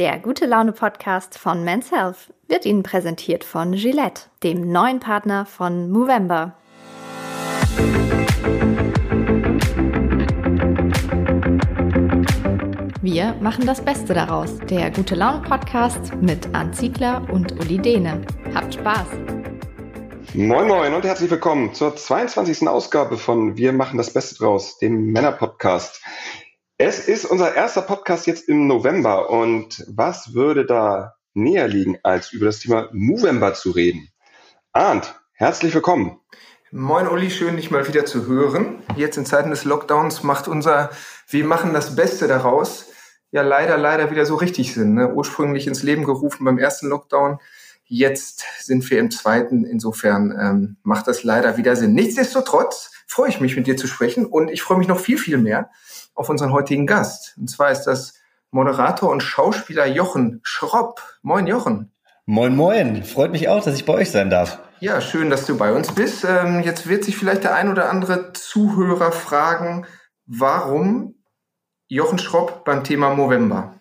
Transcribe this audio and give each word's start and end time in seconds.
Der 0.00 0.18
gute 0.18 0.46
Laune 0.46 0.72
Podcast 0.72 1.36
von 1.36 1.62
Men's 1.62 1.92
Health 1.92 2.32
wird 2.48 2.64
Ihnen 2.64 2.82
präsentiert 2.82 3.44
von 3.44 3.72
Gillette, 3.72 4.30
dem 4.42 4.72
neuen 4.72 4.98
Partner 4.98 5.44
von 5.44 5.90
Movember. 5.90 6.54
Wir 13.02 13.34
machen 13.42 13.66
das 13.66 13.84
Beste 13.84 14.14
daraus. 14.14 14.56
Der 14.70 14.90
gute 14.90 15.16
Laune 15.16 15.42
Podcast 15.42 16.14
mit 16.22 16.48
Ann 16.54 16.72
Ziegler 16.72 17.28
und 17.30 17.60
Uli 17.60 17.76
Dehne. 17.76 18.22
Habt 18.54 18.72
Spaß! 18.72 19.06
Moin 20.32 20.66
Moin 20.66 20.94
und 20.94 21.04
herzlich 21.04 21.30
willkommen 21.30 21.74
zur 21.74 21.94
22. 21.94 22.66
Ausgabe 22.66 23.18
von 23.18 23.58
Wir 23.58 23.74
machen 23.74 23.98
das 23.98 24.14
Beste 24.14 24.36
draus, 24.36 24.78
dem 24.78 25.12
Männer-Podcast. 25.12 26.00
Es 26.82 26.98
ist 26.98 27.26
unser 27.26 27.54
erster 27.54 27.82
Podcast 27.82 28.26
jetzt 28.26 28.48
im 28.48 28.66
November 28.66 29.28
und 29.28 29.84
was 29.86 30.32
würde 30.32 30.64
da 30.64 31.12
näher 31.34 31.68
liegen, 31.68 31.98
als 32.02 32.32
über 32.32 32.46
das 32.46 32.60
Thema 32.60 32.88
Movember 32.94 33.52
zu 33.52 33.72
reden? 33.72 34.08
Arndt, 34.72 35.20
herzlich 35.34 35.74
willkommen. 35.74 36.18
Moin 36.70 37.06
Uli, 37.06 37.30
schön 37.30 37.56
dich 37.56 37.70
mal 37.70 37.86
wieder 37.86 38.06
zu 38.06 38.26
hören. 38.26 38.82
Jetzt 38.96 39.18
in 39.18 39.26
Zeiten 39.26 39.50
des 39.50 39.64
Lockdowns 39.64 40.22
macht 40.22 40.48
unser 40.48 40.88
Wir 41.28 41.44
machen 41.44 41.74
das 41.74 41.96
Beste 41.96 42.26
daraus 42.28 42.86
ja 43.30 43.42
leider, 43.42 43.76
leider 43.76 44.10
wieder 44.10 44.24
so 44.24 44.36
richtig 44.36 44.72
Sinn. 44.72 44.94
Ne? 44.94 45.12
Ursprünglich 45.12 45.66
ins 45.66 45.82
Leben 45.82 46.04
gerufen 46.04 46.46
beim 46.46 46.56
ersten 46.56 46.88
Lockdown. 46.88 47.40
Jetzt 47.84 48.46
sind 48.58 48.90
wir 48.90 49.00
im 49.00 49.10
zweiten. 49.10 49.66
Insofern 49.66 50.34
ähm, 50.40 50.76
macht 50.82 51.08
das 51.08 51.24
leider 51.24 51.58
wieder 51.58 51.76
Sinn. 51.76 51.92
Nichtsdestotrotz 51.92 52.90
freue 53.06 53.28
ich 53.28 53.38
mich, 53.38 53.54
mit 53.54 53.66
dir 53.66 53.76
zu 53.76 53.86
sprechen 53.86 54.24
und 54.24 54.48
ich 54.48 54.62
freue 54.62 54.78
mich 54.78 54.88
noch 54.88 54.98
viel, 55.00 55.18
viel 55.18 55.36
mehr 55.36 55.68
auf 56.20 56.28
unseren 56.28 56.52
heutigen 56.52 56.86
Gast. 56.86 57.34
Und 57.38 57.48
zwar 57.48 57.70
ist 57.70 57.84
das 57.84 58.14
Moderator 58.50 59.10
und 59.10 59.22
Schauspieler 59.22 59.86
Jochen 59.86 60.40
Schropp. 60.42 61.00
Moin, 61.22 61.46
Jochen. 61.46 61.92
Moin, 62.26 62.54
moin. 62.54 63.04
Freut 63.04 63.32
mich 63.32 63.48
auch, 63.48 63.64
dass 63.64 63.74
ich 63.74 63.86
bei 63.86 63.94
euch 63.94 64.10
sein 64.10 64.28
darf. 64.28 64.58
Ja, 64.80 65.00
schön, 65.00 65.30
dass 65.30 65.46
du 65.46 65.56
bei 65.56 65.72
uns 65.72 65.92
bist. 65.92 66.24
Ähm, 66.28 66.60
jetzt 66.60 66.88
wird 66.88 67.04
sich 67.04 67.16
vielleicht 67.16 67.44
der 67.44 67.54
ein 67.54 67.70
oder 67.70 67.88
andere 67.88 68.34
Zuhörer 68.34 69.12
fragen, 69.12 69.86
warum 70.26 71.14
Jochen 71.88 72.18
Schropp 72.18 72.66
beim 72.66 72.84
Thema 72.84 73.14
Movember. 73.14 73.79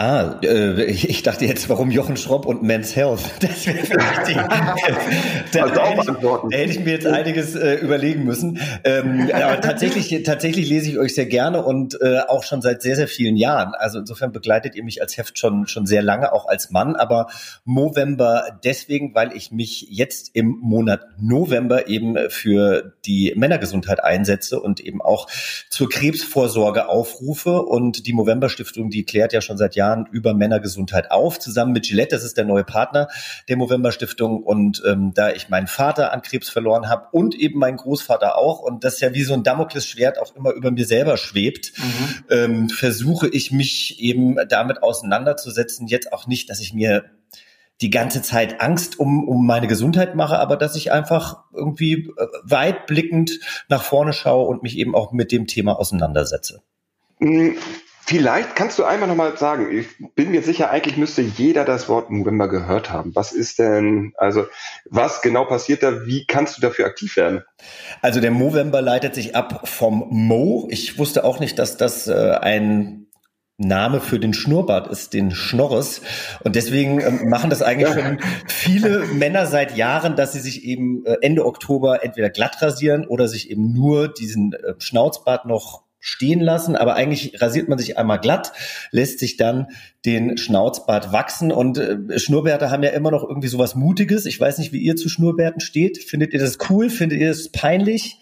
Ah, 0.00 0.38
äh, 0.44 0.84
ich 0.84 1.24
dachte 1.24 1.44
jetzt, 1.44 1.68
warum 1.68 1.90
Jochen 1.90 2.16
Schropp 2.16 2.46
und 2.46 2.62
Men's 2.62 2.94
Health? 2.94 3.20
Das 3.40 3.66
wäre 3.66 3.78
vielleicht 3.78 4.28
die. 4.28 4.34
da, 5.52 5.62
also 5.64 5.80
hätte 5.80 6.12
ich, 6.12 6.56
hätte 6.56 6.72
ich, 6.72 6.80
mir 6.80 6.92
jetzt 6.92 7.06
einiges 7.06 7.56
äh, 7.56 7.74
überlegen 7.74 8.24
müssen. 8.24 8.60
Ähm, 8.84 9.28
aber 9.32 9.60
tatsächlich, 9.60 10.22
tatsächlich 10.22 10.68
lese 10.68 10.90
ich 10.90 10.98
euch 10.98 11.14
sehr 11.14 11.26
gerne 11.26 11.64
und 11.64 12.00
äh, 12.00 12.20
auch 12.28 12.44
schon 12.44 12.62
seit 12.62 12.82
sehr, 12.82 12.94
sehr 12.94 13.08
vielen 13.08 13.36
Jahren. 13.36 13.74
Also 13.74 13.98
insofern 13.98 14.30
begleitet 14.30 14.76
ihr 14.76 14.84
mich 14.84 15.02
als 15.02 15.16
Heft 15.16 15.38
schon, 15.38 15.66
schon 15.66 15.86
sehr 15.86 16.02
lange, 16.02 16.32
auch 16.32 16.46
als 16.46 16.70
Mann. 16.70 16.94
Aber 16.94 17.26
Movember 17.64 18.60
deswegen, 18.62 19.14
weil 19.16 19.32
ich 19.32 19.50
mich 19.50 19.88
jetzt 19.90 20.30
im 20.34 20.58
Monat 20.60 21.06
November 21.20 21.88
eben 21.88 22.16
für 22.28 22.92
die 23.04 23.32
Männergesundheit 23.36 24.04
einsetze 24.04 24.60
und 24.60 24.78
eben 24.78 25.00
auch 25.00 25.26
zur 25.70 25.88
Krebsvorsorge 25.88 26.88
aufrufe. 26.88 27.62
Und 27.62 28.06
die 28.06 28.12
Movember 28.12 28.48
Stiftung, 28.48 28.90
die 28.90 29.04
klärt 29.04 29.32
ja 29.32 29.40
schon 29.40 29.58
seit 29.58 29.74
Jahren 29.74 29.87
Jahren 29.88 30.06
über 30.10 30.34
Männergesundheit 30.34 31.10
auf, 31.10 31.38
zusammen 31.38 31.72
mit 31.72 31.86
Gillette. 31.86 32.14
Das 32.14 32.24
ist 32.24 32.36
der 32.36 32.44
neue 32.44 32.64
Partner 32.64 33.08
der 33.48 33.56
Movember 33.56 33.92
Stiftung. 33.92 34.42
Und 34.42 34.82
ähm, 34.86 35.12
da 35.14 35.30
ich 35.30 35.48
meinen 35.48 35.66
Vater 35.66 36.12
an 36.12 36.22
Krebs 36.22 36.48
verloren 36.48 36.88
habe 36.88 37.08
und 37.12 37.34
eben 37.34 37.58
meinen 37.58 37.76
Großvater 37.76 38.36
auch, 38.36 38.60
und 38.60 38.84
das 38.84 39.00
ja 39.00 39.14
wie 39.14 39.22
so 39.22 39.34
ein 39.34 39.42
Damoklesschwert 39.42 40.18
auch 40.18 40.34
immer 40.36 40.52
über 40.52 40.70
mir 40.70 40.84
selber 40.84 41.16
schwebt, 41.16 41.72
mhm. 41.76 42.24
ähm, 42.30 42.68
versuche 42.68 43.28
ich 43.28 43.50
mich 43.50 44.00
eben 44.00 44.36
damit 44.48 44.82
auseinanderzusetzen. 44.82 45.86
Jetzt 45.86 46.12
auch 46.12 46.26
nicht, 46.26 46.50
dass 46.50 46.60
ich 46.60 46.74
mir 46.74 47.04
die 47.80 47.90
ganze 47.90 48.22
Zeit 48.22 48.60
Angst 48.60 48.98
um, 48.98 49.28
um 49.28 49.46
meine 49.46 49.68
Gesundheit 49.68 50.16
mache, 50.16 50.38
aber 50.38 50.56
dass 50.56 50.74
ich 50.74 50.90
einfach 50.90 51.44
irgendwie 51.54 52.08
äh, 52.16 52.26
weitblickend 52.42 53.38
nach 53.68 53.84
vorne 53.84 54.12
schaue 54.12 54.48
und 54.48 54.64
mich 54.64 54.76
eben 54.76 54.96
auch 54.96 55.12
mit 55.12 55.30
dem 55.30 55.46
Thema 55.46 55.78
auseinandersetze. 55.78 56.62
Vielleicht 58.08 58.56
kannst 58.56 58.78
du 58.78 58.84
einmal 58.84 59.06
nochmal 59.06 59.36
sagen, 59.36 59.70
ich 59.70 59.86
bin 60.14 60.30
mir 60.30 60.42
sicher, 60.42 60.70
eigentlich 60.70 60.96
müsste 60.96 61.20
jeder 61.20 61.66
das 61.66 61.90
Wort 61.90 62.10
November 62.10 62.48
gehört 62.48 62.90
haben. 62.90 63.14
Was 63.14 63.32
ist 63.32 63.58
denn, 63.58 64.14
also 64.16 64.46
was 64.86 65.20
genau 65.20 65.44
passiert 65.44 65.82
da? 65.82 66.06
Wie 66.06 66.24
kannst 66.24 66.56
du 66.56 66.62
dafür 66.62 66.86
aktiv 66.86 67.18
werden? 67.18 67.42
Also 68.00 68.22
der 68.22 68.30
Movember 68.30 68.80
leitet 68.80 69.14
sich 69.14 69.36
ab 69.36 69.68
vom 69.68 70.06
Mo. 70.08 70.68
Ich 70.70 70.98
wusste 70.98 71.22
auch 71.22 71.38
nicht, 71.38 71.58
dass 71.58 71.76
das 71.76 72.08
äh, 72.08 72.38
ein 72.40 73.08
Name 73.58 74.00
für 74.00 74.18
den 74.18 74.32
Schnurrbart 74.32 74.86
ist, 74.86 75.12
den 75.12 75.32
Schnorres. 75.32 76.00
Und 76.42 76.56
deswegen 76.56 77.02
ähm, 77.02 77.28
machen 77.28 77.50
das 77.50 77.60
eigentlich 77.60 77.92
schon 77.92 78.20
viele 78.46 79.00
Männer 79.04 79.44
seit 79.44 79.76
Jahren, 79.76 80.16
dass 80.16 80.32
sie 80.32 80.40
sich 80.40 80.64
eben 80.64 81.04
äh, 81.04 81.16
Ende 81.20 81.44
Oktober 81.44 82.02
entweder 82.02 82.30
glatt 82.30 82.62
rasieren 82.62 83.06
oder 83.06 83.28
sich 83.28 83.50
eben 83.50 83.74
nur 83.74 84.08
diesen 84.08 84.54
äh, 84.54 84.72
Schnauzbart 84.78 85.44
noch 85.44 85.87
stehen 86.00 86.40
lassen, 86.40 86.76
aber 86.76 86.94
eigentlich 86.94 87.40
rasiert 87.40 87.68
man 87.68 87.78
sich 87.78 87.98
einmal 87.98 88.20
glatt, 88.20 88.52
lässt 88.90 89.18
sich 89.18 89.36
dann 89.36 89.68
den 90.04 90.38
Schnauzbart 90.38 91.12
wachsen 91.12 91.52
und 91.52 91.78
äh, 91.78 92.18
Schnurrbärte 92.18 92.70
haben 92.70 92.82
ja 92.82 92.90
immer 92.90 93.10
noch 93.10 93.24
irgendwie 93.24 93.48
sowas 93.48 93.74
Mutiges. 93.74 94.26
Ich 94.26 94.40
weiß 94.40 94.58
nicht, 94.58 94.72
wie 94.72 94.78
ihr 94.78 94.96
zu 94.96 95.08
Schnurrbärten 95.08 95.60
steht. 95.60 95.98
Findet 95.98 96.32
ihr 96.32 96.40
das 96.40 96.58
cool? 96.70 96.90
Findet 96.90 97.18
ihr 97.20 97.28
das 97.28 97.48
peinlich? 97.50 98.18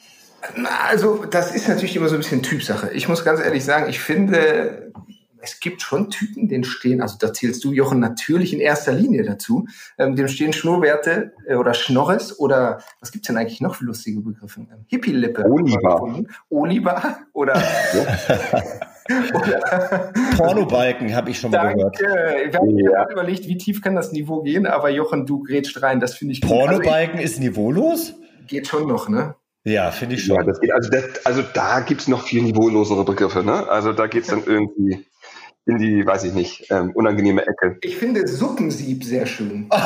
Also, 0.89 1.25
das 1.25 1.55
ist 1.55 1.69
natürlich 1.69 1.97
immer 1.97 2.09
so 2.09 2.15
ein 2.15 2.21
bisschen 2.21 2.43
Typsache. 2.43 2.91
Ich 2.93 3.09
muss 3.09 3.25
ganz 3.25 3.41
ehrlich 3.41 3.65
sagen, 3.65 3.89
ich 3.91 4.01
finde, 4.01 4.93
es 5.47 5.61
gibt 5.61 5.83
schon 5.83 6.11
Typen, 6.11 6.49
denen 6.49 6.65
stehen, 6.65 7.01
also 7.01 7.17
da 7.19 7.33
zählst 7.33 7.65
du, 7.65 7.73
Jochen, 7.73 8.01
natürlich 8.01 8.53
in 8.53 8.61
erster 8.61 8.93
Linie 8.93 9.23
dazu, 9.25 9.67
ähm, 9.99 10.17
dem 10.17 10.29
stehen 10.29 10.53
Schnurrbärte 10.53 11.33
äh, 11.47 11.55
oder 11.55 11.75
Schnorres 11.75 12.39
oder 12.39 12.81
was 13.01 13.13
gibt's 13.13 13.29
denn 13.29 13.37
eigentlich 13.37 13.61
noch 13.61 13.77
für 13.77 13.85
lustige 13.85 14.21
Begriffe? 14.21 14.61
Ähm, 14.61 14.85
Hippie-Lippe. 14.89 15.45
Oliver. 15.45 16.25
Oliver 16.51 17.19
oder... 17.33 17.55
Pornobalken 20.37 21.15
habe 21.15 21.31
ich 21.31 21.39
schon 21.39 21.53
mal 21.53 21.75
Danke. 21.75 21.91
gehört. 21.97 22.49
Ich 22.49 22.57
habe 22.57 22.73
ja. 22.73 23.09
überlegt, 23.11 23.47
wie 23.47 23.57
tief 23.57 23.81
kann 23.81 23.95
das 23.95 24.11
Niveau 24.11 24.43
gehen, 24.43 24.67
aber 24.67 24.91
Jochen, 24.91 25.27
du 25.27 25.45
grätst 25.45 25.81
rein, 25.81 26.01
das 26.01 26.15
finde 26.15 26.33
ich 26.33 26.41
gut. 26.41 26.51
Pornobalken 26.51 27.19
also 27.19 27.25
ist 27.25 27.39
niveaulos? 27.39 28.15
Geht 28.49 28.67
schon 28.67 28.89
noch, 28.89 29.09
ne? 29.09 29.37
Ja, 29.67 29.91
finde 29.91 30.15
ich 30.15 30.25
schon. 30.25 30.37
Ja, 30.37 30.45
das 30.45 30.61
geht, 30.61 30.73
also, 30.73 30.91
das, 30.91 31.27
also 31.27 31.43
da 31.53 31.81
gibt's 31.81 32.07
noch 32.07 32.23
viel 32.23 32.41
niveaulosere 32.43 33.05
Begriffe, 33.05 33.43
ne? 33.43 33.69
Also 33.69 33.93
da 33.93 34.07
geht's 34.07 34.29
dann 34.29 34.45
irgendwie 34.47 35.05
in 35.67 35.79
die, 35.79 36.07
weiß 36.07 36.25
ich 36.25 36.33
nicht, 36.33 36.71
ähm, 36.71 36.93
unangenehme 36.93 37.47
Ecke. 37.47 37.77
Ich 37.83 37.97
finde 37.97 38.27
Suppensieb 38.27 39.05
sehr 39.05 39.27
schön. 39.27 39.69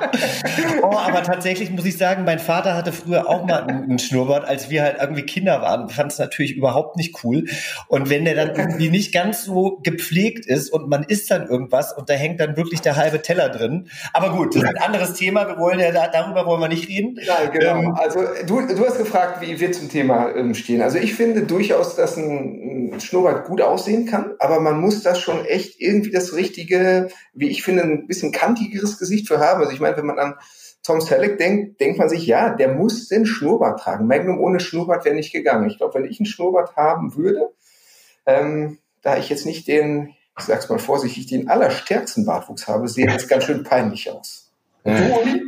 oh, 0.82 0.96
aber 0.96 1.22
tatsächlich 1.22 1.70
muss 1.70 1.84
ich 1.84 1.96
sagen, 1.96 2.24
mein 2.24 2.38
Vater 2.38 2.74
hatte 2.74 2.92
früher 2.92 3.28
auch 3.28 3.46
mal 3.46 3.62
einen 3.62 3.98
Schnurrbart, 3.98 4.44
als 4.44 4.70
wir 4.70 4.82
halt 4.82 4.96
irgendwie 5.00 5.22
Kinder 5.22 5.62
waren. 5.62 5.88
Fand 5.88 6.12
es 6.12 6.18
natürlich 6.18 6.56
überhaupt 6.56 6.96
nicht 6.96 7.24
cool. 7.24 7.46
Und 7.88 8.10
wenn 8.10 8.24
der 8.24 8.34
dann 8.34 8.54
irgendwie 8.54 8.90
nicht 8.90 9.12
ganz 9.12 9.44
so 9.44 9.78
gepflegt 9.82 10.46
ist 10.46 10.70
und 10.70 10.88
man 10.88 11.04
isst 11.04 11.30
dann 11.30 11.46
irgendwas 11.48 11.92
und 11.92 12.08
da 12.08 12.14
hängt 12.14 12.40
dann 12.40 12.56
wirklich 12.56 12.80
der 12.80 12.96
halbe 12.96 13.22
Teller 13.22 13.48
drin. 13.48 13.88
Aber 14.12 14.30
gut, 14.30 14.54
das 14.54 14.62
ist 14.62 14.68
ein 14.68 14.78
anderes 14.78 15.14
Thema. 15.14 15.46
Wir 15.48 15.58
wollen 15.58 15.78
ja 15.80 15.90
darüber 16.08 16.46
wollen 16.46 16.60
wir 16.60 16.68
nicht 16.68 16.88
reden. 16.88 17.18
Ja, 17.22 17.46
genau. 17.50 17.78
Ähm, 17.78 17.94
also 17.94 18.20
du, 18.46 18.66
du 18.66 18.86
hast 18.86 18.98
gefragt, 18.98 19.40
wie 19.40 19.58
wir 19.58 19.72
zum 19.72 19.88
Thema 19.88 20.34
ähm, 20.34 20.54
stehen. 20.54 20.82
Also 20.82 20.98
ich 20.98 21.14
finde 21.14 21.42
durchaus, 21.42 21.96
dass 21.96 22.16
ein 22.16 22.98
Schnurrbart 23.00 23.46
gut 23.46 23.60
aussehen 23.60 24.06
kann, 24.06 24.34
aber 24.38 24.60
man 24.60 24.80
muss 24.80 25.02
das 25.02 25.20
schon 25.20 25.44
echt 25.44 25.80
irgendwie 25.80 26.10
das 26.10 26.34
richtige, 26.34 27.08
wie 27.34 27.48
ich 27.48 27.62
finde, 27.62 27.82
ein 27.82 28.06
bisschen 28.06 28.30
ein 28.30 28.32
kantigeres 28.32 28.98
Gesicht 28.98 29.28
für 29.28 29.40
haben. 29.40 29.60
Also 29.60 29.72
ich 29.72 29.80
meine, 29.80 29.89
wenn 29.96 30.06
man 30.06 30.18
an 30.18 30.34
Tom 30.82 31.00
Selleck 31.00 31.38
denkt, 31.38 31.80
denkt 31.80 31.98
man 31.98 32.08
sich, 32.08 32.26
ja, 32.26 32.50
der 32.50 32.68
muss 32.68 33.08
den 33.08 33.26
Schnurrbart 33.26 33.80
tragen. 33.80 34.06
Magnum 34.06 34.40
ohne 34.40 34.60
Schnurrbart 34.60 35.04
wäre 35.04 35.14
nicht 35.14 35.32
gegangen. 35.32 35.68
Ich 35.68 35.78
glaube, 35.78 35.94
wenn 35.94 36.04
ich 36.04 36.18
einen 36.18 36.26
Schnurrbart 36.26 36.76
haben 36.76 37.16
würde, 37.16 37.50
ähm, 38.26 38.78
da 39.02 39.18
ich 39.18 39.28
jetzt 39.28 39.46
nicht 39.46 39.68
den, 39.68 40.14
ich 40.38 40.44
sag's 40.44 40.68
mal 40.68 40.78
vorsichtig, 40.78 41.26
den 41.26 41.48
allerstärksten 41.48 42.24
Bartwuchs 42.24 42.66
habe, 42.66 42.88
sehe 42.88 43.06
das 43.06 43.28
ganz 43.28 43.44
schön 43.44 43.62
peinlich 43.62 44.10
aus. 44.10 44.50
Du, 44.82 44.92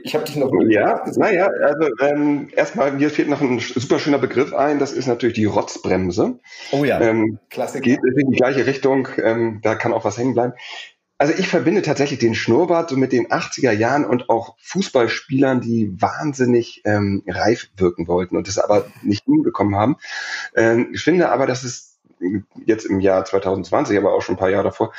ich 0.05 0.15
habe 0.15 0.25
dich 0.27 0.37
noch. 0.37 0.51
Ja, 0.69 1.05
naja, 1.17 1.47
also 1.47 1.89
ähm, 2.03 2.51
erstmal, 2.55 2.93
mir 2.93 3.09
fehlt 3.09 3.31
noch 3.31 3.41
ein 3.41 3.61
super 3.61 3.99
schöner 3.99 4.19
Begriff 4.19 4.53
ein, 4.53 4.79
das 4.79 4.93
ist 4.93 5.07
natürlich 5.07 5.37
die 5.37 5.47
Rotzbremse. 5.47 6.39
Oh 6.71 6.85
ja. 6.85 7.01
Ähm, 7.01 7.39
Klassiker. 7.49 7.81
Geht 7.81 8.01
in 8.05 8.31
die 8.31 8.37
gleiche 8.37 8.67
Richtung, 8.67 9.09
ähm, 9.23 9.61
da 9.63 9.75
kann 9.75 9.95
auch 9.95 10.05
was 10.05 10.19
hängen 10.19 10.35
bleiben. 10.35 10.53
Also 11.23 11.35
ich 11.39 11.47
verbinde 11.47 11.83
tatsächlich 11.83 12.19
den 12.19 12.35
Schnurrbart 12.35 12.91
so 12.91 12.97
mit 12.97 13.13
den 13.13 13.29
80er 13.29 13.71
Jahren 13.71 14.05
und 14.05 14.29
auch 14.29 14.57
Fußballspielern, 14.59 15.61
die 15.61 15.95
wahnsinnig 16.03 16.83
ähm, 16.85 17.23
reif 17.29 17.69
wirken 17.77 18.09
wollten 18.09 18.37
und 18.37 18.49
das 18.49 18.59
aber 18.59 18.91
nicht 19.03 19.25
hinbekommen 19.25 19.77
haben. 19.77 19.99
Ähm, 20.57 20.89
ich 20.93 21.05
finde 21.05 21.31
aber, 21.31 21.47
dass 21.47 21.63
es 21.63 22.01
jetzt 22.67 22.87
im 22.87 22.99
Jahr 22.99 23.25
2020, 23.25 23.97
aber 23.97 24.15
auch 24.15 24.23
schon 24.23 24.35
ein 24.35 24.39
paar 24.39 24.51
Jahre 24.51 24.65
davor, 24.65 24.93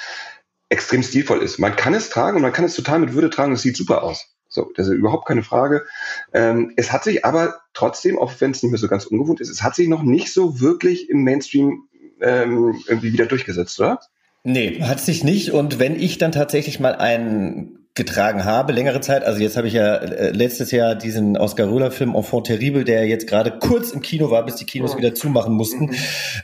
extrem 0.70 1.04
stilvoll 1.04 1.42
ist. 1.42 1.60
Man 1.60 1.76
kann 1.76 1.94
es 1.94 2.10
tragen 2.10 2.38
und 2.38 2.44
man 2.44 2.54
kann 2.54 2.64
es 2.64 2.76
total 2.76 3.00
mit 3.00 3.14
Würde 3.14 3.30
tragen, 3.30 3.52
es 3.52 3.62
sieht 3.62 3.76
super 3.76 4.02
aus. 4.04 4.34
So, 4.48 4.72
das 4.78 4.88
ist 4.88 4.94
überhaupt 4.94 5.28
keine 5.28 5.44
Frage. 5.44 5.86
Ähm, 6.32 6.72
es 6.78 6.94
hat 6.94 7.04
sich 7.04 7.26
aber 7.26 7.60
trotzdem, 7.74 8.18
auch 8.18 8.32
wenn 8.40 8.52
es 8.52 8.64
nicht 8.64 8.72
mehr 8.72 8.80
so 8.80 8.88
ganz 8.88 9.06
ungewohnt 9.08 9.42
ist, 9.42 9.50
es 9.50 9.62
hat 9.62 9.76
sich 9.76 9.90
noch 9.90 10.04
nicht 10.04 10.32
so 10.32 10.62
wirklich 10.62 11.10
im 11.10 11.26
Mainstream 11.26 11.90
ähm, 12.22 12.82
irgendwie 12.88 13.12
wieder 13.12 13.26
durchgesetzt, 13.26 13.78
oder? 13.82 14.00
Nee, 14.44 14.82
hat 14.82 15.00
sich 15.00 15.24
nicht. 15.24 15.52
Und 15.52 15.80
wenn 15.80 16.00
ich 16.00 16.18
dann 16.18 16.32
tatsächlich 16.32 16.80
mal 16.80 16.96
einen 16.96 17.84
getragen 17.96 18.44
habe, 18.44 18.74
längere 18.74 19.02
Zeit. 19.02 19.24
Also 19.24 19.40
jetzt 19.40 19.56
habe 19.56 19.68
ich 19.68 19.76
ja 19.76 19.98
äh, 19.98 20.32
letztes 20.32 20.72
Jahr 20.72 20.96
diesen 20.96 21.38
Oscar 21.38 21.70
Röhler-Film 21.70 22.16
Enfant 22.16 22.48
Terrible, 22.48 22.84
der 22.84 23.06
jetzt 23.06 23.28
gerade 23.28 23.52
kurz 23.60 23.92
im 23.92 24.02
Kino 24.02 24.32
war, 24.32 24.44
bis 24.46 24.56
die 24.56 24.66
Kinos 24.66 24.98
wieder 24.98 25.14
zumachen 25.14 25.54
mussten. 25.54 25.86
Mhm. 25.86 25.96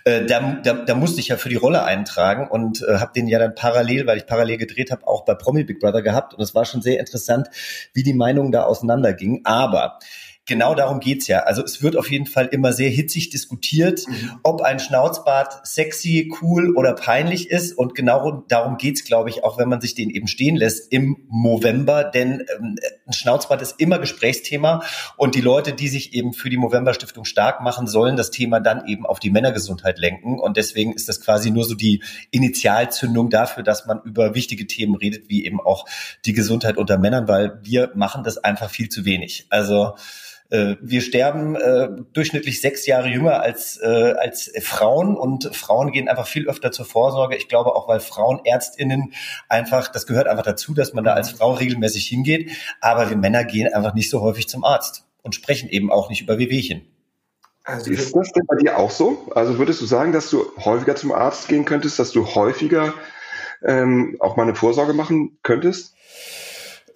Äh, 0.05 0.25
da, 0.25 0.59
da, 0.63 0.73
da 0.73 0.93
musste 0.93 1.19
ich 1.19 1.29
ja 1.29 1.37
für 1.37 1.49
die 1.49 1.55
Rolle 1.55 1.83
eintragen 1.83 2.47
und 2.47 2.83
äh, 2.83 2.99
habe 2.99 3.13
den 3.15 3.27
ja 3.27 3.39
dann 3.39 3.55
parallel, 3.55 4.05
weil 4.05 4.17
ich 4.19 4.27
parallel 4.27 4.57
gedreht 4.57 4.91
habe, 4.91 5.07
auch 5.07 5.25
bei 5.25 5.33
Promi 5.33 5.63
Big 5.63 5.79
Brother 5.79 6.03
gehabt. 6.03 6.35
Und 6.35 6.43
es 6.43 6.53
war 6.53 6.65
schon 6.65 6.83
sehr 6.83 6.99
interessant, 6.99 7.47
wie 7.93 8.03
die 8.03 8.13
Meinungen 8.13 8.51
da 8.51 8.65
auseinandergingen. 8.65 9.41
Aber 9.43 9.97
genau 10.49 10.75
darum 10.75 10.99
geht's 10.99 11.27
ja. 11.27 11.43
Also 11.43 11.63
es 11.63 11.81
wird 11.81 11.95
auf 11.95 12.11
jeden 12.11 12.25
Fall 12.25 12.47
immer 12.47 12.73
sehr 12.73 12.89
hitzig 12.89 13.29
diskutiert, 13.29 14.05
mhm. 14.05 14.39
ob 14.43 14.61
ein 14.61 14.79
Schnauzbart 14.79 15.65
sexy, 15.65 16.33
cool 16.41 16.75
oder 16.75 16.93
peinlich 16.93 17.49
ist. 17.49 17.77
Und 17.77 17.95
genau 17.95 18.43
darum 18.49 18.77
geht's, 18.77 19.05
glaube 19.05 19.29
ich, 19.29 19.45
auch 19.45 19.57
wenn 19.57 19.69
man 19.69 19.79
sich 19.79 19.95
den 19.95 20.09
eben 20.09 20.27
stehen 20.27 20.57
lässt 20.57 20.91
im 20.91 21.25
Movember. 21.29 22.03
Denn 22.03 22.43
ähm, 22.57 22.77
ein 23.07 23.13
Schnauzbart 23.13 23.61
ist 23.61 23.79
immer 23.79 23.99
Gesprächsthema. 23.99 24.83
Und 25.15 25.35
die 25.35 25.41
Leute, 25.41 25.71
die 25.71 25.87
sich 25.87 26.13
eben 26.13 26.33
für 26.33 26.49
die 26.49 26.57
Movember 26.57 26.93
Stiftung 26.93 27.23
stark 27.23 27.61
machen, 27.61 27.87
sollen 27.87 28.17
das 28.17 28.31
Thema 28.31 28.59
dann 28.59 28.85
eben 28.87 29.05
auf 29.05 29.19
die 29.19 29.29
Männergesundheit 29.29 29.99
lenken. 29.99 30.39
Und 30.39 30.57
deswegen 30.57 30.93
ist 30.93 31.07
das 31.07 31.21
quasi 31.21 31.51
nur 31.51 31.63
so 31.63 31.75
die 31.75 32.03
Initialzündung 32.31 33.29
dafür, 33.29 33.63
dass 33.63 33.85
man 33.85 34.01
über 34.03 34.33
wichtige 34.33 34.65
Themen 34.67 34.95
redet, 34.95 35.29
wie 35.29 35.45
eben 35.45 35.61
auch 35.61 35.85
die 36.25 36.33
Gesundheit 36.33 36.77
unter 36.77 36.97
Männern, 36.97 37.27
weil 37.27 37.59
wir 37.61 37.91
machen 37.93 38.23
das 38.23 38.39
einfach 38.39 38.71
viel 38.71 38.89
zu 38.89 39.05
wenig. 39.05 39.45
Also 39.51 39.93
wir 40.49 41.01
sterben 41.01 41.55
äh, 41.55 41.89
durchschnittlich 42.13 42.59
sechs 42.59 42.85
Jahre 42.87 43.07
jünger 43.07 43.41
als, 43.41 43.77
äh, 43.81 44.13
als 44.17 44.51
Frauen 44.61 45.15
und 45.15 45.55
Frauen 45.55 45.91
gehen 45.91 46.09
einfach 46.09 46.25
viel 46.25 46.47
öfter 46.47 46.71
zur 46.71 46.85
Vorsorge. 46.85 47.35
Ich 47.35 47.47
glaube 47.47 47.75
auch, 47.75 47.87
weil 47.87 47.99
Frauenärztinnen 47.99 49.13
einfach, 49.47 49.89
das 49.89 50.07
gehört 50.07 50.27
einfach 50.27 50.43
dazu, 50.43 50.73
dass 50.73 50.93
man 50.93 51.03
da 51.03 51.13
als 51.13 51.29
Frau 51.29 51.53
regelmäßig 51.53 52.07
hingeht. 52.07 52.51
Aber 52.81 53.09
wir 53.09 53.17
Männer 53.17 53.43
gehen 53.43 53.71
einfach 53.71 53.93
nicht 53.93 54.09
so 54.09 54.21
häufig 54.21 54.49
zum 54.49 54.63
Arzt 54.63 55.05
und 55.21 55.35
sprechen 55.35 55.69
eben 55.69 55.91
auch 55.91 56.09
nicht 56.09 56.21
über 56.21 56.39
Wehwehchen. 56.39 56.81
Also 57.63 57.91
ist 57.91 58.15
das 58.15 58.31
denn 58.31 58.45
bei 58.47 58.55
dir 58.55 58.79
auch 58.79 58.89
so? 58.89 59.27
Also 59.35 59.59
würdest 59.59 59.79
du 59.81 59.85
sagen, 59.85 60.11
dass 60.11 60.31
du 60.31 60.45
häufiger 60.57 60.95
zum 60.95 61.11
Arzt 61.11 61.47
gehen 61.47 61.65
könntest, 61.65 61.99
dass 61.99 62.11
du 62.11 62.25
häufiger 62.25 62.95
ähm, 63.63 64.17
auch 64.19 64.35
mal 64.37 64.43
eine 64.43 64.55
Vorsorge 64.55 64.93
machen 64.93 65.37
könntest? 65.43 65.93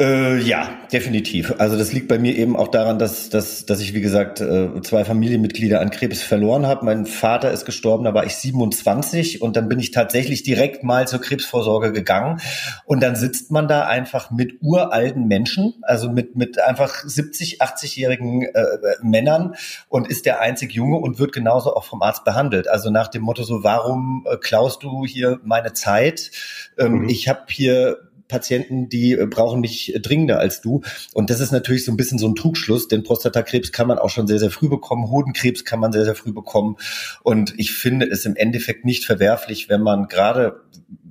Äh, 0.03 0.39
ja, 0.39 0.69
definitiv. 0.91 1.53
Also 1.59 1.77
das 1.77 1.93
liegt 1.93 2.09
bei 2.09 2.19
mir 2.19 2.35
eben 2.35 2.57
auch 2.57 2.67
daran, 2.67 2.99
dass, 2.99 3.29
dass, 3.29 3.65
dass 3.65 3.79
ich, 3.79 3.93
wie 3.93 4.01
gesagt, 4.01 4.41
äh, 4.41 4.81
zwei 4.81 5.05
Familienmitglieder 5.05 5.79
an 5.79 5.91
Krebs 5.91 6.21
verloren 6.21 6.67
habe. 6.67 6.83
Mein 6.83 7.05
Vater 7.05 7.51
ist 7.51 7.63
gestorben, 7.63 8.03
da 8.03 8.13
war 8.13 8.25
ich 8.25 8.35
27 8.35 9.41
und 9.41 9.55
dann 9.55 9.69
bin 9.69 9.79
ich 9.79 9.91
tatsächlich 9.91 10.43
direkt 10.43 10.83
mal 10.83 11.07
zur 11.07 11.21
Krebsvorsorge 11.21 11.93
gegangen. 11.93 12.41
Und 12.85 13.01
dann 13.01 13.15
sitzt 13.15 13.49
man 13.49 13.69
da 13.69 13.85
einfach 13.85 14.29
mit 14.29 14.57
uralten 14.61 15.29
Menschen, 15.29 15.75
also 15.83 16.11
mit, 16.11 16.35
mit 16.35 16.59
einfach 16.59 17.05
70, 17.05 17.61
80-jährigen 17.61 18.41
äh, 18.41 18.65
Männern 19.03 19.55
und 19.87 20.09
ist 20.09 20.25
der 20.25 20.41
einzig 20.41 20.73
Junge 20.73 20.97
und 20.97 21.17
wird 21.17 21.31
genauso 21.31 21.73
auch 21.77 21.85
vom 21.85 22.01
Arzt 22.01 22.25
behandelt. 22.25 22.67
Also 22.67 22.89
nach 22.89 23.07
dem 23.07 23.21
Motto 23.21 23.43
so, 23.43 23.63
warum 23.63 24.27
äh, 24.29 24.35
klaust 24.35 24.83
du 24.83 25.05
hier 25.05 25.39
meine 25.45 25.71
Zeit? 25.71 26.31
Ähm, 26.77 27.03
mhm. 27.03 27.09
Ich 27.09 27.29
habe 27.29 27.43
hier 27.47 27.99
Patienten, 28.27 28.89
die 28.89 29.13
äh, 29.13 29.25
brauchen 29.25 29.61
mich 29.61 29.97
dringender 30.01 30.39
als 30.39 30.61
du. 30.61 30.81
Und 31.13 31.29
das 31.29 31.39
ist 31.39 31.51
natürlich 31.51 31.85
so 31.85 31.91
ein 31.91 31.97
bisschen 31.97 32.17
so 32.17 32.27
ein 32.27 32.35
Trugschluss, 32.35 32.87
denn 32.87 33.03
Prostatakrebs 33.03 33.71
kann 33.71 33.87
man 33.87 33.99
auch 33.99 34.09
schon 34.09 34.27
sehr, 34.27 34.39
sehr 34.39 34.51
früh 34.51 34.69
bekommen, 34.69 35.09
Hodenkrebs 35.09 35.65
kann 35.65 35.79
man 35.79 35.91
sehr, 35.91 36.05
sehr 36.05 36.15
früh 36.15 36.33
bekommen. 36.33 36.77
Und 37.21 37.53
ich 37.57 37.73
finde 37.73 38.07
es 38.07 38.25
im 38.25 38.35
Endeffekt 38.35 38.85
nicht 38.85 39.05
verwerflich, 39.05 39.69
wenn 39.69 39.81
man 39.81 40.07
gerade 40.07 40.61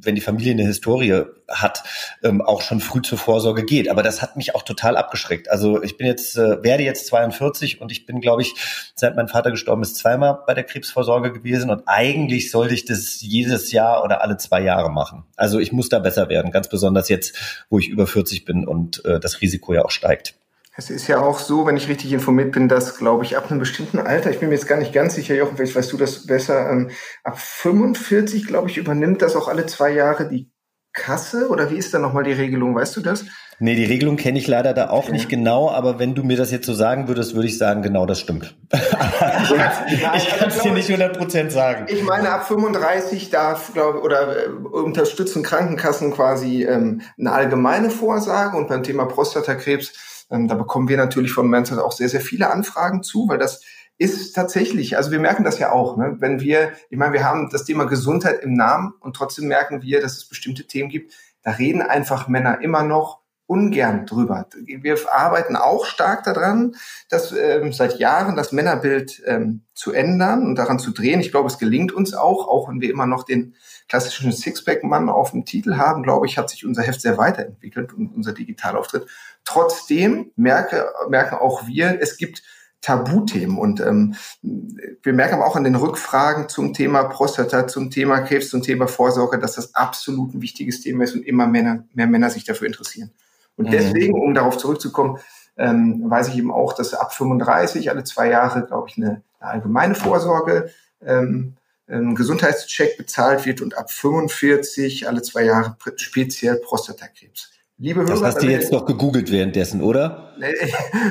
wenn 0.02 0.14
die 0.14 0.20
Familie 0.20 0.52
eine 0.52 0.64
Historie 0.64 1.24
hat, 1.48 1.82
ähm, 2.22 2.40
auch 2.40 2.62
schon 2.62 2.80
früh 2.80 3.02
zur 3.02 3.18
Vorsorge 3.18 3.64
geht. 3.64 3.88
Aber 3.88 4.02
das 4.02 4.22
hat 4.22 4.36
mich 4.36 4.54
auch 4.54 4.62
total 4.62 4.96
abgeschreckt. 4.96 5.50
Also 5.50 5.82
ich 5.82 5.96
bin 5.96 6.06
jetzt, 6.06 6.36
äh, 6.36 6.62
werde 6.62 6.82
jetzt 6.82 7.06
42 7.06 7.80
und 7.80 7.92
ich 7.92 8.06
bin, 8.06 8.20
glaube 8.20 8.42
ich, 8.42 8.54
seit 8.94 9.16
mein 9.16 9.28
Vater 9.28 9.50
gestorben 9.50 9.82
ist, 9.82 9.96
zweimal 9.96 10.40
bei 10.46 10.54
der 10.54 10.64
Krebsvorsorge 10.64 11.32
gewesen 11.32 11.70
und 11.70 11.82
eigentlich 11.86 12.50
sollte 12.50 12.74
ich 12.74 12.84
das 12.84 13.20
jedes 13.20 13.72
Jahr 13.72 14.04
oder 14.04 14.22
alle 14.22 14.36
zwei 14.36 14.62
Jahre 14.62 14.90
machen. 14.90 15.24
Also 15.36 15.58
ich 15.58 15.72
muss 15.72 15.88
da 15.88 15.98
besser 15.98 16.28
werden, 16.28 16.50
ganz 16.50 16.68
besonders 16.68 17.08
jetzt, 17.08 17.64
wo 17.68 17.78
ich 17.78 17.88
über 17.88 18.06
40 18.06 18.44
bin 18.44 18.66
und 18.66 19.04
äh, 19.04 19.20
das 19.20 19.40
Risiko 19.40 19.74
ja 19.74 19.84
auch 19.84 19.90
steigt. 19.90 20.34
Es 20.74 20.88
ist 20.88 21.06
ja 21.06 21.20
auch 21.20 21.38
so, 21.38 21.66
wenn 21.66 21.76
ich 21.76 21.88
richtig 21.88 22.12
informiert 22.12 22.52
bin, 22.52 22.66
dass, 22.66 22.96
glaube 22.96 23.24
ich, 23.24 23.36
ab 23.36 23.50
einem 23.50 23.60
bestimmten 23.60 23.98
Alter, 23.98 24.30
ich 24.30 24.38
bin 24.38 24.48
mir 24.48 24.54
jetzt 24.54 24.66
gar 24.66 24.78
nicht 24.78 24.94
ganz 24.94 25.14
sicher, 25.14 25.34
Jochen, 25.34 25.56
vielleicht 25.56 25.76
weißt 25.76 25.92
du 25.92 25.98
das 25.98 26.26
besser, 26.26 26.70
ähm, 26.70 26.90
ab 27.24 27.38
45, 27.38 28.46
glaube 28.46 28.70
ich, 28.70 28.78
übernimmt 28.78 29.20
das 29.20 29.36
auch 29.36 29.48
alle 29.48 29.66
zwei 29.66 29.90
Jahre 29.90 30.28
die 30.28 30.50
Kasse 30.94 31.48
oder 31.48 31.70
wie 31.70 31.76
ist 31.76 31.92
da 31.92 31.98
nochmal 31.98 32.24
die 32.24 32.32
Regelung? 32.32 32.74
Weißt 32.74 32.96
du 32.96 33.00
das? 33.00 33.24
Nee, 33.58 33.76
die 33.76 33.84
Regelung 33.84 34.16
kenne 34.16 34.38
ich 34.38 34.46
leider 34.46 34.74
da 34.74 34.90
auch 34.90 35.06
ja. 35.06 35.12
nicht 35.12 35.28
genau, 35.28 35.70
aber 35.70 35.98
wenn 35.98 36.14
du 36.14 36.22
mir 36.22 36.36
das 36.36 36.50
jetzt 36.50 36.66
so 36.66 36.74
sagen 36.74 37.06
würdest, 37.06 37.34
würde 37.34 37.48
ich 37.48 37.56
sagen, 37.56 37.82
genau 37.82 38.06
das 38.06 38.18
stimmt. 38.18 38.56
ich 38.72 38.78
kann 38.78 40.48
es 40.48 40.58
dir 40.58 40.72
nicht 40.72 40.90
100% 40.90 41.50
sagen. 41.50 41.86
Ich 41.88 42.02
meine, 42.02 42.30
ab 42.30 42.46
35 42.46 43.30
darf, 43.30 43.72
glaube 43.72 44.00
oder 44.00 44.46
äh, 44.46 44.48
unterstützen 44.48 45.42
Krankenkassen 45.42 46.12
quasi 46.12 46.64
ähm, 46.64 47.02
eine 47.18 47.32
allgemeine 47.32 47.90
Vorsage 47.90 48.56
und 48.56 48.68
beim 48.68 48.82
Thema 48.82 49.04
Prostatakrebs 49.04 49.92
ähm, 50.32 50.48
da 50.48 50.54
bekommen 50.54 50.88
wir 50.88 50.96
natürlich 50.96 51.32
von 51.32 51.48
Mensa 51.48 51.80
auch 51.80 51.92
sehr, 51.92 52.08
sehr 52.08 52.20
viele 52.20 52.50
Anfragen 52.50 53.02
zu, 53.02 53.28
weil 53.28 53.38
das 53.38 53.62
ist 53.98 54.32
tatsächlich, 54.32 54.96
also 54.96 55.12
wir 55.12 55.20
merken 55.20 55.44
das 55.44 55.58
ja 55.58 55.70
auch, 55.70 55.96
ne? 55.96 56.16
wenn 56.18 56.40
wir, 56.40 56.72
ich 56.90 56.98
meine, 56.98 57.12
wir 57.12 57.24
haben 57.24 57.50
das 57.50 57.64
Thema 57.64 57.84
Gesundheit 57.84 58.42
im 58.42 58.54
Namen 58.54 58.94
und 59.00 59.14
trotzdem 59.14 59.46
merken 59.46 59.82
wir, 59.82 60.00
dass 60.00 60.16
es 60.16 60.28
bestimmte 60.28 60.66
Themen 60.66 60.88
gibt, 60.88 61.14
da 61.42 61.52
reden 61.52 61.82
einfach 61.82 62.26
Männer 62.26 62.60
immer 62.60 62.82
noch 62.82 63.21
ungern 63.52 64.06
drüber. 64.06 64.46
Wir 64.64 64.96
arbeiten 65.12 65.56
auch 65.56 65.84
stark 65.84 66.24
daran, 66.24 66.74
dass 67.10 67.32
ähm, 67.32 67.74
seit 67.74 67.98
Jahren 67.98 68.34
das 68.34 68.50
Männerbild 68.50 69.22
ähm, 69.26 69.60
zu 69.74 69.92
ändern 69.92 70.46
und 70.46 70.56
daran 70.56 70.78
zu 70.78 70.90
drehen. 70.90 71.20
Ich 71.20 71.30
glaube, 71.30 71.48
es 71.48 71.58
gelingt 71.58 71.92
uns 71.92 72.14
auch, 72.14 72.48
auch 72.48 72.70
wenn 72.70 72.80
wir 72.80 72.90
immer 72.90 73.06
noch 73.06 73.24
den 73.24 73.54
klassischen 73.88 74.32
Sixpack-Mann 74.32 75.10
auf 75.10 75.32
dem 75.32 75.44
Titel 75.44 75.76
haben, 75.76 76.02
glaube 76.02 76.26
ich, 76.26 76.38
hat 76.38 76.48
sich 76.48 76.64
unser 76.64 76.82
Heft 76.82 77.02
sehr 77.02 77.18
weiterentwickelt 77.18 77.92
und 77.92 78.14
unser 78.14 78.32
Digitalauftritt. 78.32 79.06
Trotzdem 79.44 80.30
merke, 80.36 80.86
merken 81.10 81.34
auch 81.34 81.66
wir, 81.66 81.98
es 82.00 82.16
gibt 82.16 82.42
Tabuthemen. 82.82 83.56
Und 83.56 83.80
ähm, 83.80 84.14
wir 84.42 85.12
merken 85.12 85.36
aber 85.36 85.46
auch 85.46 85.56
an 85.56 85.64
den 85.64 85.76
Rückfragen 85.76 86.48
zum 86.48 86.74
Thema 86.74 87.04
Prostata, 87.04 87.66
zum 87.66 87.90
Thema 87.90 88.20
Krebs, 88.20 88.50
zum 88.50 88.62
Thema 88.62 88.88
Vorsorge, 88.88 89.38
dass 89.38 89.54
das 89.54 89.74
absolut 89.74 90.34
ein 90.34 90.42
wichtiges 90.42 90.82
Thema 90.82 91.04
ist 91.04 91.14
und 91.14 91.22
immer 91.22 91.46
Männer, 91.46 91.84
mehr 91.94 92.08
Männer 92.08 92.28
sich 92.28 92.44
dafür 92.44 92.66
interessieren. 92.66 93.10
Und 93.56 93.66
mhm. 93.66 93.70
deswegen, 93.70 94.14
um 94.14 94.34
darauf 94.34 94.58
zurückzukommen, 94.58 95.18
ähm, 95.56 96.02
weiß 96.08 96.28
ich 96.28 96.38
eben 96.38 96.52
auch, 96.52 96.72
dass 96.72 96.94
ab 96.94 97.12
35 97.12 97.90
alle 97.90 98.04
zwei 98.04 98.28
Jahre, 98.28 98.66
glaube 98.66 98.88
ich, 98.88 98.96
eine, 98.96 99.22
eine 99.38 99.50
allgemeine 99.50 99.94
Vorsorge 99.94 100.70
ähm, 101.04 101.56
ein 101.88 102.14
Gesundheitscheck 102.14 102.96
bezahlt 102.96 103.44
wird 103.44 103.60
und 103.60 103.76
ab 103.76 103.90
45 103.90 105.08
alle 105.08 105.22
zwei 105.22 105.44
Jahre 105.44 105.76
speziell 105.96 106.56
Prostatakrebs. 106.56 107.50
Liebe 107.78 108.02
Hörer, 108.02 108.10
das 108.10 108.22
hast 108.22 108.42
du 108.42 108.46
jetzt 108.46 108.70
noch 108.70 108.86
gegoogelt 108.86 109.32
währenddessen, 109.32 109.82
oder? 109.82 110.34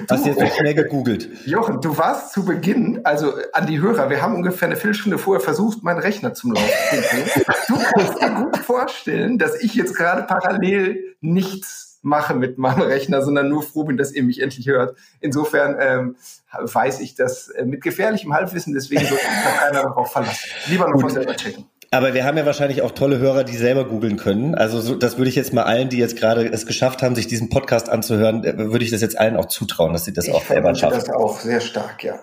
hast 0.10 0.26
du 0.26 0.30
jetzt 0.30 0.40
noch 0.40 0.56
schnell 0.56 0.74
gegoogelt? 0.74 1.28
Jochen, 1.46 1.82
du 1.82 1.98
warst 1.98 2.32
zu 2.32 2.46
Beginn, 2.46 3.02
also 3.04 3.34
an 3.52 3.68
die 3.68 3.82
Hörer, 3.82 4.10
wir 4.10 4.22
haben 4.22 4.36
ungefähr 4.36 4.70
eine 4.70 4.78
Viertelstunde 4.78 5.18
vorher 5.18 5.42
versucht, 5.42 5.84
meinen 5.84 6.00
Rechner 6.00 6.34
zum 6.34 6.54
Laufen 6.54 6.70
zu 6.90 6.96
bringen. 6.96 7.30
Du 7.68 7.78
kannst 7.78 8.22
dir 8.22 8.30
gut 8.32 8.58
vorstellen, 8.58 9.38
dass 9.38 9.62
ich 9.62 9.76
jetzt 9.76 9.96
gerade 9.96 10.24
parallel 10.24 11.16
nichts 11.20 11.91
mache 12.02 12.34
mit 12.34 12.58
meinem 12.58 12.82
Rechner, 12.82 13.22
sondern 13.22 13.50
nur 13.50 13.64
froh 13.64 13.84
bin, 13.84 13.98
dass 13.98 14.12
ihr 14.12 14.24
mich 14.24 14.42
endlich 14.42 14.68
hört. 14.68 14.98
Insofern 15.20 15.78
ähm, 15.80 16.16
weiß 16.52 17.00
ich 17.00 17.16
das 17.16 17.50
äh, 17.50 17.66
mit 17.66 17.82
gefährlichem 17.82 18.34
Halbwissen, 18.34 18.74
deswegen 18.74 19.06
sollte 19.06 19.24
sich 19.24 19.44
da 19.44 19.52
keiner 19.52 19.84
darauf 19.84 20.12
verlassen. 20.12 20.50
Lieber 20.68 20.90
noch 20.90 21.02
mal 21.02 21.10
selber 21.10 21.36
checken. 21.36 21.66
Aber 21.94 22.14
wir 22.14 22.24
haben 22.24 22.38
ja 22.38 22.46
wahrscheinlich 22.46 22.82
auch 22.84 22.92
tolle 22.92 23.20
Hörer, 23.20 23.44
die 23.44 23.58
selber 23.58 23.84
googeln 23.84 24.16
können. 24.16 24.56
Also 24.56 24.80
so, 24.80 24.96
das 24.96 25.18
würde 25.18 25.28
ich 25.28 25.36
jetzt 25.36 25.52
mal 25.52 25.64
allen, 25.64 25.90
die 25.90 25.98
jetzt 25.98 26.16
gerade 26.16 26.48
es 26.48 26.66
geschafft 26.66 27.04
haben, 27.04 27.16
sich 27.16 27.28
diesen 27.28 27.50
Podcast 27.50 27.90
anzuhören, 27.90 28.46
äh, 28.46 28.58
würde 28.58 28.86
ich 28.86 28.92
das 28.92 29.02
jetzt 29.02 29.20
allen 29.20 29.36
auch 29.36 29.48
zutrauen, 29.48 29.92
dass 29.92 30.06
sie 30.06 30.14
das 30.14 30.28
ich 30.28 30.34
auch 30.34 30.46
selber 30.46 30.74
schaffen. 30.74 31.00
Das 31.00 31.10
auch 31.10 31.40
sehr 31.40 31.60
stark, 31.60 32.04
ja. 32.04 32.20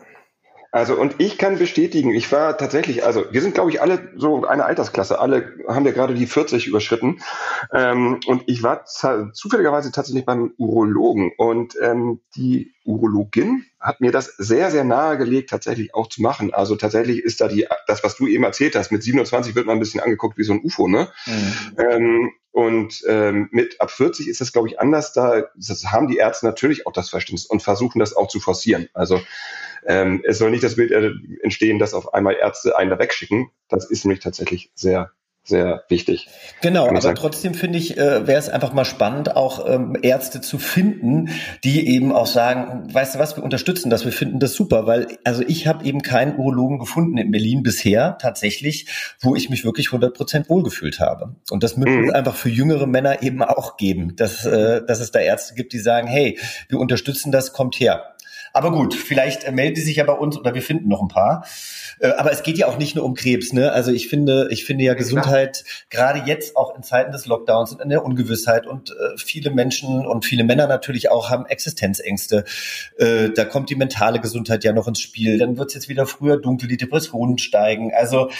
Also 0.70 0.94
und 1.00 1.14
ich 1.18 1.38
kann 1.38 1.58
bestätigen, 1.58 2.14
ich 2.14 2.30
war 2.30 2.58
tatsächlich, 2.58 3.04
also 3.04 3.25
wir 3.30 3.40
sind 3.40 3.54
glaube 3.54 3.70
ich 3.70 3.80
alle 3.80 4.12
so 4.16 4.44
eine 4.44 4.66
Altersklasse, 4.66 5.18
alle 5.18 5.54
haben 5.66 5.87
wir 5.87 5.92
gerade 5.92 6.14
die 6.14 6.26
40 6.26 6.66
überschritten 6.66 7.20
ähm, 7.72 8.20
und 8.26 8.42
ich 8.46 8.62
war 8.62 8.84
zufälligerweise 8.84 9.92
tatsächlich 9.92 10.26
beim 10.26 10.52
Urologen 10.58 11.32
und 11.38 11.75
ähm, 11.82 12.20
die 12.37 12.75
Urologin 12.84 13.64
hat 13.80 14.00
mir 14.00 14.10
das 14.10 14.26
sehr, 14.37 14.70
sehr 14.70 14.84
nahegelegt, 14.84 15.50
tatsächlich 15.50 15.94
auch 15.94 16.08
zu 16.08 16.22
machen. 16.22 16.52
Also 16.52 16.75
tatsächlich 16.75 17.22
ist 17.22 17.40
da 17.40 17.48
die, 17.48 17.66
das, 17.87 18.02
was 18.02 18.16
du 18.16 18.26
eben 18.26 18.44
erzählt 18.44 18.75
hast, 18.75 18.90
mit 18.90 19.02
27 19.02 19.54
wird 19.54 19.66
man 19.66 19.76
ein 19.76 19.80
bisschen 19.80 20.00
angeguckt 20.00 20.38
wie 20.38 20.44
so 20.44 20.54
ein 20.54 20.62
UFO, 20.64 20.88
ne? 20.88 21.08
Mhm. 21.26 21.76
Ähm, 21.78 22.30
Und 22.58 23.04
ähm, 23.06 23.48
mit 23.52 23.80
ab 23.80 23.88
40 23.92 24.26
ist 24.26 24.40
das, 24.40 24.52
glaube 24.52 24.66
ich, 24.66 24.80
anders. 24.80 25.12
Da 25.12 25.44
das 25.54 25.84
haben 25.92 26.08
die 26.08 26.16
Ärzte 26.16 26.44
natürlich 26.44 26.88
auch 26.88 26.92
das 26.92 27.08
Verständnis 27.08 27.46
und 27.46 27.62
versuchen 27.62 28.00
das 28.00 28.16
auch 28.16 28.26
zu 28.26 28.40
forcieren. 28.40 28.88
Also 28.94 29.20
ähm, 29.86 30.24
es 30.26 30.38
soll 30.38 30.50
nicht 30.50 30.64
das 30.64 30.74
Bild 30.74 30.90
äh, 30.90 31.12
entstehen, 31.44 31.78
dass 31.78 31.94
auf 31.94 32.14
einmal 32.14 32.34
Ärzte 32.34 32.76
einen 32.76 32.90
da 32.90 32.98
wegschicken. 32.98 33.52
Das 33.68 33.88
ist 33.88 34.04
nämlich 34.04 34.18
tatsächlich 34.18 34.72
sehr 34.74 35.12
sehr 35.48 35.84
wichtig. 35.88 36.28
Genau, 36.60 36.86
aber 36.86 37.00
sagen. 37.00 37.16
trotzdem 37.16 37.54
finde 37.54 37.78
ich, 37.78 37.96
äh, 37.96 38.26
wäre 38.26 38.38
es 38.38 38.48
einfach 38.48 38.72
mal 38.72 38.84
spannend, 38.84 39.34
auch 39.34 39.66
ähm, 39.66 39.96
Ärzte 40.02 40.40
zu 40.40 40.58
finden, 40.58 41.30
die 41.64 41.88
eben 41.88 42.12
auch 42.12 42.26
sagen, 42.26 42.92
weißt 42.92 43.14
du 43.14 43.18
was, 43.18 43.36
wir 43.36 43.42
unterstützen 43.42 43.88
das, 43.88 44.04
wir 44.04 44.12
finden 44.12 44.40
das 44.40 44.52
super, 44.52 44.86
weil 44.86 45.06
also 45.24 45.42
ich 45.46 45.66
habe 45.66 45.84
eben 45.84 46.02
keinen 46.02 46.36
Urologen 46.36 46.78
gefunden 46.78 47.16
in 47.16 47.30
Berlin 47.30 47.62
bisher 47.62 48.18
tatsächlich, 48.20 48.86
wo 49.20 49.34
ich 49.34 49.48
mich 49.48 49.64
wirklich 49.64 49.88
100 49.88 50.14
Prozent 50.14 50.50
wohlgefühlt 50.50 51.00
habe. 51.00 51.34
Und 51.50 51.62
das 51.62 51.76
müssen 51.76 52.02
mhm. 52.02 52.10
einfach 52.10 52.36
für 52.36 52.50
jüngere 52.50 52.86
Männer 52.86 53.22
eben 53.22 53.42
auch 53.42 53.76
geben, 53.76 54.16
dass, 54.16 54.44
äh, 54.44 54.84
dass 54.86 55.00
es 55.00 55.10
da 55.10 55.20
Ärzte 55.20 55.54
gibt, 55.54 55.72
die 55.72 55.78
sagen, 55.78 56.08
hey, 56.08 56.38
wir 56.68 56.78
unterstützen 56.78 57.32
das, 57.32 57.52
kommt 57.52 57.80
her. 57.80 58.14
Aber 58.52 58.72
gut, 58.72 58.94
vielleicht 58.94 59.44
äh, 59.44 59.52
melden 59.52 59.74
die 59.74 59.80
sich 59.80 59.96
ja 59.96 60.04
bei 60.04 60.12
uns 60.12 60.36
oder 60.36 60.54
wir 60.54 60.62
finden 60.62 60.88
noch 60.88 61.02
ein 61.02 61.08
paar. 61.08 61.46
Äh, 62.00 62.08
aber 62.12 62.32
es 62.32 62.42
geht 62.42 62.58
ja 62.58 62.66
auch 62.66 62.78
nicht 62.78 62.96
nur 62.96 63.04
um 63.04 63.14
Krebs, 63.14 63.52
ne? 63.52 63.72
Also 63.72 63.92
ich 63.92 64.08
finde, 64.08 64.48
ich 64.50 64.64
finde 64.64 64.84
ja 64.84 64.94
Gesundheit 64.94 65.64
gerade 65.90 66.22
jetzt 66.26 66.56
auch 66.56 66.76
in 66.76 66.82
Zeiten 66.82 67.12
des 67.12 67.26
Lockdowns 67.26 67.72
und 67.72 67.80
in 67.80 67.88
der 67.88 68.04
Ungewissheit 68.04 68.66
und 68.66 68.90
äh, 68.90 69.16
viele 69.16 69.50
Menschen 69.50 70.06
und 70.06 70.24
viele 70.24 70.44
Männer 70.44 70.66
natürlich 70.66 71.10
auch 71.10 71.30
haben 71.30 71.46
Existenzängste. 71.46 72.44
Da 72.98 73.44
kommt 73.44 73.70
die 73.70 73.76
mentale 73.76 74.20
Gesundheit 74.20 74.64
ja 74.64 74.72
noch 74.72 74.88
ins 74.88 75.00
Spiel. 75.00 75.38
Dann 75.38 75.56
wird 75.56 75.68
es 75.68 75.74
jetzt 75.74 75.88
wieder 75.88 76.06
früher 76.06 76.36
dunkel, 76.36 76.68
die 76.68 76.76
Depressionen 76.76 77.38
steigen. 77.38 77.92
Also 77.94 78.30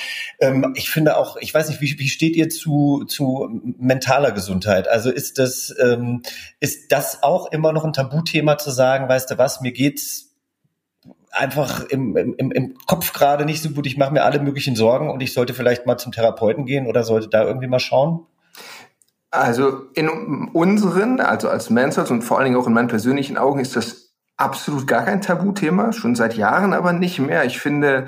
ähm, 0.41 0.73
ich 0.77 0.91
finde 0.91 1.17
auch, 1.17 1.37
ich 1.37 1.53
weiß 1.53 1.69
nicht, 1.69 1.81
wie, 1.81 1.99
wie 1.99 2.09
steht 2.09 2.37
ihr 2.37 2.49
zu, 2.49 3.05
zu 3.07 3.49
mentaler 3.79 4.33
Gesundheit? 4.33 4.89
Also 4.89 5.11
ist 5.11 5.39
das, 5.39 5.75
ähm, 5.81 6.23
ist 6.61 6.93
das 6.93 7.23
auch 7.23 7.51
immer 7.53 7.73
noch 7.73 7.85
ein 7.85 7.93
Tabuthema 7.93 8.59
zu 8.59 8.71
sagen, 8.71 9.09
weißt 9.09 9.31
du 9.31 9.39
was, 9.39 9.61
mir 9.61 9.73
geht's 9.73 9.98
einfach 11.31 11.85
im, 11.85 12.17
im, 12.17 12.51
im 12.51 12.79
Kopf 12.87 13.13
gerade 13.13 13.45
nicht 13.45 13.63
so 13.63 13.71
gut. 13.71 13.87
Ich 13.87 13.97
mache 13.97 14.13
mir 14.13 14.25
alle 14.25 14.41
möglichen 14.41 14.77
Sorgen 14.77 15.11
und 15.11 15.21
ich 15.21 15.33
sollte 15.33 15.55
vielleicht 15.55 15.87
mal 15.87 15.99
zum 15.99 16.13
Therapeuten 16.13 16.67
gehen 16.67 16.87
oder 16.87 17.05
sollte 17.05 17.29
da 17.29 17.45
irgendwie 17.45 17.67
mal 17.67 17.81
schauen? 17.81 18.27
Also 19.31 19.83
in 19.95 20.09
unseren, 20.53 21.21
also 21.21 21.49
als 21.49 21.69
Mansels 21.71 22.11
und 22.11 22.23
vor 22.23 22.39
allen 22.39 22.47
Dingen 22.47 22.57
auch 22.57 22.67
in 22.67 22.73
meinen 22.73 22.89
persönlichen 22.89 23.37
Augen 23.37 23.61
ist 23.61 23.77
das 23.77 24.15
absolut 24.37 24.87
gar 24.87 25.05
kein 25.05 25.21
Tabuthema, 25.21 25.93
schon 25.93 26.15
seit 26.15 26.35
Jahren 26.35 26.73
aber 26.73 26.93
nicht 26.93 27.19
mehr. 27.19 27.45
Ich 27.45 27.59
finde, 27.59 28.07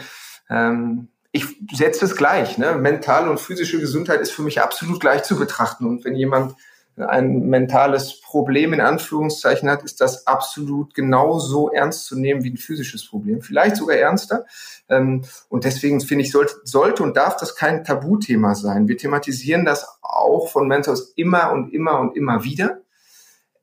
ähm, 0.48 1.08
ich 1.32 1.46
setze 1.72 2.06
es 2.06 2.16
gleich. 2.16 2.56
Ne? 2.56 2.76
Mentale 2.76 3.30
und 3.30 3.38
physische 3.38 3.80
Gesundheit 3.80 4.20
ist 4.20 4.32
für 4.32 4.42
mich 4.42 4.60
absolut 4.62 5.00
gleich 5.00 5.22
zu 5.22 5.38
betrachten. 5.38 5.86
Und 5.86 6.04
wenn 6.04 6.14
jemand 6.14 6.54
ein 6.96 7.48
mentales 7.48 8.20
Problem 8.20 8.72
in 8.72 8.80
Anführungszeichen 8.80 9.70
hat, 9.70 9.82
ist 9.82 10.00
das 10.00 10.26
absolut 10.26 10.94
genauso 10.94 11.70
ernst 11.70 12.06
zu 12.06 12.18
nehmen 12.18 12.44
wie 12.44 12.50
ein 12.50 12.56
physisches 12.56 13.06
Problem, 13.06 13.42
vielleicht 13.42 13.76
sogar 13.76 13.96
ernster. 13.96 14.44
Ähm, 14.88 15.24
und 15.48 15.64
deswegen 15.64 16.00
finde 16.00 16.24
ich, 16.24 16.32
sollte, 16.32 17.02
und 17.02 17.16
darf 17.16 17.36
das 17.36 17.56
kein 17.56 17.84
Tabuthema 17.84 18.54
sein. 18.54 18.88
Wir 18.88 18.96
thematisieren 18.96 19.64
das 19.64 19.86
auch 20.02 20.50
von 20.50 20.68
Mentors 20.68 21.12
immer 21.16 21.52
und 21.52 21.72
immer 21.72 22.00
und 22.00 22.16
immer 22.16 22.44
wieder. 22.44 22.80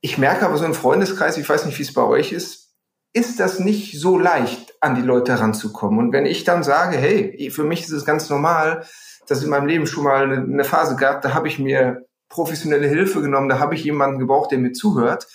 Ich 0.01 0.17
merke 0.17 0.45
aber 0.45 0.57
so 0.57 0.65
im 0.65 0.73
Freundeskreis, 0.73 1.37
ich 1.37 1.47
weiß 1.47 1.65
nicht, 1.65 1.77
wie 1.77 1.83
es 1.83 1.93
bei 1.93 2.03
euch 2.03 2.31
ist, 2.31 2.67
ist 3.13 3.39
das 3.39 3.59
nicht 3.59 3.99
so 3.99 4.17
leicht, 4.17 4.75
an 4.79 4.95
die 4.95 5.01
Leute 5.01 5.31
heranzukommen. 5.31 5.99
Und 5.99 6.13
wenn 6.13 6.25
ich 6.25 6.43
dann 6.43 6.63
sage, 6.63 6.97
hey, 6.97 7.49
für 7.49 7.63
mich 7.63 7.81
ist 7.81 7.91
es 7.91 8.05
ganz 8.05 8.29
normal, 8.29 8.85
dass 9.27 9.39
es 9.39 9.43
in 9.43 9.49
meinem 9.49 9.67
Leben 9.67 9.87
schon 9.87 10.03
mal 10.03 10.31
eine 10.31 10.63
Phase 10.63 10.95
gab, 10.95 11.21
da 11.21 11.33
habe 11.33 11.47
ich 11.47 11.57
mir 11.57 12.06
professionelle 12.29 12.87
Hilfe 12.87 13.21
genommen, 13.21 13.49
da 13.49 13.59
habe 13.59 13.75
ich 13.75 13.83
jemanden 13.83 14.19
gebraucht, 14.19 14.51
der 14.51 14.59
mir 14.59 14.73
zuhört, 14.73 15.27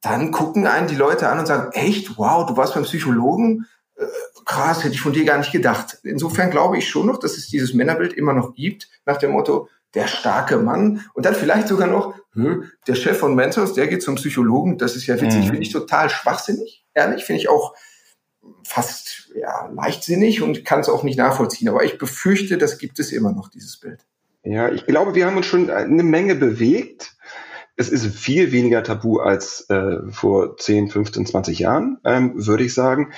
dann 0.00 0.32
gucken 0.32 0.66
einen 0.66 0.88
die 0.88 0.96
Leute 0.96 1.28
an 1.28 1.38
und 1.38 1.46
sagen, 1.46 1.72
echt, 1.72 2.18
wow, 2.18 2.46
du 2.46 2.56
warst 2.56 2.74
beim 2.74 2.82
Psychologen? 2.84 3.66
Äh, 3.96 4.06
krass, 4.44 4.82
hätte 4.82 4.94
ich 4.94 5.00
von 5.00 5.12
dir 5.12 5.24
gar 5.24 5.38
nicht 5.38 5.52
gedacht. 5.52 5.98
Insofern 6.02 6.50
glaube 6.50 6.78
ich 6.78 6.88
schon 6.88 7.06
noch, 7.06 7.18
dass 7.18 7.36
es 7.36 7.48
dieses 7.48 7.74
Männerbild 7.74 8.12
immer 8.12 8.32
noch 8.32 8.54
gibt, 8.54 8.88
nach 9.06 9.18
dem 9.18 9.32
Motto, 9.32 9.68
der 9.94 10.06
starke 10.08 10.58
Mann 10.58 11.04
und 11.14 11.26
dann 11.26 11.34
vielleicht 11.34 11.68
sogar 11.68 11.86
noch, 11.86 12.14
der 12.34 12.94
Chef 12.94 13.18
von 13.18 13.34
Mentors, 13.34 13.74
der 13.74 13.88
geht 13.88 14.02
zum 14.02 14.14
Psychologen, 14.14 14.78
das 14.78 14.96
ist 14.96 15.06
ja 15.06 15.20
witzig, 15.20 15.40
mhm. 15.40 15.48
finde 15.48 15.62
ich 15.62 15.70
total 15.70 16.08
schwachsinnig, 16.08 16.86
ehrlich, 16.94 17.24
finde 17.24 17.42
ich 17.42 17.48
auch 17.50 17.74
fast 18.66 19.30
ja, 19.34 19.68
leichtsinnig 19.68 20.42
und 20.42 20.64
kann 20.64 20.80
es 20.80 20.88
auch 20.88 21.02
nicht 21.02 21.18
nachvollziehen. 21.18 21.68
Aber 21.68 21.84
ich 21.84 21.98
befürchte, 21.98 22.58
das 22.58 22.78
gibt 22.78 22.98
es 22.98 23.12
immer 23.12 23.32
noch, 23.32 23.48
dieses 23.48 23.78
Bild. 23.78 24.06
Ja, 24.44 24.70
ich 24.72 24.86
glaube, 24.86 25.14
wir 25.14 25.26
haben 25.26 25.36
uns 25.36 25.46
schon 25.46 25.70
eine 25.70 26.02
Menge 26.02 26.34
bewegt. 26.34 27.14
Es 27.76 27.88
ist 27.88 28.06
viel 28.06 28.52
weniger 28.52 28.82
tabu 28.82 29.18
als 29.18 29.68
äh, 29.70 29.98
vor 30.10 30.56
10, 30.56 30.90
15, 30.90 31.26
20 31.26 31.58
Jahren, 31.60 31.98
ähm, 32.04 32.46
würde 32.46 32.64
ich 32.64 32.74
sagen. 32.74 33.12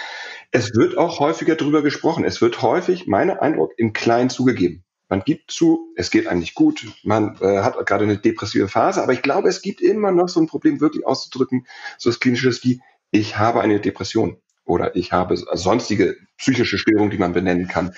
Es 0.50 0.74
wird 0.74 0.96
auch 0.96 1.20
häufiger 1.20 1.56
drüber 1.56 1.82
gesprochen. 1.82 2.24
Es 2.24 2.40
wird 2.40 2.62
häufig, 2.62 3.06
meiner 3.06 3.42
Eindruck, 3.42 3.72
im 3.78 3.92
Kleinen 3.92 4.30
zugegeben. 4.30 4.84
Man 5.08 5.22
gibt 5.24 5.50
zu, 5.50 5.92
es 5.96 6.10
geht 6.10 6.26
eigentlich 6.26 6.54
gut, 6.54 6.86
man 7.04 7.36
äh, 7.40 7.60
hat 7.60 7.74
gerade 7.86 8.04
eine 8.04 8.18
depressive 8.18 8.68
Phase, 8.68 9.02
aber 9.02 9.12
ich 9.12 9.22
glaube, 9.22 9.48
es 9.48 9.60
gibt 9.60 9.80
immer 9.80 10.12
noch 10.12 10.28
so 10.28 10.40
ein 10.40 10.46
Problem 10.46 10.80
wirklich 10.80 11.06
auszudrücken, 11.06 11.66
so 11.98 12.10
das 12.10 12.20
Klinische 12.20 12.50
wie, 12.62 12.80
ich 13.10 13.38
habe 13.38 13.60
eine 13.60 13.80
Depression 13.80 14.38
oder 14.64 14.96
ich 14.96 15.12
habe 15.12 15.36
sonstige 15.36 16.16
psychische 16.38 16.78
Störungen, 16.78 17.10
die 17.10 17.18
man 17.18 17.32
benennen 17.32 17.68
kann. 17.68 17.94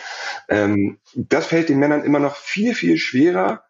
Ähm, 0.48 0.98
das 1.14 1.46
fällt 1.46 1.68
den 1.68 1.78
Männern 1.78 2.04
immer 2.04 2.18
noch 2.18 2.36
viel, 2.36 2.74
viel 2.74 2.98
schwerer, 2.98 3.62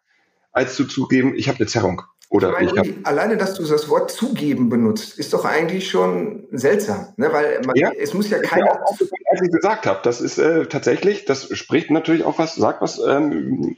als 0.51 0.75
zu 0.75 0.85
zugeben, 0.85 1.35
ich 1.35 1.47
habe 1.49 1.59
eine 1.59 1.67
Zerrung. 1.67 2.01
Oder 2.29 2.59
ich, 2.59 2.73
meine, 2.73 2.89
ich 2.89 3.05
alleine, 3.07 3.37
dass 3.37 3.53
du 3.53 3.63
das 3.63 3.87
Wort 3.87 4.11
zugeben 4.11 4.67
benutzt, 4.67 5.17
ist 5.17 5.31
doch 5.31 5.45
eigentlich 5.45 5.89
schon 5.89 6.45
seltsam, 6.51 7.13
ne? 7.15 7.31
weil 7.31 7.61
man, 7.65 7.73
ja, 7.75 7.89
es 7.97 8.13
muss 8.13 8.29
ja 8.29 8.39
keiner. 8.39 8.83
Auch, 8.83 8.99
als 9.31 9.41
ich 9.41 9.51
gesagt 9.51 9.85
habe, 9.85 10.01
das 10.03 10.19
ist 10.19 10.37
äh, 10.37 10.65
tatsächlich, 10.65 11.23
das 11.23 11.55
spricht 11.57 11.89
natürlich 11.89 12.25
auch 12.25 12.37
was, 12.37 12.55
sagt 12.55 12.81
was 12.81 12.99
ähm, 12.99 13.77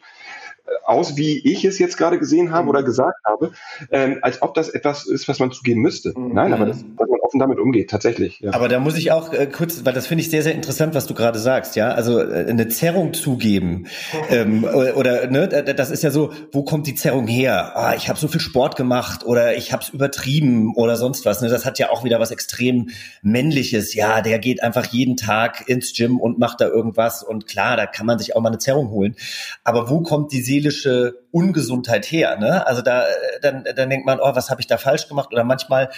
aus, 0.85 1.17
wie 1.17 1.39
ich 1.39 1.65
es 1.65 1.79
jetzt 1.79 1.97
gerade 1.97 2.19
gesehen 2.19 2.51
habe 2.51 2.63
mhm. 2.63 2.69
oder 2.69 2.83
gesagt 2.83 3.19
habe, 3.25 3.51
ähm, 3.91 4.19
als 4.21 4.41
ob 4.41 4.53
das 4.53 4.69
etwas 4.69 5.05
ist, 5.05 5.27
was 5.27 5.39
man 5.39 5.51
zugeben 5.51 5.81
müsste. 5.81 6.17
Mhm. 6.17 6.33
Nein, 6.33 6.53
aber 6.53 6.65
das, 6.65 6.77
dass 6.97 7.09
man 7.09 7.19
offen 7.29 7.39
damit 7.39 7.59
umgeht, 7.59 7.89
tatsächlich. 7.89 8.39
Ja. 8.39 8.53
Aber 8.53 8.67
da 8.67 8.79
muss 8.79 8.97
ich 8.97 9.11
auch 9.11 9.31
äh, 9.33 9.47
kurz, 9.47 9.85
weil 9.85 9.93
das 9.93 10.07
finde 10.07 10.23
ich 10.23 10.29
sehr, 10.29 10.41
sehr 10.41 10.55
interessant, 10.55 10.95
was 10.95 11.05
du 11.05 11.13
gerade 11.13 11.37
sagst, 11.37 11.75
ja. 11.75 11.89
Also 11.89 12.19
äh, 12.19 12.45
eine 12.49 12.67
Zerrung 12.69 13.13
zugeben 13.13 13.85
ähm, 14.29 14.63
oder, 14.63 14.97
oder 14.97 15.27
ne, 15.27 15.47
das 15.47 15.91
ist 15.91 16.03
ja 16.03 16.11
so, 16.11 16.31
wo 16.51 16.63
kommt 16.63 16.87
die 16.87 16.95
Zerrung 16.95 17.27
her? 17.27 17.73
Ah, 17.75 17.93
ich 17.95 18.09
habe 18.09 18.19
so 18.19 18.27
viel 18.27 18.41
Sport 18.41 18.75
gemacht 18.75 19.25
oder 19.25 19.55
ich 19.55 19.71
habe 19.71 19.83
es 19.83 19.89
übertrieben 19.89 20.73
oder 20.75 20.95
sonst 20.95 21.25
was. 21.25 21.41
Ne? 21.41 21.49
Das 21.49 21.65
hat 21.65 21.79
ja 21.79 21.91
auch 21.91 22.03
wieder 22.03 22.19
was 22.19 22.31
extrem 22.31 22.89
männliches. 23.21 23.93
Ja, 23.93 24.21
der 24.21 24.39
geht 24.39 24.63
einfach 24.63 24.87
jeden 24.87 25.15
Tag 25.15 25.67
ins 25.67 25.93
Gym 25.93 26.19
und 26.19 26.39
macht 26.39 26.61
da 26.61 26.67
irgendwas 26.67 27.23
und 27.23 27.47
klar, 27.47 27.77
da 27.77 27.85
kann 27.85 28.05
man 28.05 28.17
sich 28.17 28.35
auch 28.35 28.41
mal 28.41 28.49
eine 28.49 28.57
Zerrung 28.57 28.89
holen. 28.89 29.15
Aber 29.63 29.89
wo 29.89 30.01
kommt 30.01 30.31
die 30.31 30.41
seelische 30.59 31.13
Ungesundheit 31.31 32.05
her? 32.05 32.37
Ne? 32.37 32.65
Also 32.67 32.81
da 32.81 33.05
dann, 33.41 33.63
dann 33.75 33.89
denkt 33.89 34.05
man, 34.05 34.19
oh, 34.19 34.35
was 34.35 34.49
habe 34.49 34.61
ich 34.61 34.67
da 34.67 34.77
falsch 34.77 35.07
gemacht? 35.07 35.29
Oder 35.31 35.43
manchmal 35.43 35.89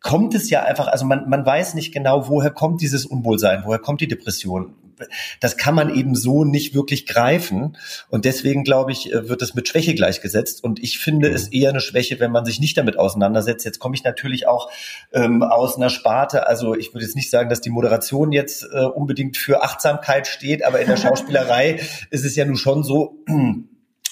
kommt 0.00 0.34
es 0.34 0.50
ja 0.50 0.64
einfach, 0.64 0.88
also 0.88 1.04
man, 1.04 1.28
man 1.28 1.46
weiß 1.46 1.74
nicht 1.74 1.92
genau, 1.92 2.28
woher 2.28 2.50
kommt 2.50 2.80
dieses 2.80 3.06
Unwohlsein, 3.06 3.62
woher 3.64 3.78
kommt 3.78 4.00
die 4.00 4.08
Depression. 4.08 4.74
Das 5.40 5.56
kann 5.56 5.74
man 5.74 5.94
eben 5.94 6.14
so 6.14 6.44
nicht 6.44 6.74
wirklich 6.74 7.06
greifen. 7.06 7.76
Und 8.08 8.24
deswegen, 8.24 8.62
glaube 8.62 8.92
ich, 8.92 9.12
äh, 9.12 9.28
wird 9.28 9.42
es 9.42 9.54
mit 9.54 9.66
Schwäche 9.66 9.94
gleichgesetzt. 9.94 10.62
Und 10.62 10.80
ich 10.80 10.98
finde 10.98 11.30
mhm. 11.30 11.34
es 11.34 11.48
eher 11.48 11.70
eine 11.70 11.80
Schwäche, 11.80 12.20
wenn 12.20 12.30
man 12.30 12.44
sich 12.44 12.60
nicht 12.60 12.76
damit 12.76 12.98
auseinandersetzt. 12.98 13.64
Jetzt 13.64 13.78
komme 13.78 13.96
ich 13.96 14.04
natürlich 14.04 14.46
auch 14.46 14.70
ähm, 15.12 15.42
aus 15.42 15.76
einer 15.76 15.90
Sparte. 15.90 16.46
Also 16.46 16.74
ich 16.74 16.94
würde 16.94 17.04
jetzt 17.04 17.16
nicht 17.16 17.30
sagen, 17.30 17.48
dass 17.48 17.60
die 17.60 17.70
Moderation 17.70 18.32
jetzt 18.32 18.64
äh, 18.72 18.84
unbedingt 18.84 19.36
für 19.36 19.62
Achtsamkeit 19.62 20.26
steht, 20.26 20.64
aber 20.64 20.80
in 20.80 20.86
der 20.86 20.96
Schauspielerei 20.98 21.80
ist 22.10 22.24
es 22.24 22.36
ja 22.36 22.44
nun 22.44 22.56
schon 22.56 22.84
so, 22.84 23.24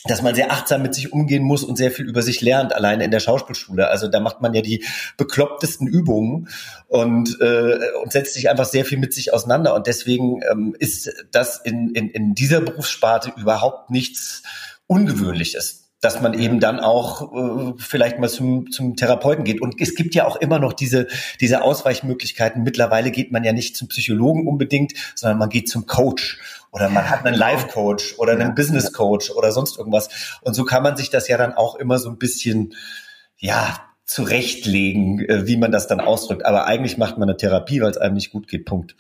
dass 0.05 0.23
man 0.23 0.35
sehr 0.35 0.51
achtsam 0.51 0.83
mit 0.83 0.95
sich 0.95 1.13
umgehen 1.13 1.43
muss 1.43 1.63
und 1.63 1.77
sehr 1.77 1.91
viel 1.91 2.07
über 2.09 2.23
sich 2.23 2.41
lernt, 2.41 2.75
alleine 2.75 3.05
in 3.05 3.11
der 3.11 3.21
Schauspielschule. 3.21 3.89
Also 3.89 4.09
da 4.09 4.21
macht 4.21 4.41
man 4.41 4.55
ja 4.55 4.63
die 4.63 4.85
beklopptesten 5.17 5.87
Übungen 5.87 6.49
und, 6.89 7.39
äh, 7.41 7.79
und 8.03 8.13
setzt 8.13 8.35
sich 8.35 8.49
einfach 8.49 8.65
sehr 8.65 8.85
viel 8.85 8.99
mit 8.99 9.13
sich 9.13 9.33
auseinander. 9.33 9.75
Und 9.75 9.87
deswegen 9.87 10.41
ähm, 10.51 10.75
ist 10.79 11.13
das 11.33 11.61
in, 11.63 11.91
in, 11.91 12.09
in 12.11 12.35
dieser 12.35 12.61
Berufssparte 12.61 13.33
überhaupt 13.37 13.91
nichts 13.91 14.43
Ungewöhnliches 14.87 15.90
dass 16.01 16.23
man 16.23 16.35
eben 16.35 16.61
dann 16.61 16.81
auch 16.81 17.33
äh, 17.33 17.75
vielleicht 17.77 18.19
mal 18.19 18.29
zum, 18.29 18.71
zum 18.71 18.97
Therapeuten 18.97 19.45
geht. 19.45 19.61
Und 19.61 19.81
es 19.81 19.95
gibt 19.95 20.15
ja 20.15 20.27
auch 20.27 20.37
immer 20.37 20.59
noch 20.59 20.73
diese, 20.73 21.07
diese 21.41 21.63
Ausweichmöglichkeiten. 21.63 22.63
Mittlerweile 22.63 23.11
geht 23.11 23.33
man 23.33 23.45
ja 23.45 23.53
nicht 23.53 23.77
zum 23.77 23.89
Psychologen 23.89 24.47
unbedingt, 24.47 24.95
sondern 25.15 25.39
man 25.39 25.51
geht 25.51 25.69
zum 25.69 25.87
Coach 25.87 26.41
oder 26.73 26.89
man 26.89 27.11
hat 27.11 27.27
einen 27.27 27.37
Life-Coach 27.37 28.15
oder 28.19 28.33
einen 28.33 28.55
Business-Coach 28.55 29.31
oder 29.31 29.53
sonst 29.53 29.77
irgendwas. 29.77 30.39
Und 30.43 30.55
so 30.55 30.65
kann 30.65 30.83
man 30.83 30.97
sich 30.97 31.11
das 31.11 31.29
ja 31.29 31.37
dann 31.37 31.53
auch 31.53 31.75
immer 31.75 31.99
so 31.99 32.09
ein 32.09 32.17
bisschen, 32.19 32.75
ja, 33.37 33.81
zurechtlegen, 34.11 35.21
äh, 35.21 35.47
wie 35.47 35.57
man 35.57 35.71
das 35.71 35.87
dann 35.87 36.01
ausdrückt. 36.01 36.45
Aber 36.45 36.67
eigentlich 36.67 36.99
macht 36.99 37.17
man 37.17 37.29
eine 37.29 37.37
Therapie, 37.37 37.81
weil 37.81 37.91
es 37.91 37.99
einem 37.99 38.15
nicht 38.15 38.33
gut 38.33 38.49
geht. 38.49 38.65
Punkt. 38.65 38.97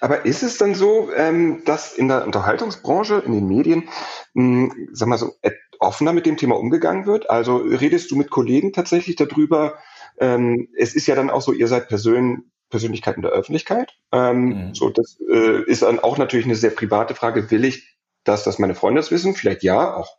Aber 0.00 0.24
ist 0.24 0.42
es 0.42 0.56
dann 0.56 0.74
so, 0.74 1.10
ähm, 1.14 1.62
dass 1.66 1.92
in 1.92 2.08
der 2.08 2.24
Unterhaltungsbranche, 2.24 3.22
in 3.26 3.32
den 3.32 3.46
Medien, 3.46 3.88
hm, 4.34 4.88
sag 4.92 5.08
mal 5.08 5.18
so, 5.18 5.34
offener 5.80 6.12
mit 6.12 6.26
dem 6.26 6.36
Thema 6.36 6.58
umgegangen 6.58 7.06
wird? 7.06 7.30
Also 7.30 7.56
redest 7.56 8.10
du 8.10 8.16
mit 8.16 8.30
Kollegen 8.30 8.72
tatsächlich 8.72 9.16
darüber? 9.16 9.74
Ähm, 10.18 10.68
es 10.76 10.94
ist 10.94 11.06
ja 11.06 11.14
dann 11.14 11.30
auch 11.30 11.42
so, 11.42 11.52
ihr 11.52 11.68
seid 11.68 11.88
Persön 11.88 12.50
Persönlichkeiten 12.70 13.22
der 13.22 13.30
Öffentlichkeit. 13.30 13.92
Ähm, 14.10 14.68
mhm. 14.68 14.74
So, 14.74 14.90
das 14.90 15.18
äh, 15.32 15.62
ist 15.66 15.82
dann 15.82 16.00
auch 16.00 16.18
natürlich 16.18 16.46
eine 16.46 16.56
sehr 16.56 16.70
private 16.70 17.14
Frage. 17.14 17.50
Will 17.50 17.64
ich, 17.64 17.96
dass 18.24 18.42
das 18.42 18.58
meine 18.58 18.74
Freunde 18.74 19.00
das 19.00 19.10
wissen? 19.10 19.34
Vielleicht 19.34 19.62
ja, 19.62 19.94
auch 19.94 20.16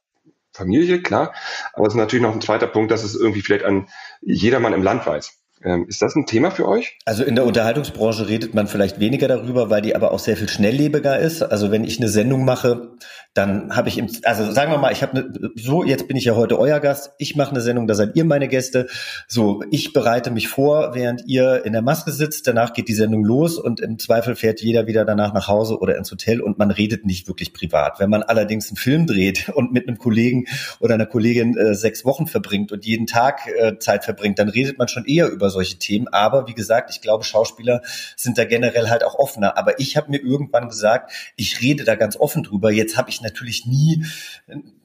Familie, 0.53 1.01
klar. 1.01 1.33
Aber 1.73 1.87
es 1.87 1.93
ist 1.93 1.97
natürlich 1.97 2.23
noch 2.23 2.33
ein 2.33 2.41
zweiter 2.41 2.67
Punkt, 2.67 2.91
dass 2.91 3.03
es 3.03 3.15
irgendwie 3.15 3.41
vielleicht 3.41 3.65
an 3.65 3.89
jedermann 4.21 4.73
im 4.73 4.83
Land 4.83 5.05
weiß. 5.05 5.33
Ähm, 5.63 5.85
ist 5.87 6.01
das 6.01 6.15
ein 6.15 6.25
Thema 6.25 6.51
für 6.51 6.67
euch? 6.67 6.97
Also 7.05 7.23
in 7.23 7.35
der 7.35 7.45
Unterhaltungsbranche 7.45 8.27
redet 8.27 8.53
man 8.53 8.67
vielleicht 8.67 8.99
weniger 8.99 9.27
darüber, 9.27 9.69
weil 9.69 9.81
die 9.81 9.95
aber 9.95 10.11
auch 10.11 10.19
sehr 10.19 10.37
viel 10.37 10.47
schnelllebiger 10.47 11.19
ist. 11.19 11.41
Also 11.41 11.71
wenn 11.71 11.83
ich 11.83 11.99
eine 11.99 12.09
Sendung 12.09 12.45
mache, 12.45 12.95
dann 13.35 13.75
habe 13.75 13.89
ich, 13.89 13.97
im, 13.97 14.09
also 14.23 14.49
sagen 14.49 14.71
wir 14.71 14.77
mal, 14.77 14.93
ich 14.93 15.01
habe 15.01 15.17
ne, 15.17 15.51
so, 15.55 15.83
jetzt 15.83 16.07
bin 16.07 16.15
ich 16.15 16.23
ja 16.23 16.35
heute 16.35 16.57
euer 16.57 16.79
Gast, 16.79 17.11
ich 17.17 17.35
mache 17.35 17.51
eine 17.51 17.59
Sendung, 17.59 17.85
da 17.85 17.93
seid 17.93 18.15
ihr 18.15 18.23
meine 18.23 18.47
Gäste. 18.47 18.87
So, 19.27 19.61
ich 19.71 19.91
bereite 19.91 20.31
mich 20.31 20.47
vor, 20.47 20.95
während 20.95 21.25
ihr 21.25 21.65
in 21.65 21.73
der 21.73 21.81
Maske 21.81 22.13
sitzt, 22.13 22.47
danach 22.47 22.71
geht 22.71 22.87
die 22.87 22.93
Sendung 22.93 23.25
los 23.25 23.57
und 23.57 23.81
im 23.81 23.99
Zweifel 23.99 24.37
fährt 24.37 24.61
jeder 24.61 24.87
wieder 24.87 25.03
danach 25.03 25.33
nach 25.33 25.49
Hause 25.49 25.79
oder 25.79 25.97
ins 25.97 26.09
Hotel 26.13 26.39
und 26.39 26.57
man 26.57 26.71
redet 26.71 27.05
nicht 27.05 27.27
wirklich 27.27 27.51
privat. 27.51 27.99
Wenn 27.99 28.09
man 28.09 28.23
allerdings 28.23 28.69
einen 28.69 28.77
Film 28.77 29.05
dreht 29.05 29.49
und 29.53 29.73
mit 29.73 29.85
einem 29.89 29.97
Kollegen 29.97 30.45
oder 30.79 30.93
einer 30.93 31.05
Kollegin 31.05 31.57
äh, 31.57 31.75
sechs 31.75 32.05
Wochen 32.05 32.27
verbringt 32.27 32.71
und 32.71 32.85
jeden 32.85 33.05
Tag 33.05 33.47
äh, 33.47 33.77
Zeit 33.79 34.05
verbringt, 34.05 34.39
dann 34.39 34.47
redet 34.47 34.77
man 34.77 34.87
schon 34.87 35.03
eher 35.03 35.29
über 35.29 35.49
solche 35.49 35.77
Themen. 35.77 36.07
Aber 36.07 36.47
wie 36.47 36.53
gesagt, 36.53 36.89
ich 36.89 37.01
glaube, 37.01 37.25
Schauspieler 37.25 37.81
sind 38.15 38.37
da 38.37 38.45
generell 38.45 38.89
halt 38.89 39.03
auch 39.03 39.15
offener. 39.15 39.57
Aber 39.57 39.77
ich 39.77 39.97
habe 39.97 40.09
mir 40.09 40.21
irgendwann 40.21 40.69
gesagt, 40.69 41.11
ich 41.35 41.61
rede 41.61 41.83
da 41.83 41.95
ganz 41.95 42.15
offen 42.15 42.41
drüber. 42.41 42.71
Jetzt 42.71 42.95
habe 42.95 43.09
ich 43.09 43.24
natürlich 43.25 43.65
nie 43.65 44.05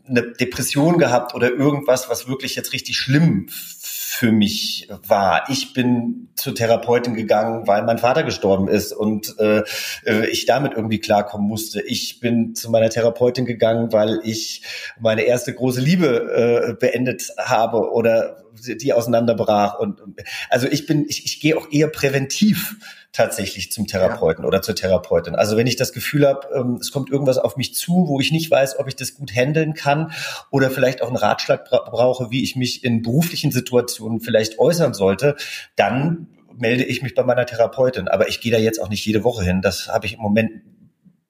eine 0.09 0.23
Depression 0.33 0.99
gehabt 0.99 1.35
oder 1.35 1.51
irgendwas, 1.51 2.11
was 2.11 2.27
wirklich 2.27 2.57
jetzt 2.57 2.73
richtig 2.73 2.97
schlimm 2.97 3.47
für 3.49 4.33
mich 4.33 4.89
war. 5.07 5.45
Ich 5.49 5.73
bin 5.73 6.29
zur 6.35 6.55
Therapeutin 6.55 7.15
gegangen, 7.15 7.67
weil 7.67 7.85
mein 7.85 7.99
Vater 7.99 8.23
gestorben 8.23 8.69
ist 8.69 8.93
und 8.93 9.39
äh, 9.39 9.63
äh, 10.05 10.27
ich 10.31 10.47
damit 10.47 10.73
irgendwie 10.75 10.99
klarkommen 10.99 11.47
musste. 11.47 11.81
Ich 11.81 12.21
bin 12.21 12.55
zu 12.55 12.71
meiner 12.71 12.91
Therapeutin 12.91 13.47
gegangen, 13.47 13.93
weil 13.93 14.21
ich 14.25 14.63
meine 14.99 15.23
erste 15.23 15.55
große 15.55 15.81
Liebe 15.81 16.07
äh, 16.07 16.75
beendet 16.75 17.29
habe 17.39 17.93
oder 17.93 18.45
die 18.61 18.93
auseinanderbrach. 18.93 19.79
Und 19.79 20.01
also 20.49 20.67
ich 20.67 20.87
bin, 20.87 21.07
ich, 21.09 21.25
ich 21.25 21.41
gehe 21.41 21.57
auch 21.57 21.71
eher 21.71 21.89
präventiv 21.89 22.77
tatsächlich 23.13 23.73
zum 23.73 23.87
Therapeuten 23.87 24.45
ja. 24.45 24.49
oder 24.49 24.63
zur 24.63 24.75
Therapeutin. 24.75 25.35
Also 25.35 25.57
wenn 25.57 25.67
ich 25.67 25.77
das 25.77 25.93
Gefühl 25.93 26.27
habe, 26.27 26.49
ähm, 26.55 26.79
es 26.81 26.93
kommt 26.93 27.11
irgendwas 27.11 27.39
auf 27.39 27.57
mich 27.57 27.75
zu, 27.75 28.07
wo 28.07 28.21
ich 28.21 28.31
nicht 28.31 28.51
weiß, 28.51 28.79
ob 28.79 28.87
ich 28.87 28.97
das 28.97 29.15
gut 29.15 29.35
handeln 29.35 29.75
kann 29.75 30.13
oder 30.51 30.71
vielleicht 30.71 31.03
auch 31.03 31.09
einen 31.09 31.17
Ratschlag 31.17 31.65
bra 31.65 31.89
brauche, 31.91 32.31
wie 32.31 32.43
ich 32.43 32.57
mich 32.57 32.85
in 32.85 33.03
beruflichen 33.03 33.51
Situationen 33.51 34.21
vielleicht 34.21 34.59
äußern 34.59 34.95
sollte, 34.95 35.37
dann 35.77 36.29
melde 36.57 36.85
ich 36.85 37.03
mich 37.03 37.15
bei 37.15 37.25
meiner 37.25 37.47
Therapeutin. 37.47 38.07
Aber 38.09 38.29
ich 38.29 38.41
gehe 38.41 38.53
da 38.53 38.59
jetzt 38.59 38.81
auch 38.81 38.89
nicht 38.89 39.05
jede 39.05 39.25
Woche 39.25 39.43
hin. 39.43 39.61
Das 39.63 39.89
habe 39.89 40.07
ich 40.07 40.15
im 40.15 40.21
Moment 40.21 40.51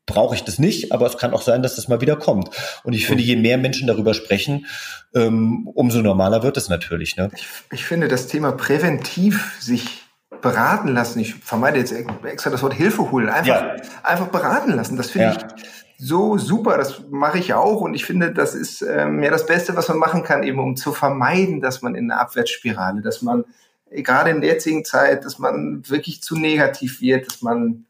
brauche 0.07 0.35
ich 0.35 0.45
das 0.45 0.59
nicht, 0.59 0.93
aber 0.93 1.07
es 1.07 1.19
kann 1.19 1.33
auch 1.33 1.43
sein, 1.43 1.63
dass 1.63 1.77
das 1.77 1.89
mal 1.89 2.01
wieder 2.01 2.17
kommt. 2.17 2.51
Und 2.83 2.95
ich 2.95 3.07
finde, 3.07 3.23
je 3.23 3.37
mehr 3.37 3.59
Menschen 3.59 3.87
darüber 3.87 4.15
sprechen, 4.15 4.67
ähm, 5.15 5.69
umso 5.75 6.03
normaler 6.03 6.43
wird 6.43 6.57
es 6.57 6.69
natürlich. 6.69 7.17
Ne? 7.17 7.31
Ich, 7.35 7.47
ich 7.73 7.85
finde 7.85 8.09
das 8.09 8.27
Thema 8.27 8.53
präventiv 8.53 9.57
sich 9.61 10.03
beraten 10.41 10.89
lassen. 10.89 11.21
Ich 11.21 11.35
vermeide 11.35 11.79
jetzt 11.79 11.93
extra 12.25 12.51
das 12.51 12.63
Wort 12.63 12.75
Hilfe 12.75 13.11
holen. 13.11 13.29
Einfach, 13.29 13.63
ja. 13.63 13.77
einfach 14.03 14.29
beraten 14.29 14.73
lassen. 14.73 14.97
Das 14.97 15.11
finde 15.11 15.29
ja. 15.29 15.37
ich 15.37 15.65
so 15.99 16.39
super. 16.39 16.79
Das 16.79 17.03
mache 17.11 17.39
ich 17.39 17.55
auch. 17.55 17.81
Und 17.81 17.95
ich 17.95 18.05
finde, 18.05 18.33
das 18.33 18.55
ist 18.55 18.83
ähm, 18.83 19.23
ja 19.23 19.31
das 19.31 19.47
Beste, 19.47 19.77
was 19.77 19.89
man 19.89 19.99
machen 19.99 20.23
kann, 20.23 20.43
eben 20.43 20.59
um 20.59 20.77
zu 20.77 20.93
vermeiden, 20.93 21.61
dass 21.61 21.83
man 21.83 21.95
in 21.95 22.11
eine 22.11 22.21
Abwärtsspirale, 22.21 23.03
dass 23.03 23.23
man 23.23 23.45
gerade 23.91 24.31
in 24.31 24.41
der 24.41 24.51
jetzigen 24.51 24.85
Zeit, 24.85 25.25
dass 25.25 25.39
man 25.39 25.83
wirklich 25.89 26.23
zu 26.23 26.37
negativ 26.37 27.01
wird, 27.01 27.27
dass 27.27 27.43
man 27.43 27.87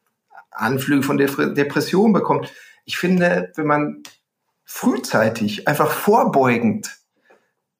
Anflüge 0.51 1.03
von 1.03 1.19
Depression 1.19 2.13
bekommt. 2.13 2.53
Ich 2.85 2.99
finde, 2.99 3.53
wenn 3.57 3.67
man 3.67 4.03
frühzeitig, 4.65 5.67
einfach 5.67 5.91
vorbeugend 5.91 7.01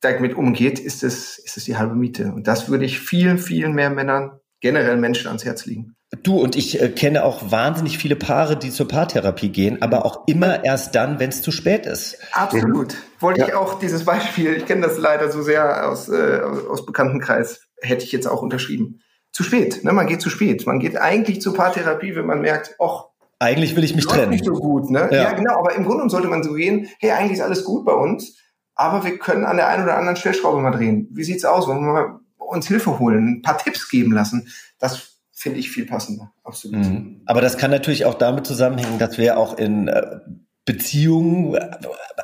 damit 0.01 0.35
umgeht, 0.35 0.79
ist 0.79 1.03
es, 1.03 1.39
ist 1.39 1.57
es 1.57 1.65
die 1.65 1.77
halbe 1.77 1.95
Miete. 1.95 2.33
Und 2.33 2.47
das 2.47 2.69
würde 2.69 2.85
ich 2.85 2.99
vielen, 2.99 3.39
vielen 3.39 3.75
mehr 3.75 3.91
Männern 3.91 4.41
generell 4.61 4.97
Menschen 4.97 5.29
ans 5.29 5.45
Herz 5.45 5.67
liegen. 5.67 5.95
Du 6.23 6.41
und 6.41 6.57
ich 6.57 6.83
äh, 6.83 6.89
kenne 6.89 7.25
auch 7.25 7.53
wahnsinnig 7.53 7.99
viele 7.99 8.17
Paare, 8.17 8.57
die 8.57 8.71
zur 8.71 8.89
Paartherapie 8.89 9.51
gehen, 9.51 9.81
aber 9.81 10.05
auch 10.05 10.27
immer 10.27 10.65
erst 10.65 10.97
dann, 10.97 11.21
wenn 11.21 11.31
es 11.31 11.41
zu 11.41 11.53
spät 11.53 11.87
ist. 11.87 12.19
Absolut. 12.33 12.97
Wollte 13.21 13.41
ja. 13.41 13.49
ich 13.49 13.55
auch 13.55 13.79
dieses 13.79 14.05
Beispiel, 14.05 14.55
ich 14.55 14.67
kenne 14.67 14.83
das 14.83 14.99
leider 14.99 15.31
so 15.31 15.41
sehr 15.43 15.89
aus, 15.89 16.09
äh, 16.09 16.41
aus 16.69 16.85
Bekanntenkreis, 16.85 17.61
hätte 17.81 18.05
ich 18.05 18.11
jetzt 18.11 18.27
auch 18.27 18.43
unterschrieben. 18.43 19.01
Zu 19.33 19.43
spät, 19.45 19.85
ne? 19.85 19.93
man 19.93 20.07
geht 20.07 20.21
zu 20.21 20.31
spät. 20.31 20.67
Man 20.67 20.81
geht 20.81 20.97
eigentlich 20.97 21.41
zur 21.41 21.55
Paartherapie, 21.55 22.17
wenn 22.17 22.27
man 22.27 22.41
merkt, 22.41 22.77
ach, 22.81 23.05
eigentlich 23.39 23.75
will 23.75 23.85
ich 23.85 23.95
mich 23.95 24.07
trennen. 24.07 24.31
Nicht 24.31 24.45
so 24.45 24.53
gut, 24.53 24.91
ne? 24.91 25.09
Ja. 25.11 25.23
ja, 25.23 25.33
genau. 25.33 25.59
Aber 25.59 25.75
im 25.75 25.85
Grunde 25.85 26.09
sollte 26.11 26.29
man 26.29 26.43
so 26.43 26.53
gehen, 26.53 26.89
hey, 26.99 27.13
eigentlich 27.13 27.39
ist 27.39 27.41
alles 27.41 27.65
gut 27.65 27.87
bei 27.87 27.93
uns, 27.93 28.37
aber 28.75 29.03
wir 29.03 29.19
können 29.19 29.45
an 29.45 29.57
der 29.57 29.69
einen 29.69 29.85
oder 29.85 29.97
anderen 29.97 30.17
Stellschraube 30.17 30.61
mal 30.61 30.73
drehen. 30.73 31.09
Wie 31.11 31.25
sieht's 31.25 31.47
aus? 31.47 31.67
Wollen 31.67 31.85
wir 31.85 32.21
uns 32.37 32.69
Hilfe 32.69 32.99
holen, 32.99 33.29
ein 33.29 33.43
paar 33.43 33.57
Tipps 33.57 33.89
geben 33.89 34.13
lassen. 34.13 34.49
Das 34.79 35.21
finde 35.33 35.59
ich 35.59 35.71
viel 35.71 35.87
passender, 35.87 36.33
absolut. 36.45 36.85
Mhm. 36.85 37.23
Aber 37.25 37.41
das 37.41 37.57
kann 37.57 37.71
natürlich 37.71 38.05
auch 38.05 38.15
damit 38.15 38.47
zusammenhängen, 38.47 38.99
dass 38.99 39.17
wir 39.17 39.39
auch 39.39 39.57
in 39.57 39.89
äh, 39.89 40.21
Beziehungen 40.65 41.59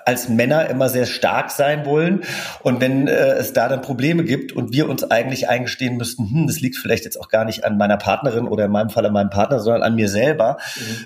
als 0.05 0.29
Männer 0.29 0.69
immer 0.69 0.89
sehr 0.89 1.07
stark 1.07 1.51
sein 1.51 1.85
wollen. 1.87 2.23
Und 2.63 2.81
wenn 2.81 3.09
äh, 3.09 3.33
es 3.35 3.53
da 3.53 3.69
dann 3.69 3.83
Probleme 3.83 4.25
gibt 4.25 4.53
und 4.53 4.73
wir 4.73 4.89
uns 4.89 5.05
eigentlich 5.11 5.49
eingestehen 5.49 5.97
müssten, 5.97 6.31
hm, 6.31 6.47
das 6.47 6.61
liegt 6.61 6.77
vielleicht 6.77 7.05
jetzt 7.05 7.19
auch 7.21 7.29
gar 7.29 7.45
nicht 7.45 7.65
an 7.65 7.77
meiner 7.77 7.97
Partnerin 7.97 8.47
oder 8.47 8.67
in 8.67 8.71
meinem 8.71 8.91
Fall 8.91 9.07
an 9.07 9.13
meinem 9.13 9.31
Partner, 9.31 9.59
sondern 9.59 9.83
an 9.83 9.95
mir 9.95 10.09
selber, 10.09 10.59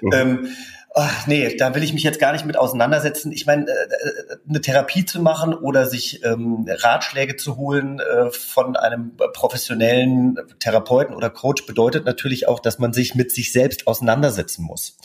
mhm. 0.03 0.11
ähm, 0.13 0.49
ach 0.93 1.27
nee, 1.27 1.57
da 1.57 1.75
will 1.75 1.83
ich 1.83 1.93
mich 1.93 2.03
jetzt 2.03 2.19
gar 2.19 2.33
nicht 2.33 2.45
mit 2.45 2.57
auseinandersetzen. 2.57 3.31
Ich 3.31 3.47
meine, 3.47 3.67
äh, 3.67 3.73
äh, 3.73 4.37
eine 4.49 4.61
Therapie 4.61 5.05
zu 5.05 5.21
machen 5.23 5.55
oder 5.55 5.87
sich 5.87 6.25
ähm, 6.25 6.67
Ratschläge 6.69 7.37
zu 7.37 7.57
holen 7.57 8.01
äh, 8.01 8.31
von 8.31 8.77
einem 8.77 9.17
professionellen 9.33 10.39
Therapeuten 10.59 11.15
oder 11.15 11.31
Coach 11.31 11.65
bedeutet 11.67 12.05
natürlich 12.07 12.49
auch, 12.49 12.59
dass 12.59 12.79
man 12.79 12.93
sich 12.93 13.15
mit 13.15 13.31
sich 13.31 13.53
selbst 13.53 13.87
auseinandersetzen 13.87 14.65
muss. 14.65 14.97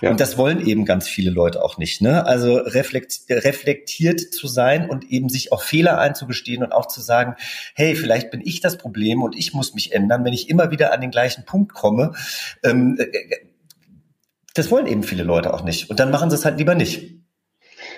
Ja. 0.00 0.10
Und 0.10 0.20
das 0.20 0.38
wollen 0.38 0.66
eben 0.66 0.86
ganz 0.86 1.08
viele 1.08 1.30
Leute 1.30 1.62
auch 1.62 1.76
nicht. 1.76 2.00
Ne? 2.00 2.24
Also 2.24 2.56
reflektiert 2.56 4.20
zu 4.20 4.48
sein 4.48 4.88
und 4.88 5.04
eben 5.10 5.28
sich 5.28 5.52
auch 5.52 5.62
Fehler 5.62 5.98
einzugestehen 5.98 6.62
und 6.62 6.72
auch 6.72 6.86
zu 6.86 7.02
sagen, 7.02 7.36
hey, 7.74 7.94
vielleicht 7.96 8.30
bin 8.30 8.40
ich 8.42 8.60
das 8.60 8.78
Problem 8.78 9.22
und 9.22 9.36
ich 9.36 9.52
muss 9.52 9.74
mich 9.74 9.92
ändern, 9.92 10.24
wenn 10.24 10.32
ich 10.32 10.48
immer 10.48 10.70
wieder 10.70 10.92
an 10.92 11.02
den 11.02 11.10
gleichen 11.10 11.44
Punkt 11.44 11.74
komme. 11.74 12.12
Ähm, 12.62 12.96
äh, 12.98 13.44
das 14.54 14.70
wollen 14.70 14.86
eben 14.86 15.02
viele 15.02 15.24
Leute 15.24 15.52
auch 15.52 15.62
nicht. 15.62 15.90
Und 15.90 16.00
dann 16.00 16.10
machen 16.10 16.30
sie 16.30 16.36
es 16.36 16.44
halt 16.44 16.58
lieber 16.58 16.74
nicht. 16.74 17.14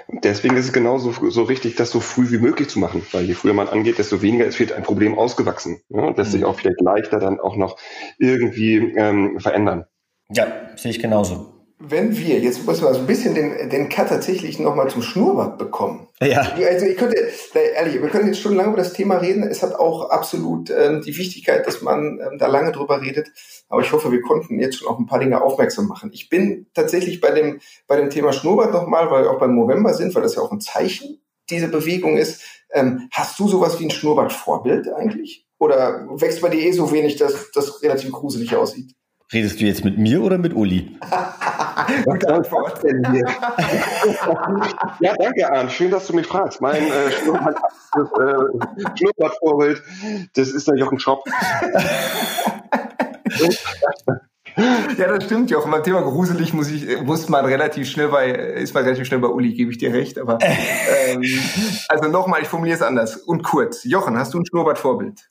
Deswegen 0.09 0.57
ist 0.57 0.66
es 0.66 0.73
genauso 0.73 1.12
so 1.31 1.42
richtig, 1.42 1.75
das 1.75 1.90
so 1.90 2.01
früh 2.01 2.31
wie 2.31 2.38
möglich 2.38 2.69
zu 2.69 2.79
machen, 2.79 3.05
weil 3.12 3.25
je 3.25 3.35
früher 3.35 3.55
man 3.55 3.69
angeht, 3.69 3.99
desto 3.99 4.23
weniger 4.23 4.45
ist 4.45 4.61
wird 4.61 4.73
ein 4.73 4.85
Problem 4.85 5.19
ausgewachsen. 5.19 5.81
Ja, 5.88 6.03
und 6.03 6.16
lässt 6.16 6.31
mhm. 6.31 6.37
sich 6.37 6.45
auch 6.45 6.57
vielleicht 6.57 6.81
leichter 6.81 7.19
dann 7.19 7.40
auch 7.40 7.57
noch 7.57 7.77
irgendwie 8.19 8.77
ähm, 8.77 9.40
verändern. 9.40 9.85
Ja, 10.31 10.47
sehe 10.77 10.90
ich 10.90 11.01
genauso 11.01 11.56
wenn 11.79 12.17
wir, 12.17 12.39
jetzt 12.41 12.67
müssen 12.67 12.85
wir 12.85 12.95
so 12.95 13.01
ein 13.01 13.07
bisschen 13.07 13.35
den, 13.35 13.69
den 13.69 13.91
Cut 13.91 14.09
tatsächlich 14.09 14.59
nochmal 14.59 14.89
zum 14.89 15.03
Schnurrbart 15.03 15.59
bekommen. 15.59 16.09
Ja. 16.23 16.41
Also 16.41 16.87
ich 16.87 16.97
könnte, 16.97 17.17
ehrlich, 17.55 18.01
wir 18.01 18.09
können 18.09 18.29
jetzt 18.29 18.41
schon 18.41 18.55
lange 18.55 18.71
über 18.71 18.79
das 18.79 18.95
Thema 18.95 19.17
reden. 19.19 19.43
Es 19.43 19.62
hat 19.62 19.75
auch 19.75 20.09
absolut 20.09 20.71
ähm, 20.71 21.03
die 21.03 21.17
Wichtigkeit, 21.19 21.67
dass 21.67 21.83
man 21.83 22.19
ähm, 22.19 22.39
da 22.39 22.47
lange 22.47 22.73
drüber 22.73 23.03
redet. 23.03 23.31
Aber 23.69 23.83
ich 23.83 23.93
hoffe, 23.93 24.11
wir 24.11 24.23
konnten 24.23 24.59
jetzt 24.59 24.79
schon 24.79 24.89
auf 24.89 24.99
ein 24.99 25.07
paar 25.07 25.19
Dinge 25.19 25.43
aufmerksam 25.43 25.87
machen. 25.87 26.11
Ich 26.15 26.31
bin 26.31 26.67
tatsächlich 26.73 27.21
bei 27.21 27.33
dem, 27.33 27.61
bei 27.87 27.97
dem 27.97 28.09
Thema 28.09 28.33
Schnurrbart 28.33 28.73
nochmal, 28.73 29.11
weil 29.11 29.25
wir 29.25 29.31
auch 29.31 29.39
beim 29.39 29.55
November 29.55 29.93
sind, 29.93 30.15
weil 30.15 30.23
das 30.23 30.35
ja 30.37 30.43
auch 30.43 30.53
ein 30.53 30.61
Zeichen 30.61 31.21
dieser 31.51 31.69
Bewegung 31.69 32.17
ist. 32.17 32.43
Ähm, 32.73 33.09
hast 33.12 33.39
du 33.39 33.49
sowas 33.49 33.79
wie 33.79 33.85
ein 33.85 33.91
Schnurrbart-Vorbild 33.91 34.89
eigentlich? 34.89 35.47
Oder 35.59 36.07
wächst 36.11 36.41
bei 36.41 36.49
dir 36.49 36.62
eh 36.62 36.73
so 36.73 36.91
wenig, 36.91 37.17
dass 37.17 37.51
das 37.53 37.83
relativ 37.83 38.12
gruselig 38.12 38.57
aussieht? 38.57 38.95
Redest 39.33 39.61
du 39.61 39.65
jetzt 39.65 39.85
mit 39.85 39.99
mir 39.99 40.23
oder 40.23 40.39
mit 40.39 40.55
Uli? 40.55 40.97
Gute 42.05 42.33
Antwort. 42.33 42.81
ja, 45.01 45.17
danke, 45.19 45.53
Arndt. 45.53 45.73
Schön, 45.73 45.91
dass 45.91 46.07
du 46.07 46.15
mich 46.15 46.29
fragst. 46.29 46.61
Mein 46.61 46.77
äh, 46.77 47.11
Schnurrbart-Vorbild, 47.11 49.83
das 50.35 50.51
ist 50.51 50.69
der 50.69 50.77
Jochen 50.77 51.01
Schropp. 51.01 51.25
ja, 54.57 55.09
das 55.09 55.25
stimmt, 55.25 55.51
Jochen. 55.51 55.73
Beim 55.73 55.83
Thema 55.83 56.03
gruselig 56.03 56.55
muss 56.55 56.71
ich, 56.71 57.03
muss 57.03 57.29
man 57.29 57.45
relativ 57.45 57.89
schnell 57.89 58.07
bei, 58.09 58.31
ist 58.31 58.75
man 58.75 58.85
relativ 58.85 59.09
schnell 59.09 59.19
bei 59.19 59.27
Uli, 59.29 59.55
gebe 59.55 59.73
ich 59.73 59.79
dir 59.79 59.93
recht. 59.93 60.21
Aber 60.21 60.39
ähm, 60.41 61.25
also 61.89 62.09
nochmal, 62.09 62.43
ich 62.43 62.49
formuliere 62.49 62.77
es 62.77 62.83
anders 62.83 63.17
und 63.17 63.43
kurz. 63.43 63.83
Jochen, 63.83 64.17
hast 64.17 64.35
du 64.35 64.39
ein 64.39 64.47
Schnurrbart-Vorbild? 64.47 65.31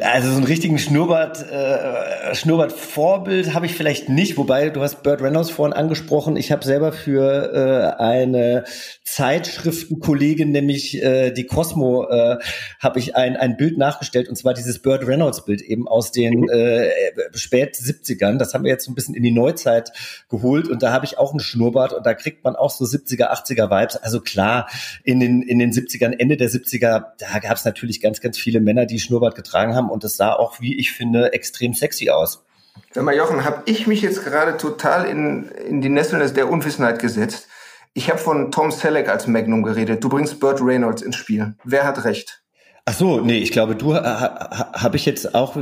Also 0.00 0.30
so 0.30 0.36
einen 0.36 0.46
richtigen 0.46 0.80
Schnurrbart, 0.80 1.48
äh, 1.48 2.34
Schnurrbart-Vorbild 2.34 3.54
habe 3.54 3.66
ich 3.66 3.74
vielleicht 3.76 4.08
nicht, 4.08 4.36
wobei 4.36 4.68
du 4.70 4.82
hast 4.82 5.04
Burt 5.04 5.22
Reynolds 5.22 5.50
vorhin 5.50 5.72
angesprochen. 5.72 6.36
Ich 6.36 6.50
habe 6.50 6.64
selber 6.64 6.90
für 6.90 7.52
äh, 7.54 8.02
eine 8.02 8.64
Zeitschriftenkollegin, 9.04 10.50
nämlich 10.50 11.00
äh, 11.00 11.30
die 11.30 11.46
Cosmo, 11.46 12.08
äh, 12.10 12.38
habe 12.80 12.98
ich 12.98 13.14
ein, 13.14 13.36
ein 13.36 13.56
Bild 13.56 13.78
nachgestellt 13.78 14.28
und 14.28 14.34
zwar 14.34 14.54
dieses 14.54 14.80
Burt 14.80 15.06
Reynolds-Bild 15.06 15.62
eben 15.62 15.86
aus 15.86 16.10
den 16.10 16.48
äh, 16.48 16.90
spät 17.34 17.76
70ern. 17.76 18.38
Das 18.38 18.54
haben 18.54 18.64
wir 18.64 18.72
jetzt 18.72 18.86
so 18.86 18.90
ein 18.90 18.96
bisschen 18.96 19.14
in 19.14 19.22
die 19.22 19.30
Neuzeit 19.30 19.92
geholt 20.28 20.66
und 20.66 20.82
da 20.82 20.92
habe 20.92 21.04
ich 21.04 21.16
auch 21.16 21.30
einen 21.30 21.38
Schnurrbart 21.38 21.92
und 21.92 22.04
da 22.04 22.14
kriegt 22.14 22.42
man 22.42 22.56
auch 22.56 22.70
so 22.70 22.84
70er, 22.84 23.30
80er 23.30 23.70
Vibes. 23.70 23.94
Also 23.94 24.20
klar, 24.20 24.68
in 25.04 25.20
den, 25.20 25.42
in 25.42 25.60
den 25.60 25.70
70ern, 25.70 26.12
Ende 26.18 26.36
der 26.36 26.50
70er, 26.50 27.04
da 27.18 27.38
gab 27.38 27.56
es 27.56 27.64
natürlich 27.64 28.00
ganz, 28.00 28.20
ganz 28.20 28.36
viele 28.36 28.58
Männer, 28.58 28.84
die 28.84 28.98
Schnurrbart 28.98 29.43
getragen 29.44 29.76
haben 29.76 29.90
und 29.90 30.02
das 30.02 30.16
sah 30.16 30.32
auch, 30.32 30.60
wie 30.60 30.78
ich 30.78 30.92
finde, 30.92 31.32
extrem 31.32 31.74
sexy 31.74 32.10
aus. 32.10 32.44
Sag 32.92 33.04
mal, 33.04 33.14
Jochen, 33.14 33.44
habe 33.44 33.62
ich 33.66 33.86
mich 33.86 34.02
jetzt 34.02 34.24
gerade 34.24 34.56
total 34.56 35.06
in, 35.06 35.48
in 35.68 35.80
die 35.80 35.88
Nesseln 35.88 36.34
der 36.34 36.50
Unwissenheit 36.50 36.98
gesetzt? 36.98 37.48
Ich 37.92 38.10
habe 38.10 38.18
von 38.18 38.50
Tom 38.50 38.72
Selleck 38.72 39.08
als 39.08 39.28
Magnum 39.28 39.62
geredet. 39.62 40.02
Du 40.02 40.08
bringst 40.08 40.40
Burt 40.40 40.60
Reynolds 40.60 41.02
ins 41.02 41.16
Spiel. 41.16 41.54
Wer 41.62 41.84
hat 41.84 42.04
recht? 42.04 42.44
Ach 42.86 42.92
so, 42.92 43.20
nee, 43.20 43.38
ich 43.38 43.50
glaube, 43.50 43.76
du 43.76 43.94
ha, 43.94 44.72
habe 44.74 44.96
ich 44.96 45.06
jetzt 45.06 45.34
auch 45.34 45.56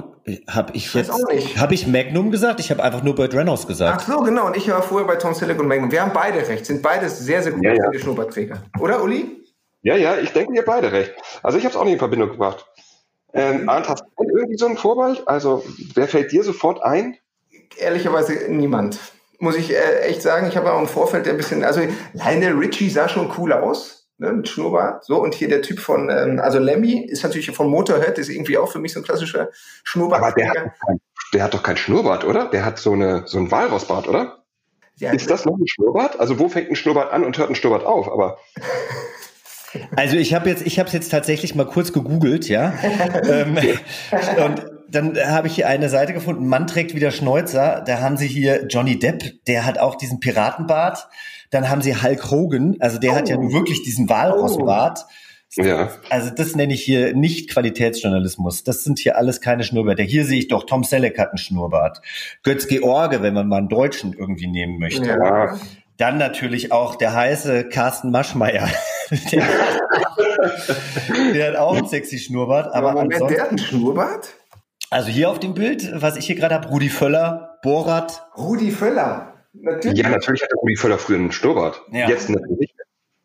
habe 0.48 0.72
ich, 0.72 0.86
ich 0.86 0.94
jetzt 0.94 1.12
habe 1.56 1.74
ich 1.74 1.86
Magnum 1.86 2.32
gesagt? 2.32 2.58
Ich 2.58 2.70
habe 2.70 2.82
einfach 2.82 3.02
nur 3.04 3.14
Burt 3.14 3.32
Reynolds 3.32 3.66
gesagt. 3.66 4.02
Ach 4.02 4.12
so, 4.12 4.22
genau. 4.22 4.46
Und 4.46 4.56
ich 4.56 4.68
war 4.68 4.82
vorher 4.82 5.06
bei 5.06 5.16
Tom 5.16 5.32
Selleck 5.32 5.60
und 5.60 5.68
Magnum. 5.68 5.92
Wir 5.92 6.02
haben 6.02 6.12
beide 6.12 6.46
recht. 6.48 6.66
Sind 6.66 6.82
beides 6.82 7.20
sehr 7.20 7.42
sehr 7.42 7.52
gute 7.52 7.68
ja, 7.68 7.74
ja. 7.74 7.98
Schnurrbartträger, 8.00 8.62
oder 8.80 9.02
Uli? 9.04 9.44
Ja, 9.82 9.96
ja. 9.96 10.16
Ich 10.18 10.32
denke, 10.32 10.54
ihr 10.54 10.64
beide 10.64 10.90
recht. 10.90 11.12
Also 11.44 11.58
ich 11.58 11.64
habe 11.64 11.74
es 11.74 11.80
auch 11.80 11.84
nicht 11.84 11.94
in 11.94 11.98
Verbindung 12.00 12.30
gebracht. 12.30 12.66
Ähm, 13.34 13.68
Arndt, 13.68 13.88
hast 13.88 14.04
du 14.18 14.24
irgendwie 14.24 14.58
so 14.58 14.66
einen 14.66 14.76
Vorball? 14.76 15.18
Also, 15.26 15.64
wer 15.94 16.08
fällt 16.08 16.32
dir 16.32 16.42
sofort 16.42 16.82
ein? 16.82 17.16
Ehrlicherweise 17.78 18.34
niemand. 18.48 18.98
Muss 19.38 19.56
ich 19.56 19.72
äh, 19.72 20.00
echt 20.02 20.22
sagen, 20.22 20.46
ich 20.48 20.56
habe 20.56 20.72
auch 20.72 20.80
im 20.80 20.86
Vorfeld 20.86 21.26
ein 21.26 21.36
bisschen, 21.36 21.64
also 21.64 21.80
Lionel 22.12 22.52
Richie 22.54 22.90
sah 22.90 23.08
schon 23.08 23.32
cool 23.38 23.52
aus, 23.52 24.06
ne, 24.18 24.32
mit 24.32 24.48
Schnurrbart. 24.48 25.04
So, 25.04 25.20
und 25.20 25.34
hier 25.34 25.48
der 25.48 25.62
Typ 25.62 25.80
von, 25.80 26.10
ähm, 26.10 26.38
also 26.40 26.58
Lemmy 26.58 27.04
ist 27.06 27.22
natürlich 27.22 27.50
von 27.50 27.68
Motorhead, 27.68 28.18
ist 28.18 28.28
irgendwie 28.28 28.58
auch 28.58 28.70
für 28.70 28.78
mich 28.78 28.92
so 28.92 29.00
ein 29.00 29.04
klassischer 29.04 29.48
Schnurrbart. 29.82 30.22
Aber 30.22 30.32
der 30.32 30.50
hat, 30.50 30.56
kein, 30.56 31.00
der 31.32 31.42
hat 31.42 31.54
doch 31.54 31.62
kein 31.62 31.76
Schnurrbart, 31.76 32.24
oder? 32.24 32.50
Der 32.50 32.64
hat 32.64 32.78
so, 32.78 32.92
eine, 32.92 33.22
so 33.26 33.38
ein 33.38 33.50
Walrossbart, 33.50 34.08
oder? 34.08 34.42
Ja, 34.96 35.12
ist 35.12 35.30
das 35.30 35.44
noch 35.46 35.58
ein 35.58 35.66
Schnurrbart? 35.66 36.20
Also 36.20 36.38
wo 36.38 36.48
fängt 36.48 36.70
ein 36.70 36.76
Schnurrbart 36.76 37.12
an 37.12 37.24
und 37.24 37.38
hört 37.38 37.48
ein 37.48 37.54
Schnurrbart 37.54 37.84
auf? 37.86 38.08
Aber 38.12 38.38
Also 39.96 40.16
ich 40.16 40.34
habe 40.34 40.48
jetzt, 40.48 40.66
ich 40.66 40.78
habe 40.78 40.86
es 40.86 40.92
jetzt 40.92 41.10
tatsächlich 41.10 41.54
mal 41.54 41.66
kurz 41.66 41.92
gegoogelt, 41.92 42.48
ja. 42.48 42.74
ähm, 43.28 43.58
und 44.44 44.66
dann 44.88 45.16
habe 45.16 45.46
ich 45.46 45.54
hier 45.54 45.68
eine 45.68 45.88
Seite 45.88 46.12
gefunden, 46.12 46.46
Mann 46.46 46.66
trägt 46.66 46.94
wieder 46.94 47.10
Schnäuzer. 47.10 47.82
Da 47.86 48.00
haben 48.00 48.16
sie 48.16 48.26
hier 48.26 48.66
Johnny 48.66 48.98
Depp, 48.98 49.44
der 49.46 49.64
hat 49.64 49.78
auch 49.78 49.94
diesen 49.94 50.20
Piratenbart. 50.20 51.08
Dann 51.50 51.68
haben 51.68 51.82
sie 51.82 51.94
Hulk 51.94 52.30
Hogan, 52.30 52.76
also 52.80 52.98
der 52.98 53.12
oh. 53.12 53.16
hat 53.16 53.28
ja 53.28 53.36
nun 53.36 53.52
wirklich 53.52 53.82
diesen 53.82 54.08
Walrossbart. 54.08 55.00
Oh. 55.08 55.12
Ja. 55.56 55.90
Also 56.08 56.30
das 56.30 56.56
nenne 56.56 56.72
ich 56.72 56.82
hier 56.82 57.14
nicht 57.14 57.50
Qualitätsjournalismus. 57.50 58.64
Das 58.64 58.84
sind 58.84 58.98
hier 58.98 59.18
alles 59.18 59.42
keine 59.42 59.64
Schnurrbärte. 59.64 60.02
Hier 60.02 60.24
sehe 60.24 60.38
ich 60.38 60.48
doch, 60.48 60.64
Tom 60.64 60.82
Selleck 60.82 61.18
hat 61.18 61.28
einen 61.28 61.38
Schnurrbart. 61.38 62.00
Götz 62.42 62.68
George, 62.68 63.20
wenn 63.20 63.34
man 63.34 63.48
mal 63.48 63.58
einen 63.58 63.68
Deutschen 63.68 64.14
irgendwie 64.14 64.46
nehmen 64.46 64.78
möchte. 64.78 65.04
Ja. 65.04 65.58
Dann 66.02 66.18
natürlich 66.18 66.72
auch 66.72 66.96
der 66.96 67.14
heiße 67.14 67.68
Carsten 67.68 68.10
Maschmeyer. 68.10 68.68
der, 69.30 69.46
der, 71.32 71.48
hat 71.52 71.56
auch 71.56 71.76
einen 71.76 71.86
sexy 71.86 72.18
Schnurrbart. 72.18 72.74
Aber, 72.74 72.90
aber 72.90 73.02
Moment, 73.04 73.30
der 73.30 73.42
hat 73.42 73.50
einen 73.50 73.58
Schnurrbart? 73.58 74.34
Also 74.90 75.10
hier 75.10 75.30
auf 75.30 75.38
dem 75.38 75.54
Bild, 75.54 75.92
was 75.94 76.16
ich 76.16 76.26
hier 76.26 76.34
gerade 76.34 76.56
habe, 76.56 76.66
Rudi 76.66 76.88
Völler, 76.88 77.60
Borat. 77.62 78.26
Rudi 78.36 78.72
Völler, 78.72 79.44
natürlich. 79.52 80.00
Ja, 80.00 80.08
natürlich 80.08 80.42
hatte 80.42 80.56
Rudi 80.56 80.74
Völler 80.74 80.98
früher 80.98 81.18
einen 81.18 81.30
Schnurrbart. 81.30 81.82
Ja. 81.92 82.08
Jetzt 82.08 82.28
natürlich 82.28 82.58
nicht 82.58 82.74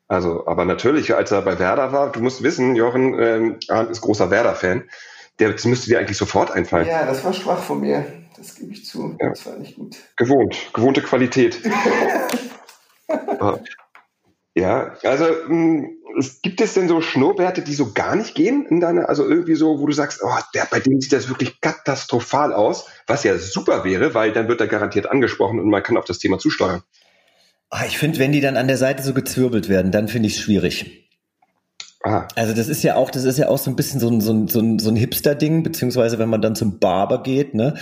Also, 0.07 0.45
aber 0.45 0.63
natürlich, 0.63 1.15
als 1.15 1.31
er 1.31 1.41
bei 1.41 1.57
Werder 1.57 1.91
war, 1.93 2.11
du 2.11 2.19
musst 2.19 2.43
wissen, 2.43 2.75
Jochen 2.75 3.19
ähm, 3.19 3.57
ist 3.89 4.01
großer 4.01 4.29
Werder-Fan. 4.29 4.83
Der, 5.39 5.51
das 5.51 5.65
müsste 5.65 5.89
dir 5.89 5.97
eigentlich 5.97 6.17
sofort 6.17 6.51
einfallen. 6.51 6.87
Ja, 6.87 7.07
das 7.07 7.23
war 7.25 7.33
schwach 7.33 7.63
von 7.63 7.81
mir. 7.81 8.05
Das 8.37 8.53
gebe 8.53 8.71
ich 8.71 8.85
zu. 8.85 9.17
Ja. 9.19 9.29
Das 9.29 9.47
war 9.47 9.57
nicht 9.57 9.77
gut. 9.77 9.95
Gewohnt, 10.15 10.71
gewohnte 10.75 11.01
Qualität. 11.01 11.59
Ja, 14.57 14.95
also 15.03 15.25
mh, 15.25 15.47
hm, 15.47 15.97
gibt 16.41 16.61
es 16.61 16.73
denn 16.73 16.87
so 16.87 16.99
Schnurrbärte, 16.99 17.61
die 17.61 17.75
so 17.75 17.93
gar 17.93 18.15
nicht 18.15 18.33
gehen 18.33 18.65
in 18.65 18.79
deiner, 18.79 19.07
also 19.07 19.23
irgendwie 19.23 19.53
so, 19.53 19.79
wo 19.79 19.85
du 19.85 19.93
sagst, 19.93 20.21
oh, 20.23 20.35
der, 20.55 20.65
bei 20.65 20.79
dem 20.79 20.99
sieht 20.99 21.13
das 21.13 21.29
wirklich 21.29 21.61
katastrophal 21.61 22.53
aus, 22.53 22.87
was 23.05 23.23
ja 23.23 23.37
super 23.37 23.83
wäre, 23.83 24.15
weil 24.15 24.31
dann 24.31 24.47
wird 24.47 24.59
er 24.59 24.67
garantiert 24.67 25.05
angesprochen 25.11 25.59
und 25.59 25.69
man 25.69 25.83
kann 25.83 25.95
auf 25.95 26.05
das 26.05 26.17
Thema 26.17 26.39
zusteuern. 26.39 26.81
Ah, 27.69 27.85
ich 27.85 27.99
finde, 27.99 28.17
wenn 28.17 28.31
die 28.31 28.41
dann 28.41 28.57
an 28.57 28.67
der 28.67 28.77
Seite 28.77 29.03
so 29.03 29.13
gezwirbelt 29.13 29.69
werden, 29.69 29.91
dann 29.91 30.07
finde 30.07 30.27
ich 30.27 30.37
es 30.37 30.41
schwierig. 30.41 31.06
Also 32.35 32.53
das 32.53 32.67
ist 32.67 32.83
ja 32.83 32.95
auch, 32.95 33.09
das 33.11 33.23
ist 33.23 33.37
ja 33.37 33.49
auch 33.49 33.57
so 33.57 33.69
ein 33.69 33.75
bisschen 33.75 33.99
so 33.99 34.09
ein, 34.09 34.21
so 34.21 34.31
ein, 34.31 34.47
so 34.47 34.59
ein, 34.59 34.79
so 34.79 34.89
ein 34.89 34.95
Hipster-Ding, 34.95 35.63
beziehungsweise 35.63 36.19
wenn 36.19 36.29
man 36.29 36.41
dann 36.41 36.55
zum 36.55 36.79
Barber 36.79 37.21
geht, 37.23 37.53
ne, 37.53 37.73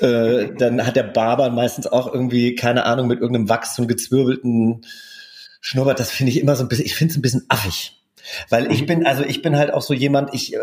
äh, 0.00 0.48
dann 0.58 0.86
hat 0.86 0.96
der 0.96 1.04
Barber 1.04 1.50
meistens 1.50 1.86
auch 1.86 2.12
irgendwie, 2.12 2.54
keine 2.54 2.84
Ahnung, 2.86 3.08
mit 3.08 3.20
irgendeinem 3.20 3.48
Wachs 3.48 3.78
einen 3.78 3.88
gezwirbelten 3.88 4.82
Schnurrbart. 5.60 6.00
Das 6.00 6.10
finde 6.10 6.30
ich 6.32 6.40
immer 6.40 6.56
so 6.56 6.64
ein 6.64 6.68
bisschen, 6.68 6.86
ich 6.86 6.94
finde 6.94 7.12
es 7.12 7.18
ein 7.18 7.22
bisschen 7.22 7.44
affig. 7.48 8.03
Weil 8.48 8.70
ich 8.72 8.86
bin, 8.86 9.06
also 9.06 9.24
ich 9.24 9.42
bin 9.42 9.56
halt 9.56 9.72
auch 9.72 9.82
so 9.82 9.94
jemand, 9.94 10.32
ich, 10.34 10.54
äh, 10.54 10.58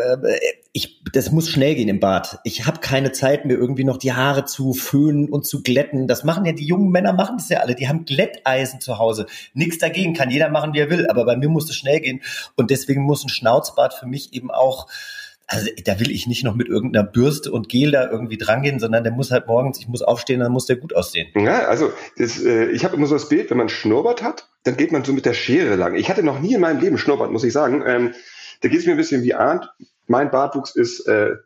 ich, 0.72 1.02
das 1.12 1.30
muss 1.30 1.48
schnell 1.48 1.74
gehen 1.74 1.88
im 1.88 2.00
Bad. 2.00 2.40
Ich 2.44 2.66
habe 2.66 2.80
keine 2.80 3.12
Zeit, 3.12 3.44
mir 3.44 3.54
irgendwie 3.54 3.84
noch 3.84 3.96
die 3.96 4.12
Haare 4.12 4.44
zu 4.44 4.72
föhnen 4.72 5.28
und 5.28 5.46
zu 5.46 5.62
glätten. 5.62 6.08
Das 6.08 6.24
machen 6.24 6.44
ja 6.44 6.52
die 6.52 6.66
jungen 6.66 6.90
Männer, 6.90 7.12
machen 7.12 7.36
das 7.38 7.48
ja 7.48 7.60
alle. 7.60 7.74
Die 7.74 7.88
haben 7.88 8.04
Glätteisen 8.04 8.80
zu 8.80 8.98
Hause. 8.98 9.26
Nichts 9.54 9.78
dagegen, 9.78 10.14
kann 10.14 10.30
jeder 10.30 10.48
machen, 10.48 10.74
wie 10.74 10.80
er 10.80 10.90
will. 10.90 11.06
Aber 11.08 11.24
bei 11.24 11.36
mir 11.36 11.48
muss 11.48 11.68
es 11.68 11.76
schnell 11.76 12.00
gehen. 12.00 12.22
Und 12.56 12.70
deswegen 12.70 13.02
muss 13.02 13.24
ein 13.24 13.28
Schnauzbart 13.28 13.94
für 13.94 14.06
mich 14.06 14.32
eben 14.32 14.50
auch 14.50 14.86
also 15.52 15.68
da 15.84 16.00
will 16.00 16.10
ich 16.10 16.26
nicht 16.26 16.44
noch 16.44 16.54
mit 16.54 16.68
irgendeiner 16.68 17.06
Bürste 17.06 17.52
und 17.52 17.68
Gel 17.68 17.90
da 17.90 18.10
irgendwie 18.10 18.38
drangehen, 18.38 18.80
sondern 18.80 19.04
der 19.04 19.12
muss 19.12 19.30
halt 19.30 19.46
morgens, 19.46 19.78
ich 19.78 19.86
muss 19.86 20.00
aufstehen, 20.00 20.40
dann 20.40 20.50
muss 20.50 20.64
der 20.64 20.76
gut 20.76 20.96
aussehen. 20.96 21.28
Ja, 21.34 21.66
also 21.66 21.92
das, 22.16 22.42
äh, 22.42 22.70
ich 22.70 22.84
habe 22.84 22.96
immer 22.96 23.06
so 23.06 23.14
das 23.14 23.28
Bild, 23.28 23.50
wenn 23.50 23.58
man 23.58 23.68
Schnurrbart 23.68 24.22
hat, 24.22 24.48
dann 24.64 24.78
geht 24.78 24.92
man 24.92 25.04
so 25.04 25.12
mit 25.12 25.26
der 25.26 25.34
Schere 25.34 25.76
lang. 25.76 25.94
Ich 25.94 26.08
hatte 26.08 26.22
noch 26.22 26.40
nie 26.40 26.54
in 26.54 26.60
meinem 26.62 26.80
Leben 26.80 26.96
Schnurrbart, 26.96 27.30
muss 27.30 27.44
ich 27.44 27.52
sagen. 27.52 27.84
Ähm, 27.86 28.14
da 28.62 28.68
geht 28.68 28.78
es 28.78 28.86
mir 28.86 28.92
ein 28.92 28.96
bisschen 28.98 29.22
wie 29.22 29.34
Arndt. 29.34 29.68
Mein 30.06 30.30
Bartwuchs 30.30 30.74
ist, 30.74 31.06
äh, 31.06 31.36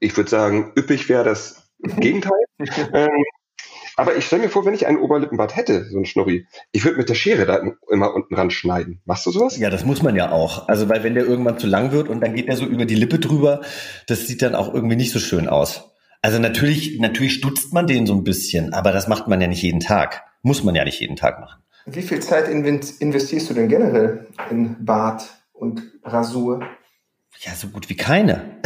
ich 0.00 0.14
würde 0.16 0.28
sagen, 0.28 0.72
üppig 0.76 1.08
wäre 1.08 1.24
das 1.24 1.70
Gegenteil. 1.80 2.32
ähm, 2.92 3.24
aber 3.96 4.16
ich 4.16 4.26
stelle 4.26 4.42
mir 4.42 4.48
vor, 4.48 4.64
wenn 4.64 4.74
ich 4.74 4.86
einen 4.86 4.98
Oberlippenbart 4.98 5.56
hätte, 5.56 5.88
so 5.90 5.98
ein 5.98 6.04
Schnurri, 6.04 6.46
ich 6.72 6.84
würde 6.84 6.98
mit 6.98 7.08
der 7.08 7.14
Schere 7.14 7.46
da 7.46 7.60
immer 7.90 8.14
unten 8.14 8.34
ran 8.34 8.50
schneiden. 8.50 9.00
Machst 9.04 9.26
du 9.26 9.30
sowas? 9.30 9.56
Ja, 9.56 9.70
das 9.70 9.84
muss 9.84 10.02
man 10.02 10.16
ja 10.16 10.32
auch. 10.32 10.68
Also, 10.68 10.88
weil 10.88 11.04
wenn 11.04 11.14
der 11.14 11.24
irgendwann 11.24 11.58
zu 11.58 11.66
lang 11.66 11.92
wird 11.92 12.08
und 12.08 12.20
dann 12.20 12.34
geht 12.34 12.48
er 12.48 12.56
so 12.56 12.64
über 12.64 12.86
die 12.86 12.96
Lippe 12.96 13.18
drüber, 13.18 13.60
das 14.06 14.26
sieht 14.26 14.42
dann 14.42 14.54
auch 14.54 14.72
irgendwie 14.72 14.96
nicht 14.96 15.12
so 15.12 15.18
schön 15.18 15.48
aus. 15.48 15.90
Also 16.22 16.38
natürlich, 16.38 16.98
natürlich 17.00 17.34
stutzt 17.34 17.72
man 17.72 17.86
den 17.86 18.06
so 18.06 18.14
ein 18.14 18.24
bisschen, 18.24 18.72
aber 18.72 18.92
das 18.92 19.08
macht 19.08 19.28
man 19.28 19.40
ja 19.40 19.46
nicht 19.46 19.62
jeden 19.62 19.80
Tag. 19.80 20.24
Muss 20.42 20.64
man 20.64 20.74
ja 20.74 20.84
nicht 20.84 21.00
jeden 21.00 21.16
Tag 21.16 21.38
machen. 21.38 21.62
Wie 21.86 22.02
viel 22.02 22.20
Zeit 22.20 22.48
investierst 22.48 23.50
du 23.50 23.54
denn 23.54 23.68
generell 23.68 24.26
in 24.50 24.84
Bart 24.84 25.28
und 25.52 25.82
Rasur? 26.02 26.62
Ja, 27.40 27.52
so 27.54 27.68
gut 27.68 27.90
wie 27.90 27.96
keine. 27.96 28.58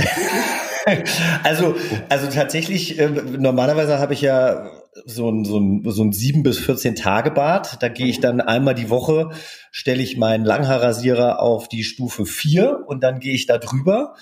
also, 1.43 1.75
also 2.09 2.29
tatsächlich, 2.29 2.99
äh, 2.99 3.09
normalerweise 3.09 3.99
habe 3.99 4.15
ich 4.15 4.21
ja 4.21 4.71
so 5.07 5.31
ein, 5.31 5.45
so 5.45 5.59
ein, 5.59 5.83
so 5.91 6.03
ein 6.03 6.13
sieben 6.13 6.43
bis 6.43 6.59
14 6.59 6.95
Tage 6.95 7.31
Bad. 7.31 7.83
Da 7.83 7.89
gehe 7.89 8.07
ich 8.07 8.21
dann 8.21 8.41
einmal 8.41 8.75
die 8.75 8.91
Woche, 8.91 9.31
stelle 9.71 10.03
ich 10.03 10.17
meinen 10.17 10.45
Langhaarrasierer 10.45 11.41
auf 11.41 11.69
die 11.69 11.85
Stufe 11.85 12.27
4 12.27 12.85
und 12.87 13.03
dann 13.03 13.21
gehe 13.21 13.35
ich 13.35 13.47
da 13.47 13.59
drüber. 13.59 14.15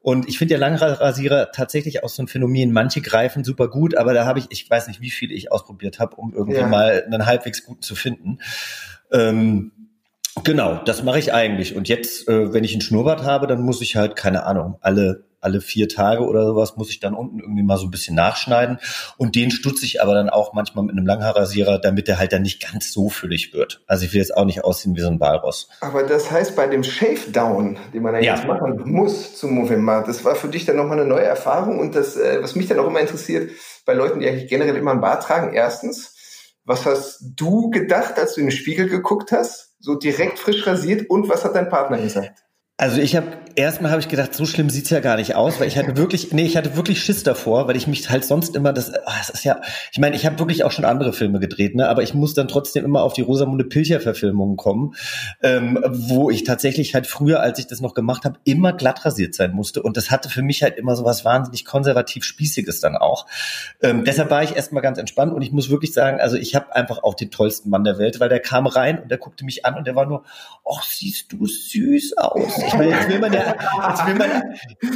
Und 0.00 0.28
ich 0.28 0.38
finde 0.38 0.54
der 0.54 0.58
Langhaarrasierer 0.58 1.50
tatsächlich 1.52 2.02
auch 2.02 2.08
so 2.08 2.22
ein 2.22 2.28
Phänomen. 2.28 2.72
Manche 2.72 3.00
greifen 3.00 3.44
super 3.44 3.68
gut, 3.68 3.96
aber 3.96 4.14
da 4.14 4.24
habe 4.24 4.38
ich, 4.38 4.46
ich 4.50 4.70
weiß 4.70 4.88
nicht, 4.88 5.00
wie 5.00 5.10
viele 5.10 5.34
ich 5.34 5.52
ausprobiert 5.52 5.98
habe, 5.98 6.16
um 6.16 6.32
irgendwie 6.32 6.60
ja. 6.60 6.66
mal 6.66 7.04
einen 7.04 7.26
halbwegs 7.26 7.64
guten 7.64 7.82
zu 7.82 7.94
finden. 7.94 8.38
Ähm, 9.12 9.72
genau, 10.44 10.82
das 10.84 11.02
mache 11.02 11.18
ich 11.18 11.34
eigentlich. 11.34 11.76
Und 11.76 11.88
jetzt, 11.88 12.28
äh, 12.28 12.52
wenn 12.52 12.64
ich 12.64 12.72
einen 12.72 12.80
Schnurrbart 12.80 13.22
habe, 13.22 13.46
dann 13.46 13.62
muss 13.62 13.80
ich 13.80 13.96
halt, 13.96 14.16
keine 14.16 14.44
Ahnung, 14.44 14.78
alle 14.80 15.27
alle 15.40 15.60
vier 15.60 15.88
Tage 15.88 16.24
oder 16.24 16.44
sowas 16.46 16.76
muss 16.76 16.90
ich 16.90 17.00
dann 17.00 17.14
unten 17.14 17.40
irgendwie 17.40 17.62
mal 17.62 17.78
so 17.78 17.86
ein 17.86 17.90
bisschen 17.90 18.14
nachschneiden. 18.14 18.78
Und 19.16 19.34
den 19.34 19.50
stutze 19.50 19.84
ich 19.84 20.02
aber 20.02 20.14
dann 20.14 20.28
auch 20.28 20.52
manchmal 20.52 20.84
mit 20.84 20.96
einem 20.96 21.06
Langhaarrasierer, 21.06 21.78
damit 21.78 22.08
der 22.08 22.18
halt 22.18 22.32
dann 22.32 22.42
nicht 22.42 22.60
ganz 22.70 22.92
so 22.92 23.08
füllig 23.08 23.54
wird. 23.54 23.82
Also 23.86 24.04
ich 24.04 24.12
will 24.12 24.20
jetzt 24.20 24.36
auch 24.36 24.44
nicht 24.44 24.64
aussehen 24.64 24.96
wie 24.96 25.00
so 25.00 25.08
ein 25.08 25.20
Walross. 25.20 25.68
Aber 25.80 26.02
das 26.02 26.30
heißt, 26.30 26.56
bei 26.56 26.66
dem 26.66 26.82
Shave 26.82 27.30
Down, 27.32 27.78
den 27.92 28.02
man 28.02 28.14
ja, 28.14 28.34
jetzt 28.34 28.46
machen 28.46 28.82
muss 28.84 29.36
zum 29.36 29.52
Movement, 29.52 30.08
das 30.08 30.24
war 30.24 30.34
für 30.34 30.48
dich 30.48 30.64
dann 30.64 30.76
nochmal 30.76 30.98
eine 30.98 31.08
neue 31.08 31.24
Erfahrung. 31.24 31.78
Und 31.78 31.94
das, 31.94 32.16
äh, 32.16 32.42
was 32.42 32.56
mich 32.56 32.66
dann 32.66 32.78
auch 32.78 32.86
immer 32.86 33.00
interessiert, 33.00 33.50
bei 33.84 33.94
Leuten, 33.94 34.20
die 34.20 34.28
eigentlich 34.28 34.48
generell 34.48 34.76
immer 34.76 34.92
ein 34.92 35.00
Bart 35.00 35.22
tragen, 35.22 35.54
erstens, 35.54 36.14
was 36.64 36.84
hast 36.84 37.20
du 37.36 37.70
gedacht, 37.70 38.18
als 38.18 38.34
du 38.34 38.40
in 38.40 38.48
den 38.48 38.52
Spiegel 38.52 38.88
geguckt 38.88 39.32
hast? 39.32 39.76
So 39.80 39.94
direkt 39.94 40.38
frisch 40.38 40.66
rasiert 40.66 41.08
und 41.08 41.28
was 41.28 41.44
hat 41.44 41.54
dein 41.54 41.68
Partner 41.68 41.98
gesagt? 41.98 42.44
Also 42.76 43.00
ich 43.00 43.16
habe 43.16 43.26
erstmal 43.58 43.90
habe 43.90 44.00
ich 44.00 44.08
gedacht, 44.08 44.34
so 44.34 44.46
schlimm 44.46 44.70
sieht's 44.70 44.90
ja 44.90 45.00
gar 45.00 45.16
nicht 45.16 45.34
aus, 45.34 45.58
weil 45.58 45.66
ich 45.66 45.76
hatte 45.76 45.96
wirklich, 45.96 46.32
nee, 46.32 46.44
ich 46.44 46.56
hatte 46.56 46.76
wirklich 46.76 47.02
Schiss 47.02 47.24
davor, 47.24 47.66
weil 47.66 47.76
ich 47.76 47.88
mich 47.88 48.08
halt 48.08 48.24
sonst 48.24 48.54
immer 48.54 48.72
das, 48.72 48.92
ach, 49.04 49.18
das 49.18 49.30
ist 49.30 49.44
ja, 49.44 49.60
ich 49.92 49.98
meine, 49.98 50.14
ich 50.14 50.24
habe 50.24 50.38
wirklich 50.38 50.62
auch 50.62 50.70
schon 50.70 50.84
andere 50.84 51.12
Filme 51.12 51.40
gedreht, 51.40 51.74
ne, 51.74 51.88
aber 51.88 52.02
ich 52.02 52.14
muss 52.14 52.34
dann 52.34 52.46
trotzdem 52.46 52.84
immer 52.84 53.02
auf 53.02 53.14
die 53.14 53.22
Rosamunde 53.22 53.64
Pilcher 53.64 54.00
Verfilmungen 54.00 54.56
kommen, 54.56 54.94
ähm, 55.42 55.84
wo 55.90 56.30
ich 56.30 56.44
tatsächlich 56.44 56.94
halt 56.94 57.08
früher, 57.08 57.40
als 57.40 57.58
ich 57.58 57.66
das 57.66 57.80
noch 57.80 57.94
gemacht 57.94 58.24
habe, 58.24 58.38
immer 58.44 58.72
glatt 58.72 59.04
rasiert 59.04 59.34
sein 59.34 59.52
musste 59.52 59.82
und 59.82 59.96
das 59.96 60.10
hatte 60.12 60.28
für 60.28 60.42
mich 60.42 60.62
halt 60.62 60.76
immer 60.76 60.94
so 60.94 61.04
was 61.04 61.24
wahnsinnig 61.24 61.64
konservativ 61.64 62.24
spießiges 62.24 62.80
dann 62.80 62.96
auch. 62.96 63.26
Ähm, 63.82 64.04
deshalb 64.04 64.30
war 64.30 64.44
ich 64.44 64.54
erstmal 64.54 64.82
ganz 64.82 64.98
entspannt 64.98 65.32
und 65.32 65.42
ich 65.42 65.50
muss 65.50 65.68
wirklich 65.68 65.92
sagen, 65.92 66.20
also 66.20 66.36
ich 66.36 66.54
habe 66.54 66.74
einfach 66.76 67.02
auch 67.02 67.14
den 67.14 67.32
tollsten 67.32 67.70
Mann 67.70 67.82
der 67.82 67.98
Welt, 67.98 68.20
weil 68.20 68.28
der 68.28 68.40
kam 68.40 68.68
rein 68.68 69.00
und 69.00 69.10
der 69.10 69.18
guckte 69.18 69.44
mich 69.44 69.66
an 69.66 69.76
und 69.76 69.86
der 69.86 69.96
war 69.96 70.06
nur, 70.06 70.22
ach, 70.70 70.84
siehst 70.84 71.32
du 71.32 71.44
süß 71.46 72.18
aus. 72.18 72.58
Ich 72.58 72.74
meine, 72.74 72.92
jetzt 72.92 73.08
will 73.08 73.18
man 73.18 73.32
ja, 73.32 73.47
jetzt 73.48 74.06
will 74.06 74.14
man, 74.14 74.30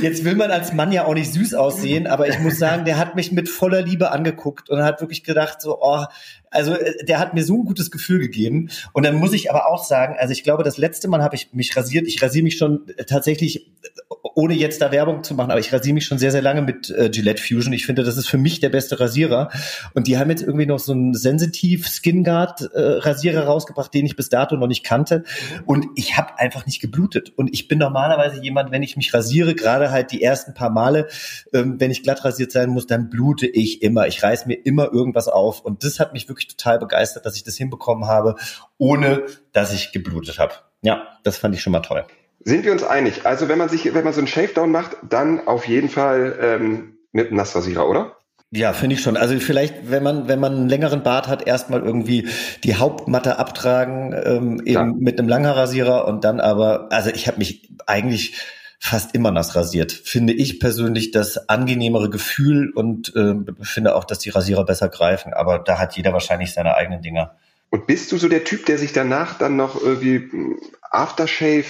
jetzt 0.03 0.25
will 0.25 0.37
man 0.37 0.51
als 0.51 0.73
Mann 0.73 0.93
ja 0.93 1.05
auch 1.05 1.15
nicht 1.15 1.33
süß 1.33 1.55
aussehen, 1.55 2.07
aber 2.07 2.29
ich 2.29 2.39
muss 2.39 2.59
sagen, 2.59 2.85
der 2.85 2.99
hat 2.99 3.17
mich 3.17 3.33
mit 3.33 3.49
voller 3.49 3.83
Liebe 3.83 4.11
angeguckt 4.11 4.71
und 4.71 4.83
hat 4.83 5.01
wirklich 5.01 5.25
gedacht, 5.25 5.61
so, 5.61 5.79
oh, 5.81 6.05
also 6.53 6.75
äh, 6.75 7.05
der 7.05 7.19
hat 7.19 7.35
mir 7.35 7.43
so 7.45 7.55
ein 7.55 7.65
gutes 7.65 7.91
Gefühl 7.91 8.19
gegeben. 8.21 8.69
Und 8.93 9.05
dann 9.05 9.17
muss 9.17 9.33
ich 9.33 9.51
aber 9.51 9.67
auch 9.67 9.83
sagen, 9.85 10.17
also 10.19 10.33
ich 10.33 10.45
glaube, 10.45 10.63
das 10.63 10.79
letzte 10.79 11.09
Mal 11.09 11.23
habe 11.23 11.35
ich 11.35 11.53
mich 11.53 11.77
rasiert. 11.77 12.07
Ich 12.07 12.23
rasiere 12.23 12.45
mich 12.45 12.57
schon 12.57 12.89
äh, 12.97 13.05
tatsächlich, 13.05 13.67
äh, 13.67 13.89
ohne 14.35 14.55
jetzt 14.55 14.81
da 14.81 14.93
Werbung 14.93 15.25
zu 15.25 15.35
machen, 15.35 15.51
aber 15.51 15.61
ich 15.61 15.73
rasiere 15.73 15.95
mich 15.95 16.05
schon 16.05 16.19
sehr, 16.19 16.31
sehr 16.31 16.43
lange 16.43 16.63
mit 16.63 16.91
äh, 16.91 17.11
Gillette 17.11 17.43
Fusion. 17.43 17.73
Ich 17.73 17.87
finde, 17.87 18.03
das 18.03 18.17
ist 18.17 18.29
für 18.29 18.39
mich 18.39 18.61
der 18.61 18.69
beste 18.69 19.01
Rasierer. 19.01 19.51
Und 19.95 20.07
die 20.07 20.19
haben 20.19 20.31
jetzt 20.31 20.43
irgendwie 20.43 20.67
noch 20.67 20.79
so 20.79 20.93
einen 20.93 21.15
Sensitiv 21.15 21.89
Skin 21.89 22.25
Guard 22.25 22.63
äh, 22.75 22.81
Rasierer 22.81 23.45
rausgebracht, 23.45 23.93
den 23.93 24.07
ich 24.07 24.17
bis 24.17 24.29
dato 24.29 24.57
noch 24.57 24.69
nicht 24.69 24.85
kannte. 24.85 25.25
Und 25.67 25.87
ich 25.97 26.17
habe 26.17 26.39
einfach 26.39 26.67
nicht 26.67 26.81
geblutet. 26.81 27.33
Und 27.37 27.53
ich 27.53 27.69
bin 27.69 27.79
normalerweise 27.79 28.43
jemand, 28.43 28.71
wenn 28.71 28.83
ich 28.83 28.97
mich 28.97 29.13
rasiere, 29.13 29.55
gerade 29.55 29.91
halt 29.91 30.13
die 30.13 30.23
ersten 30.23 30.55
paar 30.55 30.71
Male, 30.71 31.09
ähm, 31.53 31.77
wenn 31.79 31.91
ich 31.91 32.03
glatt 32.03 32.25
rasiert 32.25 32.53
sein 32.53 32.71
muss, 32.71 32.87
dann 32.87 33.11
blute 33.11 33.47
ich 33.47 33.83
immer. 33.83 34.07
Ich 34.07 34.23
reiß 34.23 34.47
mir 34.47 34.55
immer 34.55 34.93
irgendwas 34.93 35.29
auf. 35.29 35.61
Und 35.61 35.85
das 35.85 36.01
hat 36.01 36.13
mich 36.13 36.29
wirklich 36.29 36.42
wirklich 36.43 36.57
total 36.57 36.79
begeistert, 36.79 37.27
dass 37.27 37.37
ich 37.37 37.45
das 37.45 37.57
hinbekommen 37.57 38.07
habe, 38.07 38.37
ohne 38.79 39.23
dass 39.53 39.73
ich 39.73 39.93
geblutet 39.93 40.39
habe. 40.39 40.55
Ja, 40.83 41.07
das 41.23 41.37
fand 41.37 41.55
ich 41.55 41.63
schon 41.63 41.73
mal 41.73 41.81
toll. 41.81 42.05
Sind 42.45 42.65
wir 42.65 42.73
uns 42.73 42.83
einig? 42.83 43.25
Also 43.25 43.49
wenn 43.49 43.59
man 43.59 43.69
sich, 43.69 43.95
wenn 43.95 44.05
man 44.05 44.13
so 44.13 44.21
einen 44.21 44.27
Shavedown 44.27 44.71
macht, 44.71 44.97
dann 45.09 45.47
auf 45.47 45.67
jeden 45.69 45.89
Fall 45.89 46.37
ähm, 46.41 46.99
mit 47.13 47.29
einem 47.29 47.37
Nassrasierer, 47.37 47.89
oder? 47.89 48.17
Ja, 48.51 48.73
finde 48.75 48.97
ich 48.97 49.03
schon. 49.03 49.17
Also 49.17 49.39
vielleicht, 49.39 49.91
wenn 49.91 50.03
man, 50.03 50.29
wenn 50.29 50.41
man 50.41 50.55
einen 50.55 50.69
längeren 50.69 51.03
Bart 51.03 51.29
hat, 51.29 51.47
erstmal 51.47 51.83
irgendwie 51.83 52.29
die 52.65 52.75
Hauptmatte 52.75 53.39
abtragen, 53.39 54.13
ähm, 54.13 54.61
eben 54.65 54.73
ja. 54.73 54.85
mit 54.85 55.19
einem 55.19 55.29
Langhaarrasierer 55.29 56.07
und 56.07 56.25
dann 56.25 56.41
aber, 56.41 56.89
also 56.91 57.11
ich 57.11 57.29
habe 57.29 57.39
mich 57.39 57.71
eigentlich 57.87 58.35
fast 58.85 59.15
immer 59.15 59.31
nass 59.31 59.55
rasiert. 59.55 59.93
Finde 59.93 60.33
ich 60.33 60.59
persönlich 60.59 61.13
das 61.13 61.49
angenehmere 61.49 62.11
Gefühl 62.11 62.73
und 62.75 63.15
äh, 63.15 63.37
finde 63.63 63.95
auch, 63.95 64.03
dass 64.03 64.19
die 64.19 64.31
Rasierer 64.31 64.65
besser 64.65 64.89
greifen. 64.89 65.33
Aber 65.33 65.61
da 65.61 65.79
hat 65.79 65.97
jeder 65.97 66.13
wahrscheinlich 66.13 66.53
seine 66.53 66.75
eigenen 66.75 67.01
Dinger. 67.01 67.37
Und 67.71 67.87
bist 67.87 68.11
du 68.11 68.19
so 68.19 68.29
der 68.29 68.43
Typ, 68.43 68.67
der 68.67 68.79
sich 68.79 68.93
danach 68.93 69.39
dann 69.39 69.55
noch 69.55 69.81
irgendwie 69.81 70.29
hm, 70.29 70.59
Aftershave 70.91 71.65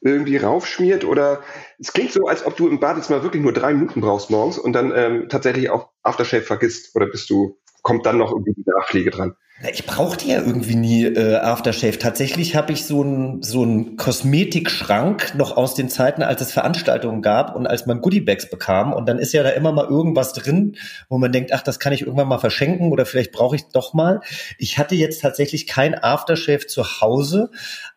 irgendwie 0.00 0.38
raufschmiert? 0.38 1.04
Oder 1.04 1.40
es 1.78 1.92
klingt 1.92 2.10
so, 2.10 2.26
als 2.26 2.44
ob 2.44 2.56
du 2.56 2.66
im 2.66 2.80
Bad 2.80 2.96
jetzt 2.96 3.10
mal 3.10 3.22
wirklich 3.22 3.44
nur 3.44 3.52
drei 3.52 3.72
Minuten 3.72 4.00
brauchst 4.00 4.30
morgens 4.30 4.58
und 4.58 4.72
dann 4.72 4.92
ähm, 4.92 5.28
tatsächlich 5.28 5.70
auch 5.70 5.90
Aftershave 6.02 6.42
vergisst. 6.42 6.96
Oder 6.96 7.06
bist 7.06 7.30
du, 7.30 7.56
kommt 7.82 8.06
dann 8.06 8.18
noch 8.18 8.32
irgendwie 8.32 8.54
die 8.54 8.68
Nachpflege 8.68 9.10
dran? 9.10 9.36
Ich 9.72 9.86
brauchte 9.86 10.26
ja 10.28 10.42
irgendwie 10.42 10.74
nie 10.74 11.04
äh, 11.04 11.36
Aftershave. 11.36 11.98
Tatsächlich 11.98 12.54
habe 12.54 12.72
ich 12.72 12.84
so 12.84 13.02
einen 13.02 13.42
so 13.42 13.62
einen 13.62 13.96
Kosmetikschrank 13.96 15.34
noch 15.34 15.56
aus 15.56 15.74
den 15.74 15.88
Zeiten, 15.88 16.22
als 16.22 16.42
es 16.42 16.52
Veranstaltungen 16.52 17.22
gab 17.22 17.56
und 17.56 17.66
als 17.66 17.86
man 17.86 18.02
Goodiebags 18.02 18.50
bekam. 18.50 18.92
Und 18.92 19.08
dann 19.08 19.18
ist 19.18 19.32
ja 19.32 19.42
da 19.42 19.48
immer 19.48 19.72
mal 19.72 19.86
irgendwas 19.86 20.34
drin, 20.34 20.76
wo 21.08 21.16
man 21.16 21.32
denkt, 21.32 21.54
ach, 21.54 21.62
das 21.62 21.78
kann 21.78 21.94
ich 21.94 22.02
irgendwann 22.02 22.28
mal 22.28 22.38
verschenken 22.38 22.92
oder 22.92 23.06
vielleicht 23.06 23.32
brauche 23.32 23.56
ich 23.56 23.64
doch 23.72 23.94
mal. 23.94 24.20
Ich 24.58 24.76
hatte 24.76 24.94
jetzt 24.94 25.22
tatsächlich 25.22 25.66
kein 25.66 25.94
Aftershave 25.94 26.66
zu 26.66 27.00
Hause, 27.00 27.50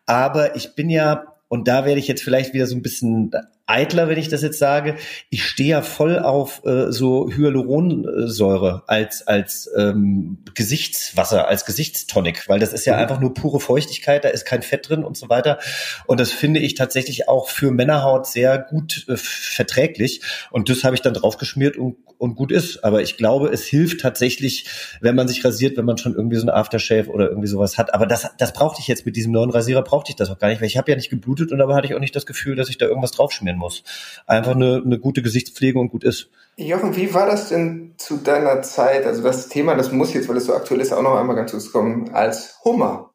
aber 0.06 0.56
ich 0.56 0.74
bin 0.74 0.88
ja 0.88 1.24
und 1.48 1.68
da 1.68 1.84
werde 1.84 2.00
ich 2.00 2.08
jetzt 2.08 2.22
vielleicht 2.22 2.54
wieder 2.54 2.66
so 2.66 2.76
ein 2.76 2.82
bisschen 2.82 3.32
eitler, 3.70 4.08
wenn 4.08 4.18
ich 4.18 4.28
das 4.28 4.42
jetzt 4.42 4.58
sage. 4.58 4.96
Ich 5.30 5.44
stehe 5.44 5.70
ja 5.70 5.82
voll 5.82 6.18
auf 6.18 6.62
äh, 6.64 6.90
so 6.90 7.30
Hyaluronsäure 7.30 8.82
als 8.86 9.26
als 9.26 9.70
ähm, 9.76 10.38
Gesichtswasser, 10.54 11.48
als 11.48 11.64
Gesichtstonic, 11.64 12.48
weil 12.48 12.58
das 12.58 12.72
ist 12.72 12.84
ja 12.84 12.94
mhm. 12.94 13.00
einfach 13.00 13.20
nur 13.20 13.34
pure 13.34 13.60
Feuchtigkeit, 13.60 14.24
da 14.24 14.28
ist 14.28 14.44
kein 14.44 14.62
Fett 14.62 14.88
drin 14.88 15.04
und 15.04 15.16
so 15.16 15.28
weiter. 15.28 15.58
Und 16.06 16.20
das 16.20 16.32
finde 16.32 16.60
ich 16.60 16.74
tatsächlich 16.74 17.28
auch 17.28 17.48
für 17.48 17.70
Männerhaut 17.70 18.26
sehr 18.26 18.58
gut 18.58 19.06
äh, 19.08 19.16
verträglich. 19.16 20.22
Und 20.50 20.68
das 20.68 20.84
habe 20.84 20.94
ich 20.94 21.02
dann 21.02 21.14
draufgeschmiert 21.14 21.76
und 21.76 21.96
und 22.20 22.36
gut 22.36 22.52
ist. 22.52 22.84
Aber 22.84 23.00
ich 23.00 23.16
glaube, 23.16 23.48
es 23.48 23.64
hilft 23.64 24.02
tatsächlich, 24.02 24.66
wenn 25.00 25.14
man 25.14 25.26
sich 25.26 25.42
rasiert, 25.42 25.78
wenn 25.78 25.86
man 25.86 25.96
schon 25.96 26.14
irgendwie 26.14 26.36
so 26.36 26.44
ein 26.44 26.50
Aftershave 26.50 27.08
oder 27.08 27.30
irgendwie 27.30 27.48
sowas 27.48 27.78
hat. 27.78 27.94
Aber 27.94 28.06
das, 28.06 28.28
das 28.36 28.52
brauchte 28.52 28.80
ich 28.80 28.88
jetzt 28.88 29.06
mit 29.06 29.16
diesem 29.16 29.32
neuen 29.32 29.48
Rasierer, 29.48 29.82
brauchte 29.82 30.10
ich 30.10 30.16
das 30.16 30.28
auch 30.28 30.38
gar 30.38 30.48
nicht, 30.48 30.60
weil 30.60 30.68
ich 30.68 30.76
habe 30.76 30.90
ja 30.90 30.96
nicht 30.96 31.08
geblutet 31.08 31.50
und 31.50 31.58
dabei 31.58 31.74
hatte 31.74 31.86
ich 31.86 31.94
auch 31.94 32.00
nicht 32.00 32.14
das 32.14 32.26
Gefühl, 32.26 32.56
dass 32.56 32.68
ich 32.68 32.76
da 32.76 32.84
irgendwas 32.84 33.12
draufschmieren 33.12 33.58
muss. 33.60 33.84
Einfach 34.26 34.56
eine, 34.56 34.82
eine 34.84 34.98
gute 34.98 35.22
Gesichtspflege 35.22 35.78
und 35.78 35.90
gut 35.90 36.02
ist. 36.02 36.30
Jochen, 36.56 36.96
wie 36.96 37.14
war 37.14 37.26
das 37.26 37.48
denn 37.48 37.94
zu 37.96 38.16
deiner 38.16 38.62
Zeit? 38.62 39.06
Also 39.06 39.22
das 39.22 39.48
Thema, 39.48 39.76
das 39.76 39.92
muss 39.92 40.12
jetzt, 40.12 40.28
weil 40.28 40.36
es 40.36 40.46
so 40.46 40.54
aktuell 40.54 40.80
ist, 40.80 40.92
auch 40.92 41.02
noch 41.02 41.16
einmal 41.16 41.36
ganz 41.36 41.52
kurz 41.52 41.70
kommen, 41.70 42.10
als 42.12 42.58
Hummer. 42.64 43.10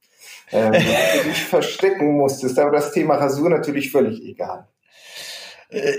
Ähm, 0.51 0.71
du 1.23 1.29
dich 1.29 1.43
verstecken 1.43 2.13
musstest, 2.17 2.57
aber 2.57 2.71
das 2.71 2.91
Thema 2.91 3.15
Rasur 3.15 3.49
natürlich 3.49 3.91
völlig 3.91 4.23
egal. 4.23 4.67
Äh, 5.69 5.93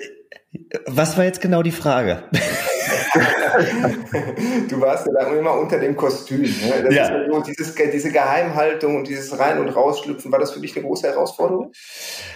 was 0.87 1.17
war 1.17 1.25
jetzt 1.25 1.41
genau 1.41 1.63
die 1.63 1.73
Frage? 1.73 2.25
du 4.69 4.81
warst 4.81 5.07
ja 5.07 5.13
da 5.13 5.35
immer 5.35 5.59
unter 5.59 5.79
dem 5.79 5.97
Kostüm. 5.97 6.43
Ne? 6.43 6.95
Ja. 6.95 7.25
so 7.31 7.41
dieses, 7.41 7.75
diese 7.75 8.11
Geheimhaltung 8.11 8.97
und 8.97 9.09
dieses 9.09 9.39
Rein- 9.39 9.59
und 9.59 9.69
Rausschlüpfen, 9.69 10.31
war 10.33 10.39
das 10.39 10.53
für 10.53 10.61
dich 10.61 10.77
eine 10.77 10.87
große 10.87 11.07
Herausforderung? 11.09 11.73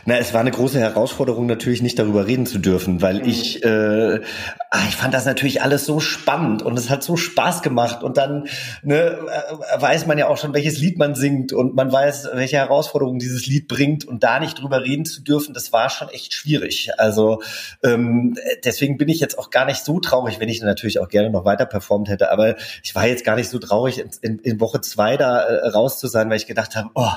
Na, 0.05 0.19
es 0.19 0.33
war 0.33 0.41
eine 0.41 0.51
große 0.51 0.79
Herausforderung, 0.79 1.47
natürlich 1.47 1.83
nicht 1.83 1.99
darüber 1.99 2.27
reden 2.27 2.47
zu 2.47 2.59
dürfen, 2.59 3.03
weil 3.03 3.21
mhm. 3.21 3.29
ich, 3.29 3.65
äh, 3.65 4.21
ah, 4.71 4.83
ich 4.89 4.97
fand 4.97 5.15
das 5.15 5.25
natürlich 5.25 5.63
alles 5.63 5.85
so 5.85 6.01
spannend 6.01 6.63
und 6.63 6.79
es 6.79 6.91
hat 6.91 7.03
so 7.03 7.17
Spaß 7.17 7.63
gemacht 7.63 8.03
und 8.03 8.17
dann 8.17 8.49
ne, 8.83 8.97
äh, 8.97 9.81
weiß 9.81 10.07
man 10.07 10.19
ja 10.19 10.29
auch 10.29 10.39
schon, 10.39 10.55
welches 10.55 10.79
Lied 10.79 10.99
man 10.99 11.15
singt 11.15 11.53
und 11.53 11.75
man 11.75 11.93
weiß, 11.93 12.31
welche 12.35 12.57
Herausforderungen 12.57 13.19
dieses 13.19 13.47
Lied 13.47 13.69
bringt 13.69 14.05
und 14.05 14.23
da 14.23 14.41
nicht 14.41 14.61
drüber 14.61 14.83
reden 14.83 15.05
zu 15.05 15.23
dürfen, 15.23 15.55
das 15.55 15.73
war 15.73 15.91
schon 15.91 16.09
echt 16.09 16.35
schwierig. 16.35 16.91
Also 16.99 17.43
ähm, 17.83 18.37
deswegen 18.65 18.99
bin 18.99 19.09
ich 19.09 19.21
jetzt 19.21 19.39
auch 19.39 19.51
gar 19.51 19.67
nicht 19.67 19.85
so 19.85 20.01
traurig, 20.01 20.41
wenn 20.41 20.49
ich 20.49 20.61
natürlich 20.71 20.99
auch 20.99 21.09
gerne 21.09 21.31
noch 21.31 21.45
weiter 21.45 21.67
performt 21.67 22.09
hätte. 22.09 22.31
Aber 22.31 22.57
ich 22.83 22.95
war 22.95 23.07
jetzt 23.07 23.25
gar 23.25 23.37
nicht 23.37 23.49
so 23.49 23.59
traurig, 23.59 23.99
in, 23.99 24.11
in, 24.23 24.39
in 24.39 24.61
Woche 24.61 24.81
zwei 24.81 25.17
da 25.17 25.41
äh, 25.41 25.69
raus 25.69 25.99
zu 25.99 26.07
sein, 26.07 26.31
weil 26.31 26.37
ich 26.37 26.47
gedacht 26.47 26.77
habe, 26.77 26.91
oh, 26.95 27.13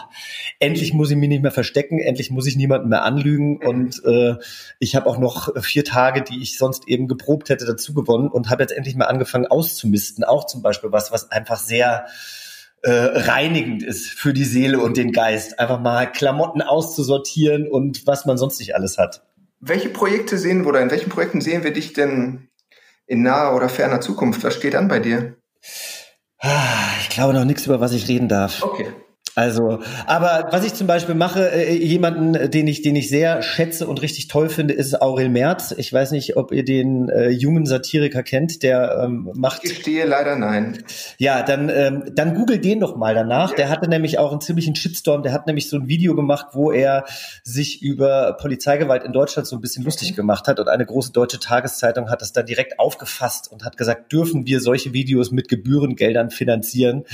endlich 0.60 0.94
muss 0.94 1.12
ich 1.12 1.18
mich 1.18 1.30
nicht 1.30 1.42
mehr 1.42 1.52
verstecken, 1.52 2.00
endlich 2.00 2.32
muss 2.32 2.48
ich 2.48 2.56
niemanden 2.56 2.90
mehr 2.90 3.04
anlügen. 3.04 3.58
Und 3.66 4.04
äh, 4.06 4.36
ich 4.80 4.96
habe 4.96 5.08
auch 5.08 5.18
noch 5.18 5.50
vier 5.64 5.86
Tage, 5.86 6.22
die 6.22 6.42
ich 6.42 6.58
sonst 6.58 6.88
eben 6.88 7.08
geprobt 7.08 7.50
hätte, 7.50 7.66
dazu 7.66 7.94
gewonnen 7.94 8.30
und 8.30 8.50
habe 8.50 8.64
jetzt 8.64 8.76
endlich 8.76 8.96
mal 8.96 9.06
angefangen 9.06 9.48
auszumisten. 9.48 10.24
Auch 10.24 10.46
zum 10.46 10.62
Beispiel 10.62 10.92
was, 10.92 11.12
was 11.12 11.32
einfach 11.32 11.58
sehr 11.58 12.06
äh, 12.84 12.92
reinigend 12.92 13.82
ist 13.82 14.10
für 14.10 14.34
die 14.34 14.44
Seele 14.44 14.80
und 14.80 14.98
den 14.98 15.12
Geist. 15.12 15.60
Einfach 15.60 15.80
mal 15.80 16.12
Klamotten 16.12 16.62
auszusortieren 16.62 17.68
und 17.68 18.06
was 18.06 18.26
man 18.26 18.38
sonst 18.38 18.60
nicht 18.60 18.76
alles 18.76 18.98
hat. 18.98 19.24
Welche 19.62 19.90
Projekte 19.90 20.38
sehen 20.38 20.66
oder 20.66 20.82
in 20.82 20.92
welchen 20.92 21.10
Projekten 21.10 21.40
sehen 21.40 21.64
wir 21.64 21.72
dich 21.72 21.94
denn 21.94 22.50
in 23.14 23.22
naher 23.22 23.56
oder 23.56 23.70
ferner 23.70 24.02
Zukunft? 24.02 24.44
Was 24.44 24.56
steht 24.56 24.76
an 24.76 24.88
bei 24.88 25.00
dir? 25.00 25.38
Ah, 26.40 26.90
ich 27.00 27.10
glaube 27.10 27.34
noch 27.34 27.46
nichts, 27.46 27.66
über 27.66 27.80
was 27.80 27.94
ich 27.94 28.08
reden 28.08 28.28
darf. 28.28 28.64
Okay. 28.64 28.88
Also, 29.36 29.80
aber 30.06 30.50
was 30.52 30.64
ich 30.64 30.76
zum 30.76 30.86
Beispiel 30.86 31.16
mache, 31.16 31.52
äh, 31.52 31.74
jemanden, 31.74 32.52
den 32.52 32.68
ich, 32.68 32.84
den 32.84 32.96
ich 32.96 33.10
sehr 33.10 33.42
schätze 33.42 33.88
und 33.88 34.02
richtig 34.02 34.28
toll 34.28 34.50
finde, 34.50 34.76
ist 34.76 35.02
Aurel 35.02 35.30
Merz. 35.30 35.74
Ich 35.76 35.92
weiß 35.92 36.12
nicht, 36.12 36.38
ob 36.38 36.52
ihr 36.52 36.64
den 36.64 37.10
äh, 37.10 37.30
jungen 37.30 37.66
Satiriker 37.66 38.22
kennt, 38.22 38.62
der 38.62 39.02
ähm, 39.04 39.32
macht. 39.34 39.64
Ich 39.64 39.80
stehe 39.80 40.06
leider 40.06 40.36
nein. 40.36 40.84
Ja, 41.18 41.42
dann, 41.42 41.70
ähm, 41.70 42.04
dann 42.14 42.36
google 42.36 42.60
den 42.60 42.78
noch 42.78 42.96
mal 42.96 43.16
danach. 43.16 43.52
Ja. 43.52 43.56
Der 43.56 43.70
hatte 43.70 43.90
nämlich 43.90 44.20
auch 44.20 44.32
einen 44.32 44.42
ziemlichen 44.42 44.76
Shitstorm. 44.76 45.24
Der 45.24 45.34
hat 45.34 45.48
nämlich 45.48 45.68
so 45.68 45.78
ein 45.78 45.88
Video 45.88 46.16
gemacht, 46.16 46.48
wo 46.54 46.72
er 46.72 47.06
sich 47.44 47.82
über 47.82 48.34
Polizeigewalt 48.34 49.04
in 49.04 49.14
Deutschland 49.14 49.48
so 49.48 49.56
ein 49.56 49.62
bisschen 49.62 49.84
lustig 49.84 50.10
okay. 50.10 50.18
gemacht 50.18 50.48
hat 50.48 50.60
und 50.60 50.68
eine 50.68 50.86
große 50.86 51.12
deutsche 51.12 51.40
Tageszeitung 51.40 52.12
hat 52.12 52.22
das 52.22 52.34
dann 52.34 52.46
direkt 52.46 52.80
aufgefasst 52.80 53.52
und 53.52 53.66
hat 53.66 53.78
gesagt, 53.78 54.12
dürfen 54.12 54.46
wir 54.46 54.60
solche 54.60 54.94
Videos 54.94 55.32
mit 55.32 55.50
Gebührengeldern 55.50 56.30
finanzieren? 56.30 57.06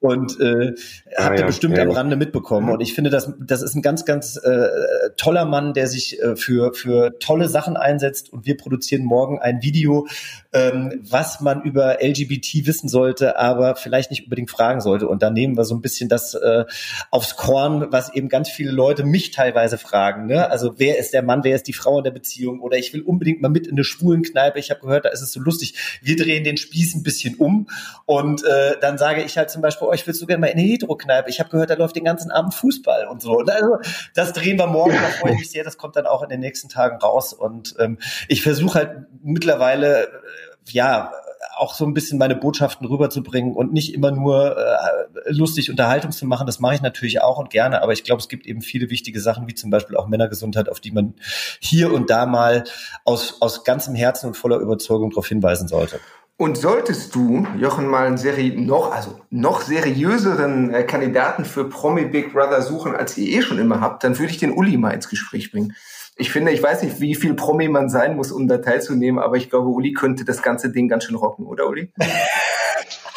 Und 0.00 0.38
äh, 0.38 0.72
ah, 1.16 1.32
ihr 1.32 1.40
ja 1.40 1.46
bestimmt 1.62 1.78
ja. 1.78 1.84
am 1.84 1.90
Rande 1.90 2.16
mitbekommen. 2.16 2.70
Und 2.70 2.80
ich 2.80 2.92
finde, 2.92 3.10
das, 3.10 3.32
das 3.38 3.62
ist 3.62 3.76
ein 3.76 3.82
ganz, 3.82 4.04
ganz 4.04 4.36
äh, 4.36 5.10
toller 5.16 5.44
Mann, 5.44 5.74
der 5.74 5.86
sich 5.86 6.20
äh, 6.20 6.34
für, 6.34 6.74
für 6.74 7.18
tolle 7.20 7.48
Sachen 7.48 7.76
einsetzt. 7.76 8.32
Und 8.32 8.46
wir 8.46 8.56
produzieren 8.56 9.04
morgen 9.04 9.38
ein 9.38 9.62
Video, 9.62 10.08
ähm, 10.52 11.00
was 11.08 11.40
man 11.40 11.62
über 11.62 11.98
LGBT 12.02 12.66
wissen 12.66 12.88
sollte, 12.88 13.38
aber 13.38 13.76
vielleicht 13.76 14.10
nicht 14.10 14.24
unbedingt 14.24 14.50
fragen 14.50 14.80
sollte. 14.80 15.06
Und 15.06 15.22
da 15.22 15.30
nehmen 15.30 15.56
wir 15.56 15.64
so 15.64 15.76
ein 15.76 15.80
bisschen 15.80 16.08
das 16.08 16.34
äh, 16.34 16.64
aufs 17.12 17.36
Korn, 17.36 17.86
was 17.90 18.12
eben 18.12 18.28
ganz 18.28 18.48
viele 18.48 18.72
Leute 18.72 19.04
mich 19.04 19.30
teilweise 19.30 19.78
fragen. 19.78 20.26
Ne? 20.26 20.50
Also 20.50 20.74
wer 20.78 20.98
ist 20.98 21.12
der 21.12 21.22
Mann, 21.22 21.44
wer 21.44 21.54
ist 21.54 21.68
die 21.68 21.72
Frau 21.72 21.98
in 21.98 22.04
der 22.04 22.10
Beziehung? 22.10 22.60
Oder 22.60 22.78
ich 22.78 22.92
will 22.92 23.02
unbedingt 23.02 23.40
mal 23.40 23.50
mit 23.50 23.68
in 23.68 23.74
eine 23.74 23.84
schwulen 23.84 24.22
Kneipe. 24.22 24.58
Ich 24.58 24.70
habe 24.70 24.80
gehört, 24.80 25.04
da 25.04 25.10
ist 25.10 25.22
es 25.22 25.30
so 25.30 25.38
lustig. 25.38 25.74
Wir 26.02 26.16
drehen 26.16 26.42
den 26.42 26.56
Spieß 26.56 26.96
ein 26.96 27.04
bisschen 27.04 27.36
um 27.36 27.68
und 28.04 28.42
äh, 28.44 28.74
dann 28.80 28.98
sage 28.98 29.22
ich 29.22 29.38
halt 29.38 29.50
zum 29.50 29.62
Beispiel, 29.62 29.86
oh, 29.86 29.92
ich 29.92 30.04
will 30.08 30.14
so 30.14 30.26
gerne 30.26 30.40
mal 30.40 30.48
in 30.48 30.58
eine 30.58 30.66
Hetero-Kneipe. 30.66 31.30
Ich 31.30 31.38
habe 31.38 31.51
gehört, 31.52 31.70
da 31.70 31.74
läuft 31.74 31.94
den 31.94 32.04
ganzen 32.04 32.32
Abend 32.32 32.54
Fußball 32.54 33.06
und 33.06 33.22
so. 33.22 33.38
Und 33.38 33.50
also 33.50 33.76
das 34.14 34.32
drehen 34.32 34.58
wir 34.58 34.66
morgen. 34.66 34.94
Da 34.94 35.08
freue 35.20 35.32
ich 35.32 35.38
mich 35.38 35.50
sehr. 35.50 35.64
Das 35.64 35.78
kommt 35.78 35.94
dann 35.94 36.06
auch 36.06 36.22
in 36.22 36.28
den 36.28 36.40
nächsten 36.40 36.68
Tagen 36.68 36.96
raus. 36.96 37.32
Und 37.32 37.76
ähm, 37.78 37.98
ich 38.28 38.42
versuche 38.42 38.78
halt 38.78 39.06
mittlerweile, 39.22 40.04
äh, 40.04 40.08
ja, 40.70 41.12
auch 41.56 41.74
so 41.74 41.84
ein 41.84 41.94
bisschen 41.94 42.18
meine 42.18 42.34
Botschaften 42.34 42.86
rüberzubringen 42.86 43.54
und 43.54 43.72
nicht 43.72 43.94
immer 43.94 44.10
nur 44.10 44.56
äh, 44.56 45.06
lustig 45.26 45.70
Unterhaltung 45.70 46.10
zu 46.10 46.26
machen. 46.26 46.46
Das 46.46 46.60
mache 46.60 46.74
ich 46.74 46.82
natürlich 46.82 47.20
auch 47.20 47.38
und 47.38 47.50
gerne, 47.50 47.82
aber 47.82 47.92
ich 47.92 48.04
glaube, 48.04 48.20
es 48.20 48.28
gibt 48.28 48.46
eben 48.46 48.62
viele 48.62 48.90
wichtige 48.90 49.20
Sachen, 49.20 49.46
wie 49.48 49.54
zum 49.54 49.70
Beispiel 49.70 49.96
auch 49.96 50.08
Männergesundheit, 50.08 50.68
auf 50.68 50.80
die 50.80 50.92
man 50.92 51.14
hier 51.60 51.92
und 51.92 52.10
da 52.10 52.26
mal 52.26 52.64
aus, 53.04 53.40
aus 53.40 53.64
ganzem 53.64 53.94
Herzen 53.94 54.28
und 54.28 54.36
voller 54.36 54.56
Überzeugung 54.56 55.10
darauf 55.10 55.28
hinweisen 55.28 55.68
sollte. 55.68 56.00
Und 56.42 56.58
solltest 56.58 57.14
du, 57.14 57.46
Jochen, 57.56 57.86
mal 57.86 58.04
einen 58.04 58.18
seri 58.18 58.56
noch, 58.56 58.92
also 58.92 59.20
noch 59.30 59.60
seriöseren 59.60 60.74
äh, 60.74 60.82
Kandidaten 60.82 61.44
für 61.44 61.68
Promi 61.68 62.06
Big 62.06 62.32
Brother 62.32 62.62
suchen, 62.62 62.96
als 62.96 63.16
ihr 63.16 63.38
eh 63.38 63.42
schon 63.42 63.60
immer 63.60 63.80
habt, 63.80 64.02
dann 64.02 64.18
würde 64.18 64.32
ich 64.32 64.38
den 64.38 64.50
Uli 64.50 64.76
mal 64.76 64.90
ins 64.90 65.08
Gespräch 65.08 65.52
bringen. 65.52 65.76
Ich 66.16 66.32
finde, 66.32 66.50
ich 66.50 66.60
weiß 66.60 66.82
nicht, 66.82 67.00
wie 67.00 67.14
viel 67.14 67.34
Promi 67.34 67.68
man 67.68 67.88
sein 67.88 68.16
muss, 68.16 68.32
um 68.32 68.48
da 68.48 68.58
teilzunehmen, 68.58 69.22
aber 69.22 69.36
ich 69.36 69.50
glaube, 69.50 69.68
Uli 69.68 69.92
könnte 69.92 70.24
das 70.24 70.42
ganze 70.42 70.72
Ding 70.72 70.88
ganz 70.88 71.04
schön 71.04 71.14
rocken, 71.14 71.46
oder 71.46 71.68
Uli? 71.68 71.92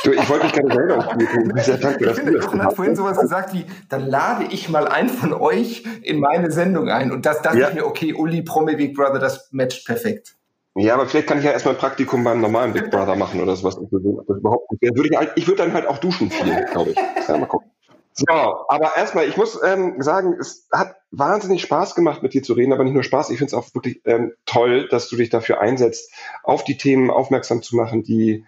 Du, 0.03 0.11
ich 0.11 0.29
wollte 0.29 0.45
mich 0.45 0.53
gerade 0.53 0.75
selber 0.75 0.97
aufbieten. 0.99 1.51
Ich 1.57 2.15
finde, 2.15 2.33
Jochen 2.33 2.61
hat 2.61 2.75
vorhin 2.75 2.95
sowas 2.95 3.19
gesagt 3.19 3.55
wie, 3.55 3.65
dann 3.89 4.05
lade 4.05 4.45
ich 4.51 4.69
mal 4.69 4.88
einen 4.88 5.09
von 5.09 5.33
euch 5.33 5.83
in 6.03 6.19
meine 6.19 6.51
Sendung 6.51 6.89
ein. 6.89 7.11
Und 7.11 7.25
das 7.25 7.41
dachte 7.41 7.57
ja. 7.57 7.69
ich 7.69 7.73
mir, 7.73 7.88
okay, 7.88 8.13
Uli, 8.13 8.43
Promi 8.43 8.75
Big 8.75 8.93
Brother, 8.95 9.17
das 9.17 9.49
matcht 9.51 9.88
perfekt. 9.88 10.35
Ja, 10.77 10.93
aber 10.95 11.07
vielleicht 11.07 11.27
kann 11.27 11.38
ich 11.38 11.45
ja 11.45 11.51
erstmal 11.51 11.73
ein 11.73 11.79
Praktikum 11.79 12.23
beim 12.23 12.41
normalen 12.41 12.73
Big 12.73 12.91
Brother 12.91 13.15
machen 13.15 13.41
oder 13.41 13.55
sowas. 13.55 13.77
Ich, 13.79 13.91
ich 13.91 15.47
würde 15.47 15.55
dann 15.55 15.73
halt 15.73 15.88
auch 15.88 15.99
duschen 15.99 16.29
viel, 16.29 16.65
glaube 16.65 16.91
ich. 16.91 16.97
Ja, 17.27 17.38
mal 17.38 17.45
gucken. 17.45 17.71
So, 18.17 18.25
aber 18.27 18.95
erstmal, 18.95 19.27
ich 19.27 19.35
muss 19.35 19.61
ähm, 19.61 20.01
sagen, 20.01 20.38
es 20.39 20.67
hat 20.71 20.95
wahnsinnig 21.11 21.61
Spaß 21.61 21.95
gemacht, 21.95 22.23
mit 22.23 22.33
dir 22.33 22.43
zu 22.43 22.53
reden, 22.53 22.71
aber 22.71 22.85
nicht 22.85 22.93
nur 22.93 23.03
Spaß, 23.03 23.29
ich 23.29 23.38
finde 23.38 23.49
es 23.49 23.53
auch 23.53 23.73
wirklich 23.73 24.01
ähm, 24.05 24.33
toll, 24.45 24.88
dass 24.89 25.09
du 25.09 25.17
dich 25.17 25.29
dafür 25.29 25.59
einsetzt, 25.59 26.13
auf 26.43 26.63
die 26.63 26.77
Themen 26.77 27.09
aufmerksam 27.09 27.61
zu 27.61 27.75
machen, 27.75 28.03
die 28.03 28.45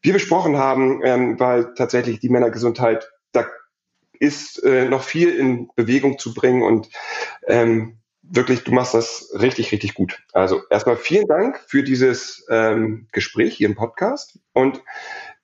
wir 0.00 0.12
besprochen 0.12 0.58
haben, 0.58 1.00
ähm, 1.04 1.40
weil 1.40 1.74
tatsächlich 1.74 2.20
die 2.20 2.28
Männergesundheit, 2.28 3.10
da 3.32 3.46
ist 4.12 4.62
äh, 4.62 4.88
noch 4.88 5.02
viel 5.02 5.30
in 5.30 5.68
Bewegung 5.74 6.18
zu 6.18 6.32
bringen 6.32 6.62
und 6.62 6.88
ähm, 7.46 7.99
wirklich, 8.30 8.64
du 8.64 8.72
machst 8.72 8.94
das 8.94 9.30
richtig, 9.38 9.72
richtig 9.72 9.94
gut. 9.94 10.22
Also 10.32 10.62
erstmal 10.70 10.96
vielen 10.96 11.26
Dank 11.26 11.60
für 11.66 11.82
dieses 11.82 12.46
ähm, 12.48 13.08
Gespräch 13.12 13.56
hier 13.56 13.68
im 13.68 13.74
Podcast 13.74 14.38
und 14.52 14.82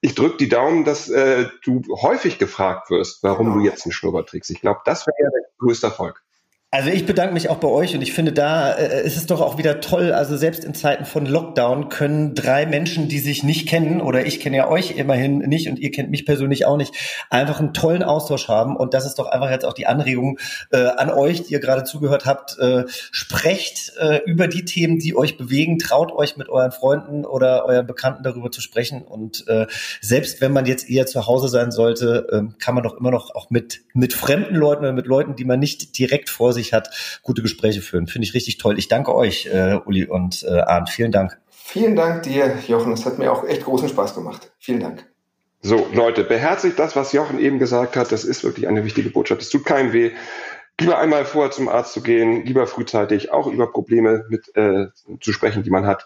ich 0.01 0.15
drücke 0.15 0.37
die 0.37 0.49
Daumen, 0.49 0.85
dass 0.85 1.09
äh, 1.09 1.47
du 1.63 1.81
häufig 2.01 2.37
gefragt 2.37 2.89
wirst, 2.89 3.23
warum 3.23 3.47
genau. 3.47 3.59
du 3.59 3.65
jetzt 3.65 3.85
einen 3.85 3.91
Schnurrbart 3.91 4.29
trägst. 4.29 4.51
Ich 4.51 4.61
glaube, 4.61 4.81
das 4.85 5.05
wäre 5.07 5.15
ja 5.19 5.29
der 5.29 5.49
größte 5.57 5.87
Erfolg. 5.87 6.23
Also 6.69 6.89
ich 6.89 7.05
bedanke 7.05 7.33
mich 7.33 7.49
auch 7.49 7.59
bei 7.59 7.69
euch 7.69 7.95
und 7.95 8.01
ich 8.01 8.11
finde, 8.11 8.33
da 8.33 8.73
äh, 8.73 9.01
ist 9.05 9.15
es 9.15 9.25
doch 9.25 9.39
auch 9.39 9.57
wieder 9.57 9.79
toll. 9.79 10.11
Also 10.11 10.35
selbst 10.35 10.65
in 10.65 10.73
Zeiten 10.73 11.05
von 11.05 11.25
Lockdown 11.25 11.87
können 11.87 12.35
drei 12.35 12.65
Menschen, 12.65 13.07
die 13.07 13.19
sich 13.19 13.41
nicht 13.41 13.69
kennen, 13.69 14.01
oder 14.01 14.25
ich 14.25 14.41
kenne 14.41 14.57
ja 14.57 14.67
euch 14.67 14.97
immerhin 14.97 15.37
nicht 15.37 15.69
und 15.69 15.79
ihr 15.79 15.91
kennt 15.91 16.09
mich 16.09 16.25
persönlich 16.25 16.65
auch 16.65 16.75
nicht, 16.75 16.93
einfach 17.29 17.61
einen 17.61 17.73
tollen 17.73 18.03
Austausch 18.03 18.49
haben. 18.49 18.75
Und 18.75 18.93
das 18.93 19.05
ist 19.05 19.15
doch 19.15 19.27
einfach 19.27 19.49
jetzt 19.49 19.63
auch 19.63 19.71
die 19.71 19.87
Anregung 19.87 20.39
äh, 20.71 20.87
an 20.87 21.09
euch, 21.09 21.43
die 21.43 21.53
ihr 21.53 21.61
gerade 21.61 21.85
zugehört 21.85 22.25
habt. 22.25 22.59
Äh, 22.59 22.83
sprecht 22.89 23.93
äh, 23.97 24.19
über 24.25 24.49
die 24.49 24.65
Themen, 24.65 24.99
die 24.99 25.15
euch 25.15 25.37
bewegen. 25.37 25.79
Traut 25.79 26.11
euch 26.11 26.35
mit 26.35 26.49
euren 26.49 26.73
Freunden 26.73 27.23
oder 27.23 27.63
euren 27.63 27.87
Bekannten 27.87 28.23
darüber 28.23 28.51
zu 28.51 28.59
sprechen. 28.59 29.03
Und 29.03 29.47
äh, 29.47 29.67
selbst 30.01 30.41
wenn 30.41 30.51
man 30.51 30.65
jetzt 30.65 30.89
eher 30.89 31.05
zu 31.05 31.27
Hause 31.27 31.47
sein 31.47 31.71
sollte, 31.71 32.27
äh, 32.29 32.59
kann 32.61 32.75
man 32.75 32.83
doch 32.83 32.97
immer 32.97 33.11
noch 33.11 33.33
auch 33.35 33.49
mit, 33.51 33.83
mit 33.93 34.11
fremden 34.11 34.55
Leuten 34.55 34.81
oder 34.81 34.91
mit 34.91 35.05
Leuten, 35.05 35.37
die 35.37 35.45
man 35.45 35.61
nicht 35.61 35.97
direkt 35.97 36.29
vor 36.29 36.56
sich 36.57 36.73
hat, 36.73 36.89
gute 37.23 37.41
Gespräche 37.41 37.81
führen. 37.81 38.07
Finde 38.07 38.27
ich 38.27 38.33
richtig 38.33 38.57
toll. 38.57 38.77
Ich 38.77 38.87
danke 38.89 39.15
euch, 39.15 39.45
äh, 39.47 39.79
Uli 39.85 40.05
und 40.05 40.43
äh, 40.43 40.59
Arndt. 40.59 40.89
Vielen 40.89 41.11
Dank. 41.11 41.39
Vielen 41.49 41.95
Dank 41.95 42.23
dir, 42.23 42.57
Jochen. 42.67 42.93
Es 42.93 43.05
hat 43.05 43.17
mir 43.17 43.31
auch 43.31 43.47
echt 43.47 43.65
großen 43.65 43.89
Spaß 43.89 44.15
gemacht. 44.15 44.51
Vielen 44.57 44.79
Dank. 44.79 45.05
So, 45.61 45.87
Leute, 45.93 46.23
beherzigt 46.23 46.79
das, 46.79 46.95
was 46.95 47.13
Jochen 47.13 47.39
eben 47.39 47.59
gesagt 47.59 47.95
hat. 47.95 48.11
Das 48.11 48.23
ist 48.23 48.43
wirklich 48.43 48.67
eine 48.67 48.85
wichtige 48.85 49.09
Botschaft. 49.09 49.41
Es 49.41 49.49
tut 49.49 49.65
keinem 49.65 49.91
weh. 49.91 50.11
Lieber 50.79 50.99
einmal 50.99 51.25
vorher 51.25 51.51
zum 51.51 51.69
Arzt 51.69 51.93
zu 51.93 52.01
gehen, 52.01 52.45
lieber 52.45 52.67
frühzeitig 52.67 53.31
auch 53.31 53.47
über 53.47 53.71
Probleme 53.71 54.25
mit 54.29 54.55
äh, 54.55 54.87
zu 55.19 55.33
sprechen, 55.33 55.63
die 55.63 55.71
man 55.71 55.87
hat. 55.87 56.05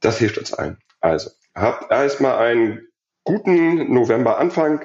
Das 0.00 0.18
hilft 0.18 0.38
uns 0.38 0.52
allen. 0.52 0.78
Also, 1.00 1.30
habt 1.54 1.92
erstmal 1.92 2.38
einen 2.38 2.88
guten 3.24 3.92
November-Anfang. 3.92 4.80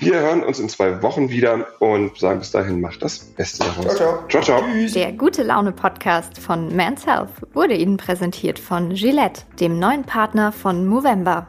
Wir 0.00 0.18
hören 0.18 0.42
uns 0.42 0.58
in 0.58 0.70
zwei 0.70 1.02
Wochen 1.02 1.28
wieder 1.28 1.66
und 1.78 2.16
sagen 2.18 2.38
bis 2.38 2.50
dahin, 2.50 2.80
macht 2.80 3.02
das 3.02 3.18
Beste 3.18 3.64
daraus. 3.64 3.96
Ciao, 3.96 4.26
ciao. 4.28 4.42
ciao, 4.42 4.42
ciao. 4.42 4.62
Der 4.94 5.12
Gute 5.12 5.42
Laune 5.42 5.72
Podcast 5.72 6.38
von 6.38 6.74
Man's 6.74 7.06
Health 7.06 7.28
wurde 7.52 7.74
Ihnen 7.74 7.98
präsentiert 7.98 8.58
von 8.58 8.94
Gillette, 8.94 9.42
dem 9.60 9.78
neuen 9.78 10.04
Partner 10.04 10.52
von 10.52 10.86
Movember. 10.86 11.48